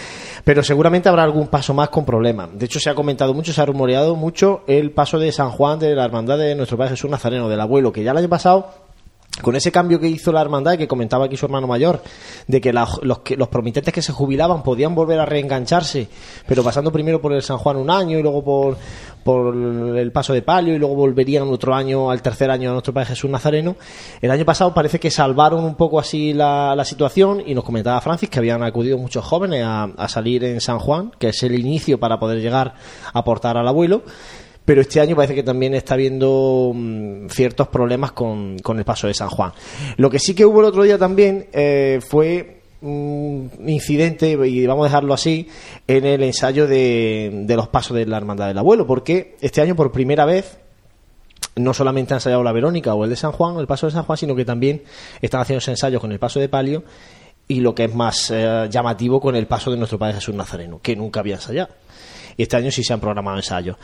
[0.44, 2.48] Pero seguramente habrá algún paso más con problemas.
[2.54, 5.78] De hecho, se ha comentado mucho, se ha rumoreado mucho el paso de San Juan
[5.80, 8.89] de la hermandad de nuestro Padre Jesús Nazareno, del abuelo, que ya el año pasado
[9.40, 12.02] con ese cambio que hizo la hermandad, que comentaba aquí su hermano mayor,
[12.46, 16.08] de que, los, que los promitentes que se jubilaban podían volver a reengancharse,
[16.46, 18.76] pero pasando primero por el San Juan un año y luego por,
[19.96, 23.10] el paso de palio y luego volverían otro año al tercer año a nuestro Padre
[23.10, 23.76] Jesús Nazareno.
[24.20, 28.30] El año pasado parece que salvaron un poco así la, situación y nos comentaba Francis
[28.30, 32.00] que habían acudido muchos jóvenes a, a salir en San Juan, que es el inicio
[32.00, 32.74] para poder llegar
[33.12, 34.02] a aportar al abuelo
[34.64, 39.06] pero este año parece que también está habiendo mm, ciertos problemas con, con el paso
[39.06, 39.52] de San Juan.
[39.96, 44.84] Lo que sí que hubo el otro día también eh, fue un incidente, y vamos
[44.84, 45.48] a dejarlo así,
[45.86, 49.76] en el ensayo de, de los pasos de la Hermandad del Abuelo, porque este año
[49.76, 50.58] por primera vez
[51.56, 54.04] no solamente han ensayado la Verónica o el de San Juan, el paso de San
[54.04, 54.82] Juan, sino que también
[55.20, 56.84] están haciendo ensayos con el paso de Palio
[57.48, 60.80] y lo que es más eh, llamativo con el paso de nuestro Padre Jesús Nazareno,
[60.80, 61.70] que nunca había ensayado.
[62.40, 63.76] Y este año sí se han programado ensayos.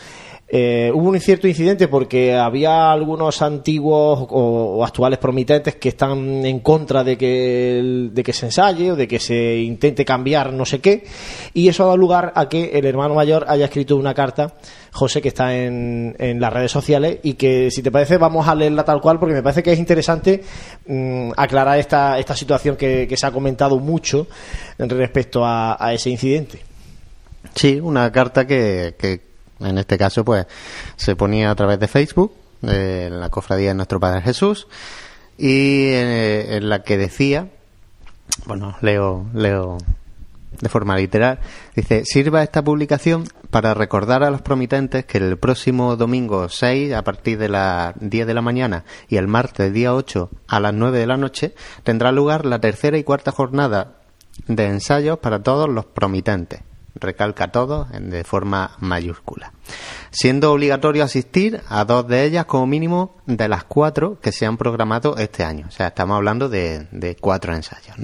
[0.49, 6.61] Eh, hubo un cierto incidente porque había algunos antiguos o, actuales promitentes que están en
[6.61, 10.79] contra de que, de que se ensaye o de que se intente cambiar no sé
[10.79, 11.05] qué
[11.53, 14.55] y eso ha dado lugar a que el hermano mayor haya escrito una carta
[14.93, 18.55] José que está en, en las redes sociales y que si te parece vamos a
[18.55, 20.43] leerla tal cual porque me parece que es interesante
[20.87, 24.29] mm, aclarar esta, esta situación que, se ha comentado mucho
[24.79, 26.66] respecto a ese incidente.
[27.55, 29.21] Sí, una carta que, que
[29.61, 30.47] en este caso pues
[30.97, 32.33] se ponía a través de Facebook,
[32.63, 34.67] de la cofradía de nuestro Padre Jesús,
[35.39, 37.49] y eh, en la que decía,
[38.47, 39.79] bueno, leo, leo
[40.61, 41.39] de forma literal,
[41.75, 47.03] dice, sirva esta publicación para recordar a los promitentes que el próximo domingo 6 a
[47.03, 50.99] partir de las 10 de la mañana y el martes día 8 a las 9
[50.99, 53.99] de la noche tendrá lugar la tercera y cuarta jornada
[54.47, 56.61] de ensayos para todos los promitentes.
[56.99, 59.53] Recalca todo de forma mayúscula.
[60.11, 64.57] Siendo obligatorio asistir a dos de ellas como mínimo de las cuatro que se han
[64.57, 65.67] programado este año.
[65.69, 67.97] O sea, estamos hablando de, cuatro ensayos.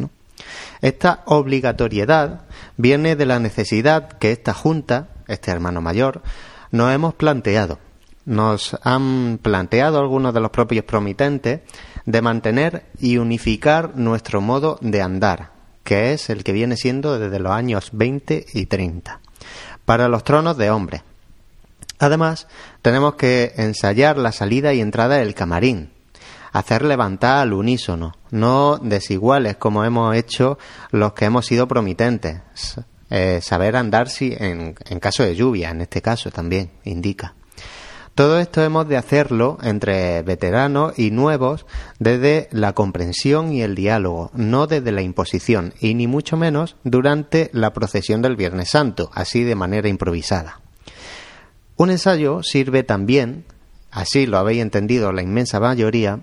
[0.81, 2.43] Esta obligatoriedad
[2.77, 6.23] viene de la necesidad que esta Junta, este hermano mayor,
[6.71, 7.79] nos hemos planteado.
[8.25, 11.61] Nos han planteado algunos de los propios promitentes
[12.05, 15.52] de mantener y unificar nuestro modo de andar,
[15.85, 19.21] que es el que viene siendo desde los años 20 y 30,
[19.85, 21.03] para los tronos de hombres.
[21.99, 22.49] Además,
[22.83, 25.91] tenemos que ensayar la salida y entrada del camarín,
[26.53, 30.59] hacer levantar al unísono, no desiguales como hemos hecho
[30.91, 32.41] los que hemos sido promitentes.
[33.15, 37.35] Eh, saber andar si en, en caso de lluvia, en este caso también, indica.
[38.15, 41.65] Todo esto hemos de hacerlo entre veteranos y nuevos
[41.99, 47.49] desde la comprensión y el diálogo, no desde la imposición, y ni mucho menos durante
[47.55, 50.61] la procesión del Viernes Santo, así de manera improvisada.
[51.77, 53.47] Un ensayo sirve también,
[53.91, 56.21] así lo habéis entendido la inmensa mayoría,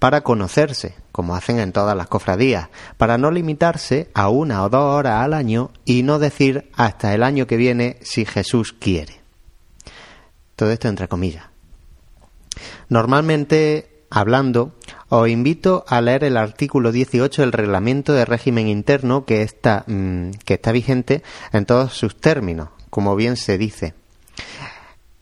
[0.00, 4.82] para conocerse, como hacen en todas las cofradías, para no limitarse a una o dos
[4.82, 9.19] horas al año y no decir hasta el año que viene si Jesús quiere.
[10.60, 11.46] Todo esto entre comillas.
[12.90, 14.74] Normalmente, hablando,
[15.08, 20.32] os invito a leer el artículo 18 del reglamento de régimen interno que está, mm,
[20.44, 21.22] que está vigente
[21.54, 23.94] en todos sus términos, como bien se dice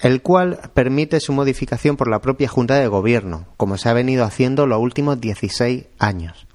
[0.01, 4.25] el cual permite su modificación por la propia Junta de Gobierno, como se ha venido
[4.25, 6.49] haciendo los últimos 16 años.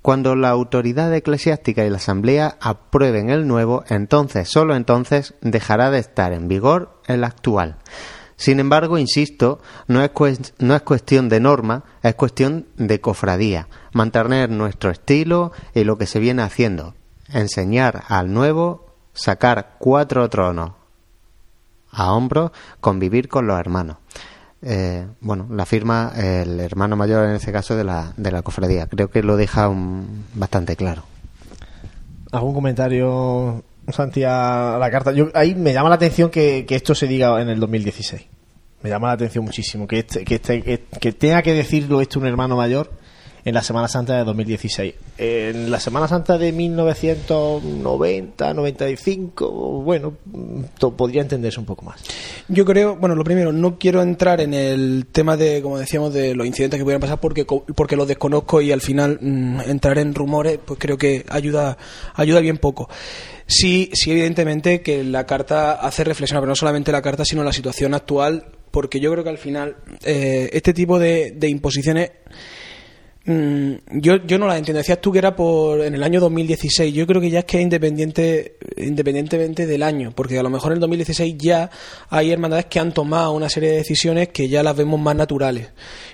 [0.00, 5.98] Cuando la autoridad eclesiástica y la Asamblea aprueben el nuevo, entonces, solo entonces, dejará de
[5.98, 7.76] estar en vigor el actual.
[8.38, 10.10] Sin embargo, insisto, no es,
[10.58, 16.06] no es cuestión de norma, es cuestión de cofradía, mantener nuestro estilo y lo que
[16.06, 16.94] se viene haciendo,
[17.32, 20.70] enseñar al nuevo, sacar cuatro tronos
[21.90, 23.96] a hombros, convivir con los hermanos.
[24.62, 28.86] Eh, bueno, la firma el hermano mayor en este caso de la, de la cofradía.
[28.86, 31.02] Creo que lo deja un- bastante claro.
[32.30, 35.12] ¿Algún comentario, Santi, a la carta?
[35.12, 38.26] Yo, ahí me llama la atención que, que esto se diga en el 2016.
[38.82, 40.62] Me llama la atención muchísimo que, este, que, este-
[41.00, 42.90] que, tenga que decirlo esto un hermano mayor
[43.44, 44.94] en la Semana Santa de 2016.
[45.18, 50.14] En la Semana Santa de 1990, 95, bueno,
[50.96, 52.02] podría entenderse un poco más.
[52.48, 56.34] Yo creo, bueno, lo primero, no quiero entrar en el tema de, como decíamos, de
[56.34, 60.14] los incidentes que pudieran pasar porque porque los desconozco y al final mm, entrar en
[60.14, 61.76] rumores, pues creo que ayuda
[62.14, 62.88] ayuda bien poco.
[63.46, 67.52] Sí, sí, evidentemente que la carta hace reflexionar, pero no solamente la carta, sino la
[67.52, 72.10] situación actual porque yo creo que al final eh, este tipo de, de imposiciones
[73.28, 74.78] yo, yo no las entiendo.
[74.78, 76.94] Decías tú que era por en el año 2016.
[76.94, 80.76] Yo creo que ya es que independiente, independientemente del año, porque a lo mejor en
[80.76, 81.70] el 2016 ya
[82.08, 85.68] hay hermandades que han tomado una serie de decisiones que ya las vemos más naturales,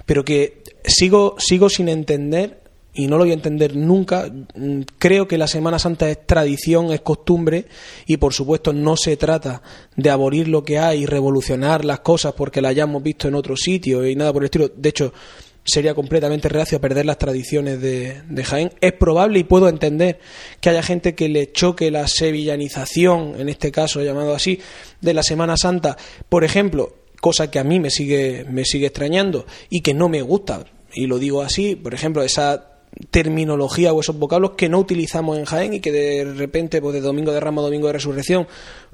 [0.06, 2.64] pero que sigo sigo sin entender
[2.94, 4.28] y no lo voy a entender nunca.
[4.54, 7.66] Mm, Creo que la Semana Santa es tradición, es costumbre
[8.06, 9.62] y por supuesto no se trata
[9.96, 13.56] de abolir lo que hay y revolucionar las cosas porque la hayamos visto en otro
[13.56, 14.70] sitio y nada por el estilo.
[14.74, 15.12] De hecho,
[15.64, 18.72] sería completamente reacio a perder las tradiciones de, de Jaén.
[18.80, 20.20] Es probable y puedo entender
[20.60, 24.60] que haya gente que le choque la sevillanización, en este caso llamado así,
[25.00, 25.96] de la Semana Santa,
[26.28, 30.20] por ejemplo, cosa que a mí me sigue, me sigue extrañando y que no me
[30.22, 32.73] gusta, y lo digo así, por ejemplo, esa
[33.10, 37.00] terminología o esos vocablos que no utilizamos en Jaén y que de repente, pues de
[37.00, 38.46] domingo de Ramos a domingo de resurrección,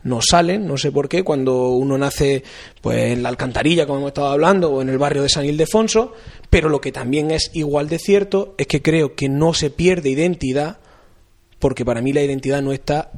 [0.03, 2.43] nos salen, no sé por qué, cuando uno nace
[2.81, 6.13] pues en la alcantarilla, como hemos estado hablando, o en el barrio de San Ildefonso,
[6.49, 10.11] pero lo que también es igual de cierto es que creo que no se pierde
[10.11, 10.79] identidad,
[11.59, 13.11] porque para mí la identidad no está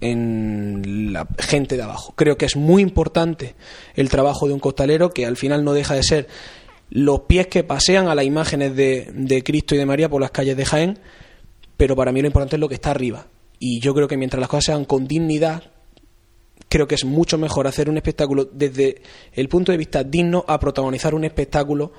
[0.00, 2.12] en la gente de abajo.
[2.16, 3.54] Creo que es muy importante
[3.94, 6.28] el trabajo de un costalero que al final no deja de ser
[6.90, 10.30] los pies que pasean a las imágenes de, de Cristo y de María por las
[10.30, 10.98] calles de Jaén,
[11.76, 13.26] pero para mí lo importante es lo que está arriba.
[13.58, 15.64] Y yo creo que mientras las cosas sean con dignidad,
[16.68, 19.02] creo que es mucho mejor hacer un espectáculo desde
[19.32, 21.92] el punto de vista digno a protagonizar un espectáculo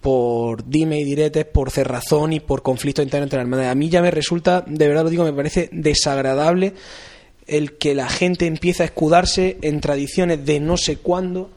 [0.00, 3.72] por dime y diretes, por cerrazón y por conflicto interno entre las hermandades.
[3.72, 6.74] A mí ya me resulta, de verdad lo digo, me parece desagradable
[7.46, 11.50] el que la gente empiece a escudarse en tradiciones de no sé cuándo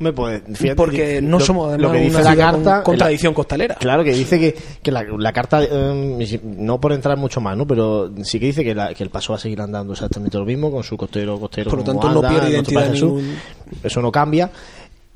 [0.00, 2.82] Hombre, pues, fíjate, porque no lo- somos lo además que dice una la carta con,
[2.84, 3.74] con la- tradición costalera.
[3.74, 7.66] Claro, que dice que, que la, la carta, eh, no por entrar mucho más, ¿no?
[7.66, 10.44] Pero sí que dice que, la- que el paso va a seguir andando exactamente lo
[10.44, 11.70] mismo, con su costero, costero.
[11.70, 13.36] Por lo tanto, no anda, pierde en nuestro identidad ningún-
[13.82, 14.50] Eso no cambia,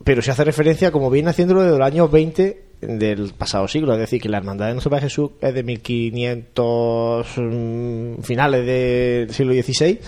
[0.02, 4.00] pero se hace referencia, como viene haciéndolo desde los años 20 del pasado siglo, es
[4.00, 9.52] decir, que la hermandad de nuestro Padre Jesús es de 1500 mm, finales del siglo
[9.52, 10.00] XVI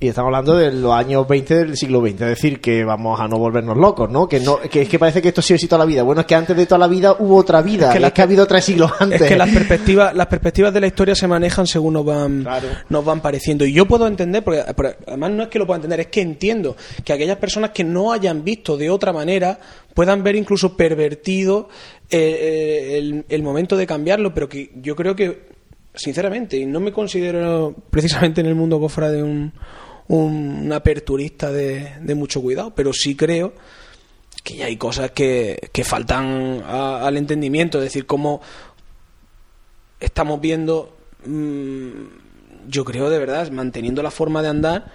[0.00, 3.28] y estamos hablando de los años 20 del siglo XX, es decir, que vamos a
[3.28, 4.28] no volvernos locos, ¿no?
[4.28, 6.02] Que no que es que parece que esto sí ha sido toda la vida.
[6.02, 8.10] Bueno, es que antes de toda la vida hubo otra vida, Es que es la-
[8.12, 9.22] que, ha habido tres siglos antes.
[9.22, 12.46] Es que las perspectivas, las perspectivas de la historia se manejan según nos van,
[12.90, 13.64] nos van pareciendo.
[13.64, 16.20] Y yo puedo entender, porque, porque además no es que lo pueda entender, es que
[16.20, 19.58] entiendo que aquellas personas que no hayan visto de otra manera
[19.94, 21.68] puedan ver incluso pervertido
[22.10, 25.53] eh, eh, el, el momento de cambiarlo, pero que yo creo que,
[25.94, 29.52] sinceramente, y no me considero precisamente en el mundo cofra de un,
[30.08, 33.54] un aperturista de, mucho cuidado, pero sí creo
[34.42, 38.42] que ya hay cosas que, que faltan al entendimiento, es decir, cómo
[40.00, 44.92] estamos viendo, mm, yo creo de verdad, manteniendo la forma de andar,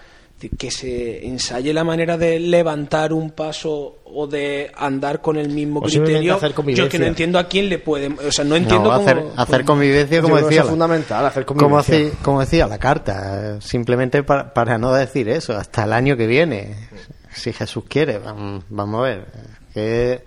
[0.58, 5.82] que se ensaye la manera de levantar un paso o de andar con el mismo
[5.82, 6.36] criterio.
[6.36, 9.32] hacer yo que no entiendo a quién le puede, o sea, no entiendo No, cómo-
[9.36, 10.62] hacer, convivencia, como decía.
[10.62, 11.96] es fundamental, hacer como, convivencia.
[12.08, 16.26] así- como decía la carta, simplemente para, para no decir eso, hasta el año que
[16.26, 16.76] viene,
[17.34, 19.26] si Jesús quiere, vam- vamos a ver.
[19.74, 20.24] Que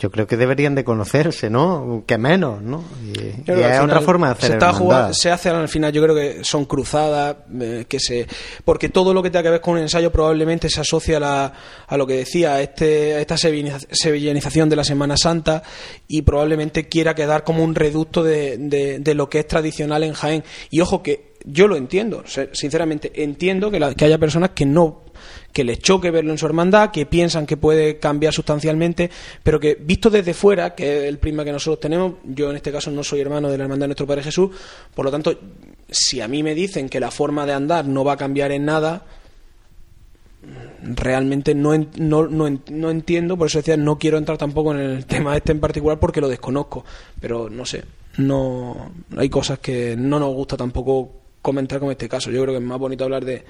[0.00, 2.02] yo creo que deberían de conocerse, ¿no?
[2.06, 2.82] Que menos, ¿no?
[3.04, 6.02] Y, y es otra forma de hacer se, está jugando- se hace al final yo
[6.02, 8.26] creo que son cruzadas eh, que se
[8.64, 11.52] porque todo lo que tenga que ver con un ensayo probablemente se asocia a, la-
[11.86, 15.62] a lo que decía a este a esta sevillaniza- sevillanización de la Semana Santa
[16.08, 20.14] y probablemente quiera quedar como un reducto de, de- de lo que es tradicional en
[20.14, 24.64] Jaén y ojo que yo lo entiendo sinceramente entiendo que, la- que haya personas que
[24.66, 25.02] no
[25.52, 29.10] que les choque verlo en su hermandad, que piensan que puede cambiar sustancialmente,
[29.42, 32.72] pero que visto desde fuera, que es el prisma que nosotros tenemos, yo en este
[32.72, 34.50] caso no soy hermano de la hermandad de nuestro Padre Jesús,
[34.94, 35.38] por lo tanto,
[35.88, 38.64] si a mí me dicen que la forma de andar no va a cambiar en
[38.64, 39.04] nada,
[40.82, 45.06] realmente no, no, no, no entiendo, por eso decía, no quiero entrar tampoco en el
[45.06, 46.84] tema este en particular porque lo desconozco,
[47.20, 47.84] pero no sé,
[48.18, 52.30] no hay cosas que no nos gusta tampoco comentar con este caso.
[52.30, 53.44] Yo creo que es más bonito hablar de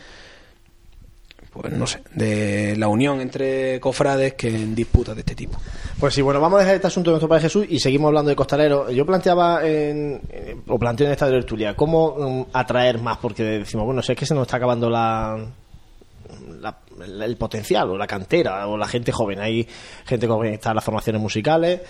[1.52, 5.58] pues no sé, de la unión entre cofrades que en disputas de este tipo.
[5.98, 8.28] Pues sí, bueno, vamos a dejar este asunto de nuestro Padre Jesús y seguimos hablando
[8.30, 8.92] de costaleros.
[8.94, 10.20] Yo planteaba, en,
[10.68, 14.26] o planteo en esta tertulia, cómo mm, atraer más, porque decimos, bueno, si es que
[14.26, 15.44] se nos está acabando la,
[17.04, 19.40] el- potencial o la cantera o la gente joven.
[19.40, 19.66] Hay
[20.06, 21.80] gente joven que está en las formaciones musicales,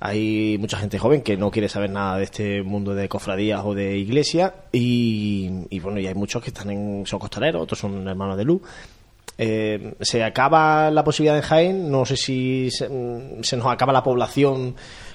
[0.00, 3.74] hay mucha gente joven que no quiere saber nada de este mundo de cofradías o
[3.74, 8.08] de iglesia y, y bueno, y hay muchos que están en, son costaleros, otros son
[8.08, 8.62] hermanos de luz.
[9.38, 14.02] Eh, se acaba la posibilidad en Jaén, no sé si se, mm, nos acaba la
[14.02, 14.74] población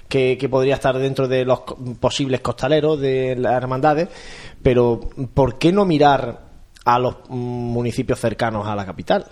[0.10, 1.62] que, podría estar dentro de los
[2.00, 4.10] posibles costaleros de las hermandades,
[4.64, 5.00] pero
[5.34, 6.42] ¿por qué no mirar
[6.86, 9.26] a los mm, municipios cercanos a la capital?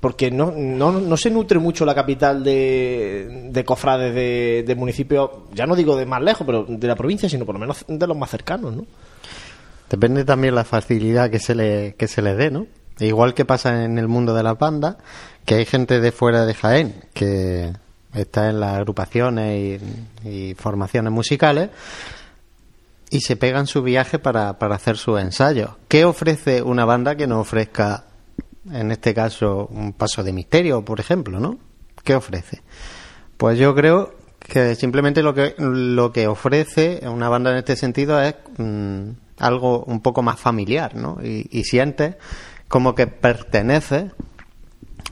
[0.00, 5.28] porque no, no, no se nutre mucho la capital de, de cofrades de, de municipios,
[5.52, 8.06] ya no digo de más lejos, pero de la provincia, sino por lo menos de
[8.06, 8.86] los más cercanos, ¿no?
[9.90, 12.66] Depende también la facilidad que se le, que se le dé, ¿no?
[13.00, 14.96] Igual que pasa en el mundo de las bandas,
[15.44, 17.72] que hay gente de fuera de Jaén que
[18.14, 19.80] está en las agrupaciones
[20.24, 21.70] y, formaciones musicales
[23.10, 25.70] y se pegan su viaje para, para hacer sus ensayos.
[25.88, 28.04] ¿Qué ofrece una banda que no ofrezca,
[28.70, 31.58] en este caso, un paso de misterio, por ejemplo, ¿no?
[32.04, 32.62] ¿Qué ofrece?
[33.36, 38.20] Pues yo creo que simplemente lo que, lo que ofrece una banda en este sentido
[38.20, 41.18] es mm, algo un poco más familiar, ¿no?
[41.22, 42.16] Y, y sientes
[42.68, 44.10] como que pertenece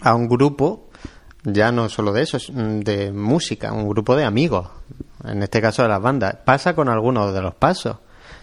[0.02, 0.88] a un grupo,
[1.42, 4.68] ya no solo de eso, es, mm, de música, un grupo de amigos,
[5.24, 6.36] en este caso de las bandas.
[6.44, 7.98] Pasa con algunos de los pasos.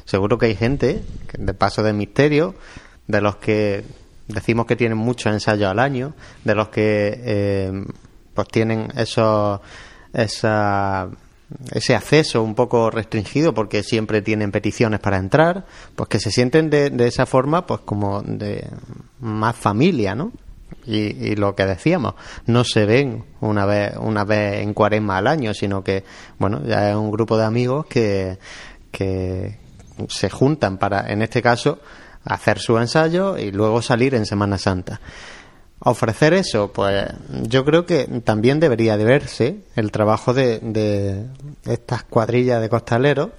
[0.06, 1.04] Seguro que hay gente
[1.38, 2.56] de paso de misterio,
[3.08, 3.86] de los que
[4.28, 6.14] decimos que tienen muchos ensayos al año,
[6.44, 7.86] de los que eh,
[8.34, 9.62] pues tienen esos
[10.14, 11.10] esa
[11.72, 15.66] ese acceso un poco restringido porque siempre tienen peticiones para entrar,
[15.96, 18.68] pues que se sienten de, de esa forma pues como de
[19.20, 20.32] más familia, ¿no?
[20.86, 22.16] Y, lo que decíamos,
[22.46, 26.04] no se ven una vez, una vez en cuaresma al año, sino que,
[26.40, 28.38] bueno, ya es un grupo de amigos que,
[28.92, 29.58] que
[30.10, 31.80] se juntan para, en este caso,
[32.26, 35.00] hacer su ensayo y luego salir en Semana Santa.
[35.86, 37.06] Ofrecer eso, pues
[37.42, 41.26] yo creo que también debería de verse el trabajo de, de
[41.66, 43.32] estas cuadrillas de costaleros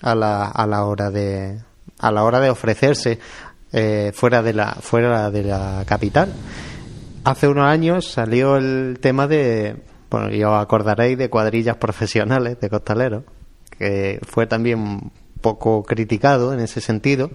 [0.00, 1.60] a la, a la hora de
[1.98, 3.18] a la hora de ofrecerse
[3.72, 6.32] eh, fuera de la fuera de la capital.
[7.24, 9.76] Hace unos años salió el tema de,
[10.10, 13.24] bueno, y os acordaréis de cuadrillas profesionales de costaleros,
[13.78, 17.30] que fue también poco criticado en ese sentido,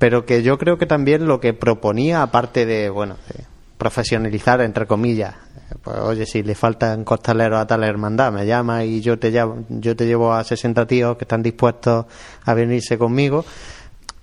[0.00, 3.44] pero que yo creo que también lo que proponía, aparte de, bueno, de
[3.76, 8.82] profesionalizar, entre comillas, eh, pues oye, si le faltan costaleros a tal hermandad, me llama
[8.82, 12.06] y yo te llevo, yo te llevo a 60 tíos que están dispuestos
[12.46, 13.44] a venirse conmigo,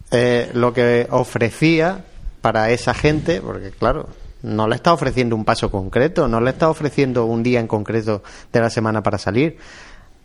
[0.09, 2.03] eh, lo que ofrecía
[2.41, 4.09] para esa gente, porque claro,
[4.41, 8.23] no le está ofreciendo un paso concreto, no le está ofreciendo un día en concreto
[8.51, 9.57] de la semana para salir.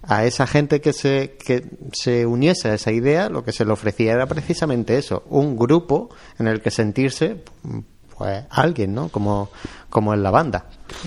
[0.03, 3.73] A esa gente que se, que se uniese a esa idea, lo que se le
[3.73, 7.37] ofrecía era precisamente eso, un grupo en el que sentirse
[8.17, 9.09] pues alguien, ¿no?
[9.09, 9.51] Como,
[9.89, 10.67] como en la banda.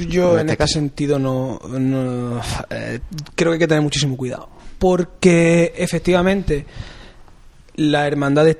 [0.09, 2.99] Yo en este este sentido no, no, eh,
[3.35, 4.49] creo que hay que tener muchísimo cuidado.
[4.80, 6.65] Porque efectivamente
[7.76, 8.57] la hermandad es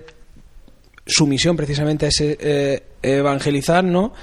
[1.06, 4.14] su misión precisamente es eh, evangelizar, ¿no?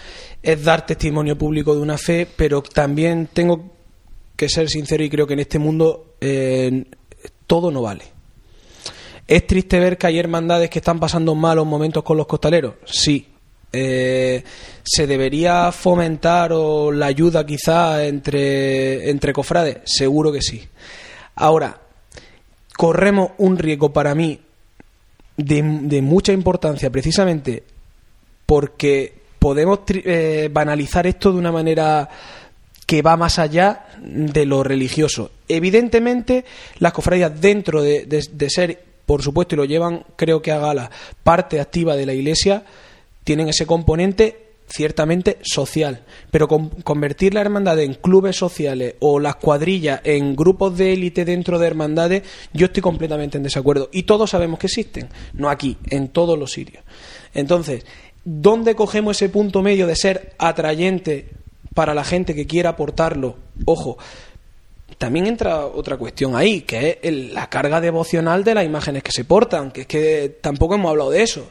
[0.42, 3.70] Es dar testimonio público de una fe, pero también tengo
[4.36, 6.84] que ser sincero y creo que en este mundo eh,
[7.46, 8.04] todo no vale.
[9.26, 12.74] ¿Es triste ver que hay hermandades que están pasando malos momentos con los costaleros?
[12.84, 13.28] Sí.
[13.72, 14.42] Eh,
[14.82, 19.78] ¿Se debería fomentar o la ayuda quizá entre, entre cofrades?
[19.84, 20.62] Seguro que sí.
[21.36, 21.80] Ahora,
[22.76, 24.40] corremos un riesgo para mí
[25.36, 27.62] de, de mucha importancia precisamente
[28.44, 32.08] porque podemos eh, banalizar esto de una manera
[32.86, 35.30] que va más allá de lo religioso.
[35.48, 36.44] Evidentemente,
[36.78, 40.90] las cofradías dentro de, de- ser, por supuesto, y lo llevan, creo que a gala,
[41.22, 42.64] parte activa de la Iglesia,
[43.24, 44.38] tienen ese componente
[44.68, 50.76] ciertamente social, pero con- convertir la hermandad en clubes sociales o las cuadrillas en grupos
[50.78, 52.22] de élite dentro de hermandades,
[52.52, 53.90] yo estoy completamente en desacuerdo.
[53.92, 56.82] Y todos sabemos que existen, no aquí, en todos los sitios.
[57.34, 57.84] Entonces,
[58.24, 61.28] ¿dónde cogemos ese punto medio de ser atrayente
[61.74, 63.36] para la gente que quiera aportarlo?
[63.64, 63.98] Ojo,
[64.98, 69.12] también entra otra cuestión ahí, que es el- la carga devocional de las imágenes que
[69.12, 71.48] se portan, que es que tampoco hemos hablado de eso.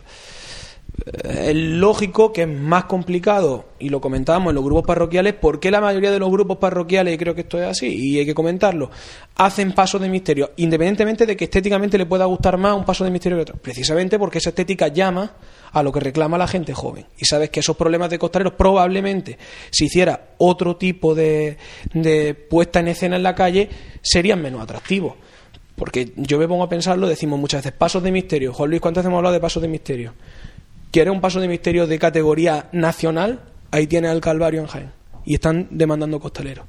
[1.23, 5.81] Es lógico que es más complicado, y lo comentábamos en los grupos parroquiales, porque la
[5.81, 8.91] mayoría de los grupos parroquiales, y creo que esto es así, y hay que comentarlo,
[9.35, 13.09] hacen pasos de misterio, independientemente de que estéticamente le pueda gustar más un paso de
[13.09, 13.55] misterio que otro.
[13.57, 15.33] Precisamente porque esa estética llama
[15.71, 17.05] a lo que reclama la gente joven.
[17.17, 19.37] Y sabes que esos problemas de costaleros probablemente,
[19.71, 21.57] si hiciera otro tipo de,
[21.93, 23.69] de puesta en escena en la calle,
[24.01, 25.15] serían menos atractivos.
[25.75, 28.53] Porque yo me pongo a pensarlo, decimos muchas veces, pasos de misterio.
[28.53, 30.13] Juan Luis, ¿cuántas hemos hablado de pasos de misterio?
[30.91, 33.39] ¿Quieres un paso de misterio de categoría nacional?
[33.71, 34.91] Ahí tienes al Calvario en Jaén.
[35.25, 36.65] Y están demandando costaleros.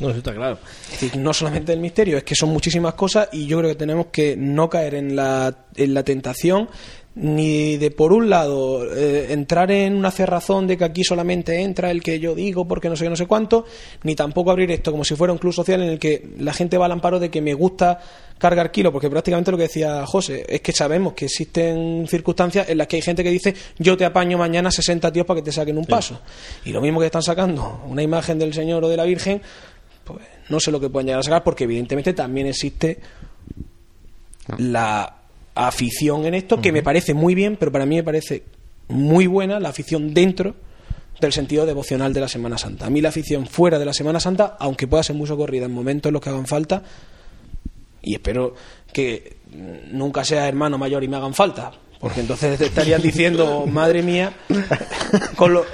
[0.00, 0.58] No, eso está claro.
[0.92, 3.76] Es decir, no solamente el misterio, es que son muchísimas cosas y yo creo que
[3.76, 6.68] tenemos que no caer en la, en la tentación
[7.16, 11.90] ni de por un lado eh, entrar en una cerrazón de que aquí solamente entra
[11.90, 13.64] el que yo digo porque no sé qué, no sé cuánto,
[14.02, 16.76] ni tampoco abrir esto como si fuera un club social en el que la gente
[16.76, 17.98] va al amparo de que me gusta
[18.36, 22.76] cargar kilos, porque prácticamente lo que decía José es que sabemos que existen circunstancias en
[22.76, 25.52] las que hay gente que dice yo te apaño mañana 60 tíos para que te
[25.52, 26.20] saquen un paso.
[26.66, 29.40] Y lo mismo que están sacando una imagen del Señor o de la Virgen,
[30.04, 30.20] pues
[30.50, 33.00] no sé lo que pueden llegar a sacar porque evidentemente también existe
[34.58, 35.15] la
[35.56, 38.44] afición en esto, que me parece muy bien, pero para mí me parece
[38.88, 40.54] muy buena la afición dentro
[41.20, 42.86] del sentido devocional de la Semana Santa.
[42.86, 45.72] A mí la afición fuera de la Semana Santa, aunque pueda ser muy socorrida en
[45.72, 46.82] momentos en los que hagan falta,
[48.02, 48.54] y espero
[48.92, 49.38] que
[49.90, 54.32] nunca sea hermano mayor y me hagan falta, porque entonces estarían diciendo, madre mía,
[55.36, 55.64] con lo,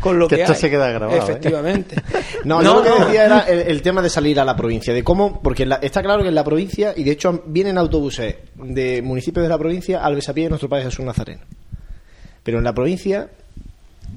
[0.00, 0.58] con lo que, esto hay.
[0.58, 1.22] se queda grabado, ¿eh?
[1.22, 1.96] Efectivamente.
[2.44, 5.04] No, yo lo que decía era el, el tema de salir a la provincia, de
[5.04, 9.02] cómo, porque la- está claro que en la provincia, y de hecho vienen autobuses de
[9.02, 11.42] municipios de la provincia al besapié de nuestro Padre Jesús Nazareno.
[12.42, 13.28] Pero en la provincia,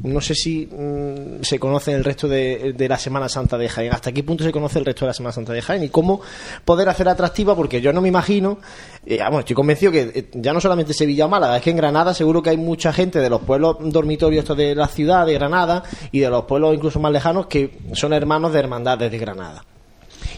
[0.02, 3.94] no sé si mm, se conoce el resto de, de la Semana Santa de Jaén,
[3.94, 6.22] hasta qué punto se conoce el resto de la Semana Santa de Jaén y cómo
[6.66, 8.58] poder hacer atractiva, porque yo no me imagino,
[9.06, 11.78] eh, vamos, estoy convencido que eh, ya no solamente Sevilla o Málaga, es que en
[11.78, 15.84] Granada seguro que hay mucha gente de los pueblos dormitorios de la ciudad de Granada
[16.12, 19.64] y de los pueblos incluso más lejanos que son hermanos de hermandades de Granada.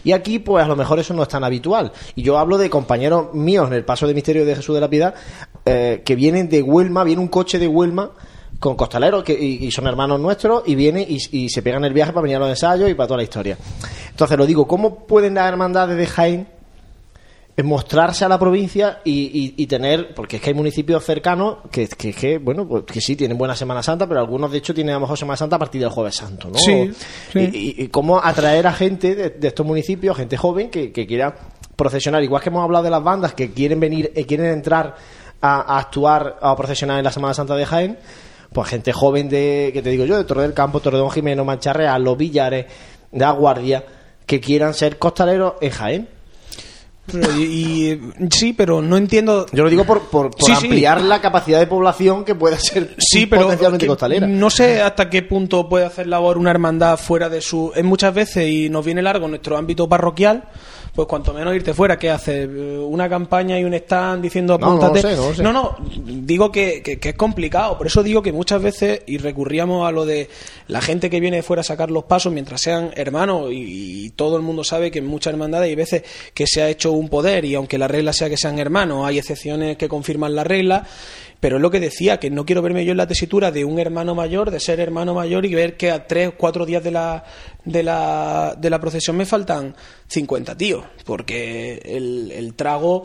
[0.04, 1.92] Y aquí, pues a lo mejor eso no es tan habitual.
[2.14, 4.88] Y yo hablo de compañeros míos en el Paso de Misterio de Jesús de la
[4.88, 5.14] Piedad,
[5.64, 8.12] eh, que vienen de Huelma, viene un coche de Huelma
[8.58, 11.92] con costaleros que, y, y son hermanos nuestros y vienen y, y se pegan el
[11.92, 13.56] viaje para venir a los ensayos y para toda la historia.
[14.10, 16.46] Entonces lo digo, ¿cómo pueden las hermandades de Jaén
[17.64, 22.12] mostrarse a la provincia y, y- tener, porque es que hay municipios cercanos que, que,
[22.12, 24.96] que, bueno, pues que sí tienen buena Semana Santa, pero algunos de hecho tienen a
[24.96, 26.58] lo mejor Semana Santa a partir del Jueves Santo, ¿no?
[26.58, 26.90] Sí,
[27.32, 27.74] sí.
[27.78, 31.34] Y, cómo atraer a gente de, de estos municipios, gente joven que, que quiera
[31.76, 34.94] procesionar, igual que hemos hablado de las bandas que quieren venir, eh, quieren entrar
[35.40, 37.98] a, a actuar o a procesionar en la Semana Santa de Jaén,
[38.56, 42.02] pues gente joven de, que te digo yo, de Torre del Campo, Torredón Jimeno, Mancharreal,
[42.02, 42.64] Los Villares,
[43.12, 43.84] de Aguardia,
[44.24, 46.08] que quieran ser costaleros en Jaén.
[47.12, 47.42] Pero y-
[47.92, 49.46] y- sí, pero no entiendo.
[49.52, 50.66] Yo lo digo por, por, por Sí, sí.
[50.66, 54.26] ampliar la capacidad de población que pueda ser Sí, pero potencialmente costalera.
[54.26, 57.70] no sé hasta qué punto puede hacer labor una hermandad fuera de su.
[57.76, 60.44] Es muchas veces y nos viene largo nuestro ámbito parroquial.
[60.96, 62.44] Pues cuanto menos irte fuera, ¿qué hace?
[62.44, 65.10] Eh, Una campaña y un stand diciendo No, no lo apúntate.
[65.10, 65.42] sé, no lo sé.
[65.42, 67.76] no, no, digo que, que- que es complicado.
[67.76, 70.30] Por eso digo que muchas veces, y recurríamos a lo de
[70.68, 74.10] la gente que viene de fuera a sacar los pasos mientras sean hermanos, y, y
[74.10, 76.02] todo el mundo sabe que en muchas hermandades hay veces
[76.32, 79.18] que se ha hecho un poder, y aunque la regla sea que sean hermanos, hay
[79.18, 80.86] excepciones que confirman la regla.
[81.40, 83.78] Pero es lo que decía, que no quiero verme yo en la tesitura de un
[83.78, 87.24] hermano mayor, de ser hermano mayor y ver que a tres, cuatro días de la,
[87.64, 89.74] de la, de la procesión me faltan
[90.08, 93.04] 50 tíos, porque el, el trago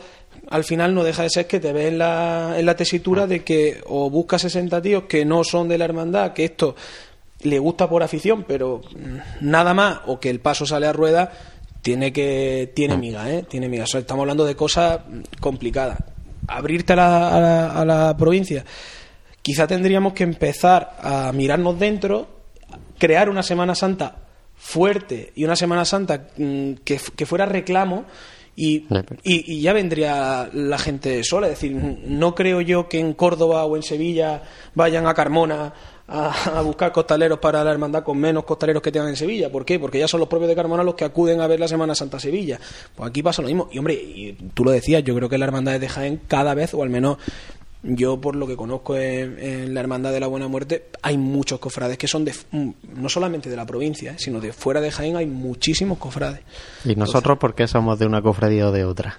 [0.50, 3.44] al final no deja de ser que te ves en la, en la tesitura de
[3.44, 6.76] que o buscas 60 tíos que no son de la hermandad, que esto
[7.44, 8.82] le gusta por afición, pero
[9.40, 11.32] nada más, o que el paso sale a rueda,
[11.82, 13.44] tiene que tiene miga, ¿eh?
[13.50, 13.86] Tiene miga.
[13.86, 15.00] O sea, estamos hablando de cosas
[15.40, 15.98] complicadas.
[16.48, 18.66] Abrirte a la, a la, a la provincia,
[19.42, 22.28] quizá tendríamos que empezar a mirarnos dentro,
[22.98, 24.16] crear una Semana Santa
[24.56, 28.06] fuerte y una Semana Santa mm, que, que fuera reclamo
[28.56, 28.86] y,
[29.24, 31.48] y, y ya vendría la gente sola.
[31.48, 34.44] Es decir, no creo yo que en Córdoba o en Sevilla
[34.76, 35.74] vayan a Carmona
[36.12, 39.50] a, buscar costaleros para la hermandad con menos costaleros que tengan en Sevilla.
[39.50, 39.80] ¿Por qué?
[39.80, 42.20] Porque ya son los propios de Carmona los que acuden a ver la Semana Santa
[42.20, 42.60] Sevilla.
[42.96, 43.70] Pues aquí pasa lo mismo.
[43.72, 46.74] Y hombre, y tú lo decías, yo creo que la hermandad de Jaén cada vez,
[46.74, 47.18] o al menos
[47.84, 51.60] yo por lo que conozco en, en la Hermandad de la Buena Muerte, hay muchos
[51.60, 54.92] cofrades que son de, mm, no solamente de la provincia, eh, sino de fuera de
[54.92, 56.42] Jaén hay muchísimos cofrades.
[56.86, 59.18] ¿Y nosotros por qué somos de una cofradía o de otra?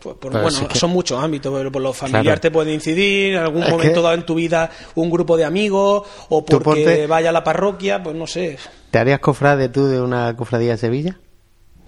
[0.00, 2.40] Pues, por- Pero bueno, sí que- son muchos ámbitos, pero por lo familiar Claro.
[2.40, 5.44] te puede incidir, en algún Es momento que- dado en tu vida un grupo de
[5.44, 8.58] amigos, o porque vaya a la parroquia, pues no sé.
[8.90, 11.18] ¿Te harías cofrade tú de una cofradía de Sevilla?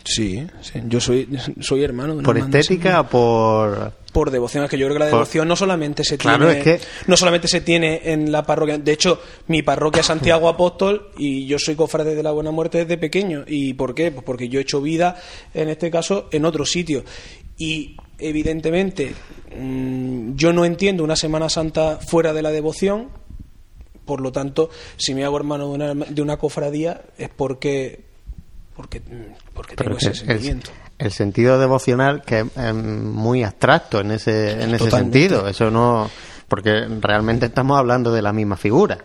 [0.03, 0.81] Sí, sí.
[0.87, 1.28] yo soy,
[1.61, 2.16] soy hermano.
[2.16, 3.93] de ¿Por estética o por...?
[4.11, 6.59] por devoción, es que yo creo que la Por- devoción no solamente se Claro, tiene
[6.59, 10.49] es que- no solamente se tiene en la parroquia, de hecho, mi parroquia es Santiago
[10.49, 13.45] Apóstol y yo soy cofrade de la Buena Muerte desde pequeño.
[13.47, 14.11] ¿Y por qué?
[14.11, 15.16] Pues porque yo he hecho vida,
[15.55, 17.05] en este caso, en otro sitio.
[17.61, 19.15] Y evidentemente,
[19.57, 23.09] mm, yo no entiendo una Semana Santa fuera de la devoción,
[24.07, 28.11] por lo tanto, si me hago hermano de una, de una cofradía es porque
[28.74, 29.03] porque,
[29.53, 30.70] porque Pero tengo ese el, sentimiento.
[30.99, 35.19] el sentido devocional que es muy abstracto en ese, en ese Totalmente.
[35.20, 35.49] sentido.
[35.49, 36.11] Eso no...
[36.49, 38.99] Porque realmente estamos hablando de la misma figura.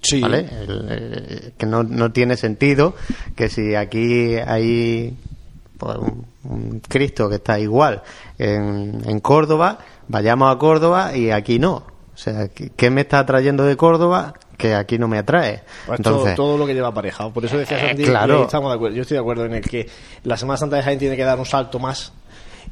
[0.00, 0.20] Sí.
[0.20, 0.48] ¿Vale?
[0.50, 2.94] El, eh, que no, no tiene sentido
[3.36, 5.14] que si aquí hay
[5.78, 8.02] pues, un, un Cristo que está igual
[8.38, 9.78] en, en Córdoba,
[10.08, 11.74] vayamos a Córdoba y aquí no.
[12.14, 15.62] O sea, ¿qué, me está atrayendo de Córdoba que aquí no me atrae?
[15.86, 17.32] Pues todo- Entonces, todo, lo que lleva aparejado.
[17.32, 18.42] Por eso decía Eh, Santi, claro.
[18.42, 18.96] estamos de acuerdo.
[18.96, 19.88] Yo estoy de acuerdo en el que
[20.24, 22.12] la Semana Santa de Jaén tiene que dar un salto más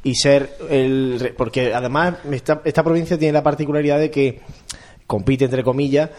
[0.02, 1.32] y ser el.
[1.38, 4.40] Porque además esta, esta provincia tiene la particularidad de que
[5.06, 6.10] compite, entre comillas,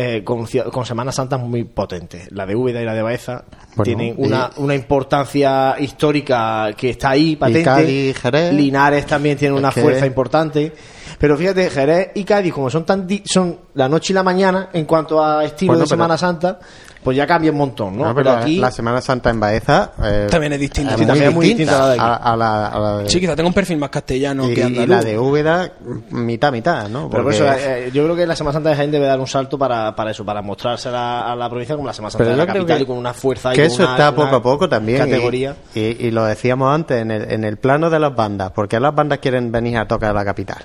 [0.00, 2.30] eh, con, con Semanas Santas muy potentes.
[2.30, 3.44] La de Úbeda y la de Baeza
[3.74, 7.64] Bueno, tienen y- una, una importancia histórica que está ahí patente.
[7.64, 8.54] Cádiz, Jerez.
[8.54, 10.72] Linares también tiene una que- fuerza importante.
[11.18, 14.68] Pero fíjate, Jerez y Cádiz, como son tan di- son la noche y la mañana
[14.72, 16.60] en cuanto a estilo Bueno, de Semana Santa,
[17.08, 18.04] pues ya cambia un montón, ¿no?
[18.06, 20.96] no, pero pero aquí la Semana Santa en Baeza eh, También es distinta.
[20.98, 22.02] Sí, también es muy distinta a la de aquí.
[22.02, 24.60] a, a la, a la de- Sí, quizá tenga un perfil más castellano y, que
[24.60, 24.88] y andaluz.
[24.88, 25.72] la de Úbeda
[26.10, 27.08] mitad mitad, ¿no?
[27.08, 29.18] Pero por Porque- eso, eh, yo creo que la Semana Santa de Jaén debe dar
[29.20, 32.10] un salto para, para eso, para mostrarse a la, a la provincia como la Semana
[32.10, 34.16] Santa Pero de la capital que- y con una fuerza que eso una- está una
[34.24, 35.56] poco a poco también y- categoría.
[35.74, 38.78] Y, y lo decíamos antes en el, en el plano de las bandas ¿por qué
[38.80, 40.58] las bandas quieren venir a tocar a la capital?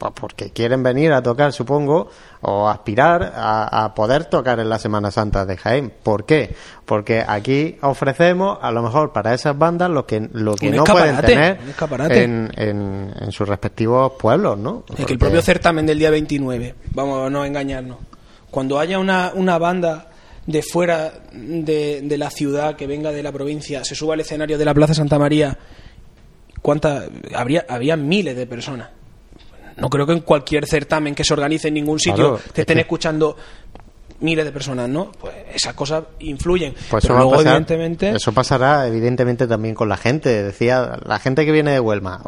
[0.00, 2.08] Pues porque quieren venir a tocar supongo
[2.40, 6.54] o aspirar a, a poder tocar en la Semana Santa de Jaén ¿por qué?
[6.86, 10.84] porque aquí ofrecemos a lo mejor para esas bandas lo que, lo que Un no
[10.84, 11.58] pueden tener
[12.12, 14.84] en, en, en sus respectivos pueblos ¿no?
[14.88, 17.98] Es que el Porque- propio certamen del día 29, vamos a no engañarnos,
[18.50, 20.06] cuando haya una, una banda
[20.46, 24.56] de fuera de, de la ciudad que venga de la provincia, se suba al escenario
[24.56, 25.58] de la Plaza Santa María,
[26.62, 27.04] ¿cuántas?
[27.34, 28.88] Habría, había miles de personas.
[29.76, 32.58] No creo que en cualquier certamen que se organice en ningún sitio Claro, te es
[32.60, 33.36] estén que- escuchando
[34.20, 35.10] miles de personas, ¿no?
[35.18, 36.74] Pues esas cosas influyen.
[36.74, 40.42] Pues Pero eso, a luego, pasar- evidentemente, eso pasará evidentemente también con la gente.
[40.42, 42.20] Decía, la gente que viene de Huelma,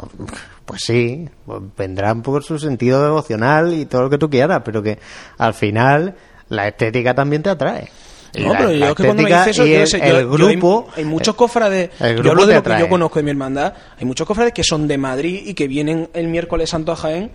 [0.65, 4.81] pues sí, pues vendrán por su sentido devocional y todo lo que tú quieras, pero
[4.81, 4.97] que
[5.37, 6.15] al final
[6.49, 7.89] la estética también te atrae.
[8.35, 10.05] No, la- pero yo es que cuando me estética dice eso, yo el, sé, yo-
[10.33, 13.29] el yo hay- muchos cofrades, el yo hablo de lo que yo conozco de mi
[13.31, 16.95] hermandad, hay muchos cofrades que son de Madrid y que vienen el miércoles santo a
[16.95, 17.31] Jaén,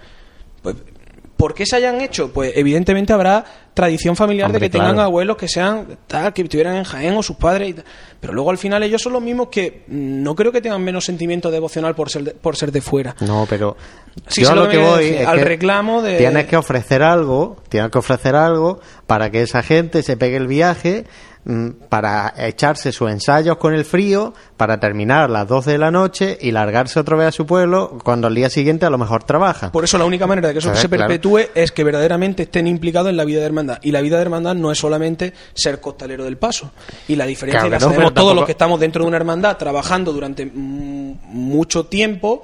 [0.62, 0.74] pues
[1.36, 2.32] ¿por qué se hayan hecho?
[2.32, 3.44] Pues evidentemente habrá
[3.74, 5.06] tradición familiar Hombre, de que tengan claro.
[5.06, 7.84] abuelos que sean tal, que estuvieran en Jaén o sus padres y tal.
[8.20, 11.04] Pero luego al final ellos son los mismos que mm, no creo que tengan menos
[11.04, 13.14] sentimiento devocional por ser de, por ser de fuera.
[13.20, 13.76] No, pero
[14.26, 17.02] Sí, yo a lo lo que voy es al que reclamo de- tienes que ofrecer
[17.02, 21.04] algo, tienes que ofrecer algo para que esa gente se pegue el viaje,
[21.44, 25.92] mm, para echarse sus ensayos con el frío, para terminar a las 12 de la
[25.92, 29.22] noche y largarse otra vez a su pueblo cuando al día siguiente a lo mejor
[29.22, 29.70] trabaja.
[29.70, 31.06] Por eso la única manera de que eso se Claro.
[31.06, 33.78] perpetúe es que verdaderamente estén implicados en la vida de hermandad.
[33.82, 36.72] Y la vida de hermandad no es solamente ser costalero del paso.
[37.06, 39.56] Y la diferencia Claro la que no, todos los que estamos dentro de una hermandad
[39.56, 42.42] trabajando durante mucho tiempo,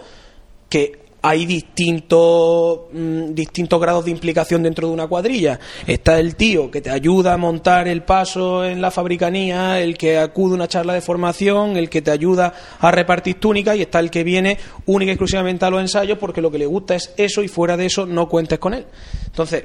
[0.69, 5.59] que hay distintos distintos grados de implicación dentro de una cuadrilla.
[5.86, 10.19] Está el tío que te ayuda a montar el paso en la fabricanía, el que
[10.19, 14.01] acude a una charla de formación, el que te ayuda a repartir túnicas y está
[14.01, 17.15] el que viene única y exclusivamente a los ensayos porque lo que le gusta es
[17.16, 18.85] eso y fuera de eso no cuentes con él.
[19.24, 19.65] Entonces,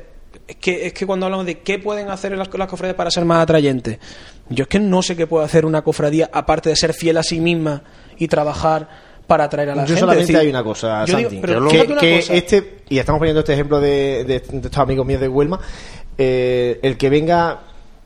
[0.49, 3.23] es que, es que cuando hablamos de qué pueden hacer las, las cofradías para ser
[3.25, 3.99] más atrayentes,
[4.49, 7.23] yo es que no sé qué puede hacer una cofradía aparte de ser fiel a
[7.23, 7.83] sí misma
[8.17, 8.89] y trabajar
[9.27, 9.99] para atraer a la Yo gente.
[9.99, 12.33] solamente decir, hay una cosa, digo, Santi, pero que, fíjate una que cosa.
[12.33, 15.59] este, y estamos poniendo este ejemplo de, de- de estos amigos míos de Huelma,
[16.17, 17.59] eh, el que venga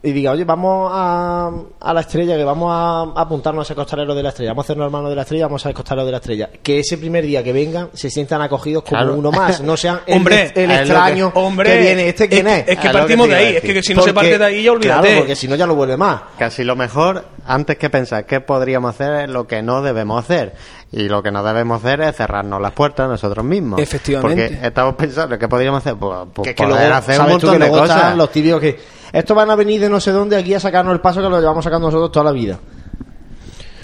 [0.06, 1.50] y diga, oye, vamos a,
[1.80, 4.68] a la estrella, que vamos a, apuntarnos a ese costalero de la estrella, vamos a
[4.68, 6.50] hacernos hermanos de la estrella, vamos a ser costalero de la estrella.
[6.62, 9.16] Que ese primer día que vengan se sientan acogidos como Claro.
[9.16, 12.60] uno más, no sean el, Hombre, el extraño que- hombre, que viene, este quién es
[12.60, 12.66] es.
[12.66, 14.38] que- es que Es lo partimos que de ahí, es que si no se parte
[14.38, 15.02] de ahí ya olvídate.
[15.08, 16.22] Claro, porque si no ya no vuelve más.
[16.38, 20.54] Casi lo mejor, antes que pensar qué podríamos hacer, es lo que no debemos hacer.
[20.92, 23.80] Y lo que no debemos hacer es cerrarnos las puertas nosotros mismos.
[23.80, 24.48] Efectivamente.
[24.50, 25.96] Porque estamos pensando, ¿qué podríamos hacer?
[25.96, 28.16] Pues, pues que, poder luego, hacer un montón que de cosas.
[28.18, 28.78] los tibios que
[29.14, 31.40] estos van a venir de no sé dónde aquí a sacarnos el paso que lo
[31.40, 32.60] llevamos sacando nosotros toda la vida.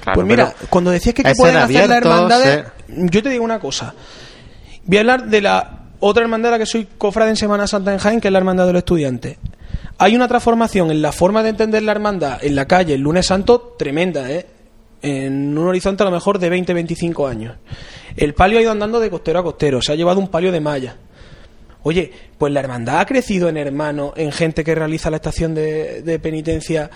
[0.01, 3.43] Claro, pues mira, cuando decías que, qué es pueden hacer las hermandades, yo te digo
[3.43, 3.93] una cosa.
[4.85, 7.93] Voy a hablar de la otra hermandad a la que soy cofrade en Semana Santa
[7.93, 9.38] en Jaén, que es la hermandad de los estudiantes.
[9.99, 13.27] Hay una transformación en la forma de entender la hermandad en la calle el lunes
[13.27, 14.47] santo tremenda, ¿eh?
[15.01, 17.56] En un horizonte a lo mejor de 20-25 años.
[18.15, 20.60] El palio ha ido andando de costero a costero, se ha llevado un palio de
[20.60, 20.95] malla.
[21.84, 26.01] Oye, pues la hermandad ha crecido en hermano, en gente que realiza la estación de,
[26.01, 26.89] de penitencia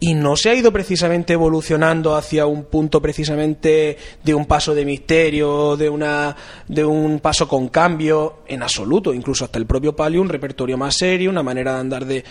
[0.00, 4.84] y no se ha ido precisamente evolucionando hacia un punto precisamente de un paso de
[4.84, 6.36] misterio, de una
[6.68, 10.96] de un paso con cambio en absoluto, incluso hasta el propio palio un repertorio más
[10.96, 12.24] serio, una manera de andar de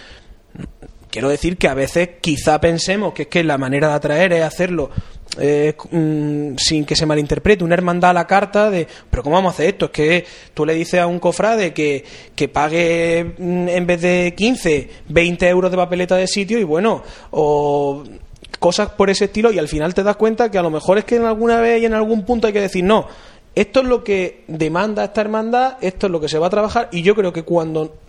[1.09, 4.43] quiero decir que a veces quizá pensemos que es que la manera de atraer es
[4.43, 4.91] hacerlo
[5.39, 9.51] eh, mm, sin que se malinterprete, una hermandad a la carta de, pero ¿cómo vamos
[9.51, 9.85] a hacer esto?
[9.85, 12.03] Es que tú le dices a un cofrade que,
[12.35, 17.03] que pague mm, en vez de 15, 20 euros de papeleta de sitio y bueno,
[17.31, 18.03] o
[18.59, 21.05] cosas por ese estilo y al final te das cuenta que a lo mejor es
[21.05, 23.07] que en alguna vez y en algún punto hay que decir no.
[23.55, 26.89] esto es lo que demanda esta hermandad, esto es lo que se va a trabajar
[26.91, 28.02] y yo creo que cuando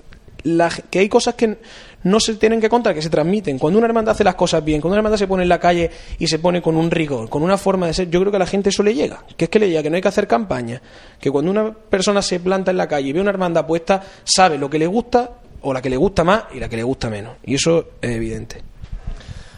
[0.90, 1.58] que hay cosas que
[2.04, 3.58] no se tienen que contar, que se transmiten.
[3.58, 5.90] Cuando una hermandad hace las cosas bien, cuando una hermandad se pone en la calle
[6.18, 8.40] y se pone con un rigor, con una forma de ser, yo creo que a
[8.40, 9.24] la gente eso le llega.
[9.36, 10.80] Que es que le llega, que no hay que hacer campaña.
[11.18, 14.58] Que cuando una persona se planta en la calle y ve una hermandad puesta, sabe
[14.58, 15.30] lo que le gusta
[15.62, 17.36] o la que le gusta más y la que le gusta menos.
[17.44, 18.62] Y eso es evidente.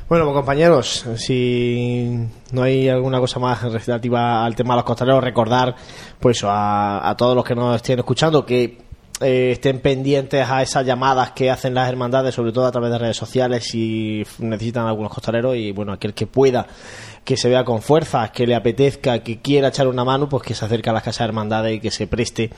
[0.09, 2.17] Bueno, pues, compañeros, si
[2.53, 5.75] no hay alguna cosa más relativa al tema de los costaleros, recordar
[6.21, 8.86] pues a, a todos los que nos estén escuchando que
[9.21, 12.99] eh, estén pendientes a esas llamadas que hacen las hermandades, sobre todo a través de
[12.99, 16.67] redes sociales, si necesitan algunos costaleros y bueno, aquel que pueda,
[17.25, 20.55] que se vea con fuerza, que le apetezca, que quiera echar una mano, pues que
[20.55, 22.51] se acerque a las casas de hermandades y que se preste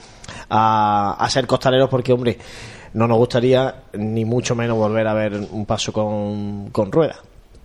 [0.50, 2.38] a, a ser costaleros, porque hombre,
[2.94, 7.18] no nos gustaría ni mucho menos volver a ver un paso con, con ruedas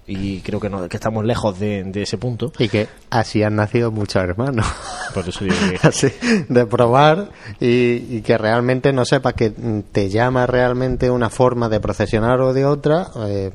[0.06, 2.52] y creo que, no, que estamos lejos de, de, ese punto.
[2.60, 4.66] Y que así han nacido muchos hermanos.
[5.14, 5.88] Por eso digo que...
[5.88, 6.08] así,
[6.50, 9.52] de probar y, y, que realmente no sepas que
[9.92, 13.52] te llama realmente una forma de procesionar o de otra eh,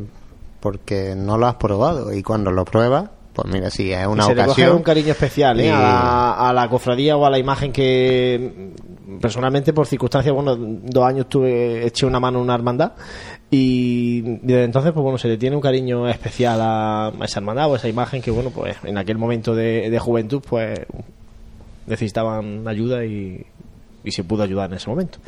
[0.60, 4.32] porque no lo has probado y cuando lo pruebas pues mira, sí, es una se
[4.32, 4.56] ocasión.
[4.56, 5.66] Le coge un cariño especial ¿eh?
[5.66, 5.68] y...
[5.68, 8.72] a, la, a, la, cofradía o a la imagen que
[9.20, 12.92] personalmente por circunstancias, bueno, dos años tuve, eché una mano en una hermandad
[13.50, 17.76] y desde entonces, pues bueno, se le tiene un cariño especial a, esa hermandad o
[17.76, 20.78] esa imagen que, bueno, pues en aquel momento de, de juventud, pues
[21.86, 23.46] necesitaban ayuda y,
[24.04, 25.18] y se pudo ayudar en ese momento.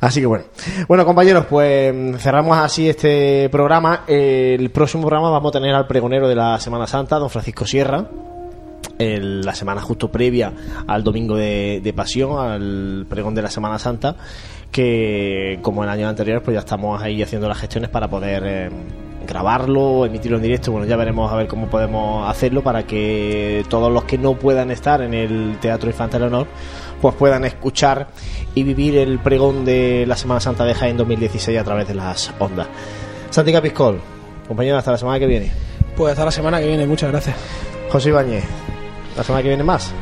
[0.00, 0.44] Así que bueno.
[0.88, 4.04] Bueno, compañeros, pues cerramos así este programa.
[4.06, 8.06] El próximo programa vamos a tener al pregonero de la Semana Santa, don Francisco Sierra.
[8.98, 10.52] El, la semana justo previa
[10.86, 14.16] al domingo de, de, pasión, al pregón de la Semana Santa,
[14.70, 18.70] que como en años anteriores, pues ya estamos ahí haciendo las gestiones para poder eh,
[19.26, 20.72] grabarlo, emitirlo en directo.
[20.72, 24.70] Bueno, ya veremos a ver cómo podemos hacerlo para que todos los que no puedan
[24.70, 26.46] estar en el Teatro Infantil Honor
[27.00, 28.08] pues puedan escuchar
[28.54, 32.32] y vivir el pregón de la Semana Santa de Jaén 2016 a través de las
[32.38, 32.68] ondas.
[33.30, 34.00] Santi Capiscol,
[34.48, 35.52] compañero, hasta la semana que viene.
[35.96, 37.36] Pues hasta la semana que viene, muchas gracias.
[37.90, 38.44] José Ibáñez,
[39.16, 39.92] la semana que viene más.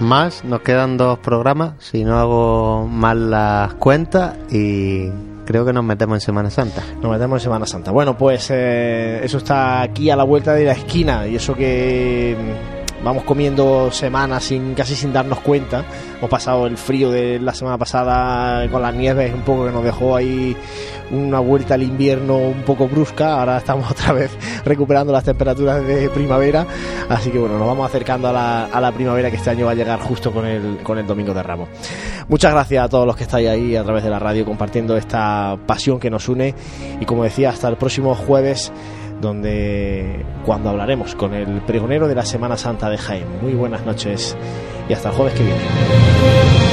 [0.00, 5.08] Más, nos quedan dos programas, si no hago mal las cuentas y
[5.46, 6.82] creo que nos metemos en Semana Santa.
[7.00, 7.92] Nos metemos en Semana Santa.
[7.92, 12.36] Bueno, pues eh, eso está aquí a la vuelta de la esquina y eso que
[13.06, 15.84] vamos comiendo semanas sin casi sin darnos cuenta.
[16.18, 19.84] Hemos pasado el frío de la semana pasada con las nieves, un poco que nos
[19.84, 20.56] dejó ahí
[21.12, 23.38] una vuelta al invierno un poco brusca.
[23.38, 26.66] Ahora estamos otra vez recuperando las temperaturas de primavera.
[27.08, 29.70] Así que bueno, nos vamos acercando a la, a la primavera que este año va
[29.72, 31.68] a llegar justo con el, con el Domingo de Ramos.
[32.28, 35.56] Muchas gracias a todos los que estáis ahí a través de la radio compartiendo esta
[35.64, 36.56] pasión que nos une.
[37.00, 38.72] Y como decía, hasta el próximo jueves
[39.20, 43.26] donde cuando hablaremos con el pregonero de la Semana Santa de Jaén.
[43.42, 44.36] Muy buenas noches
[44.88, 46.65] y hasta el jueves que viene.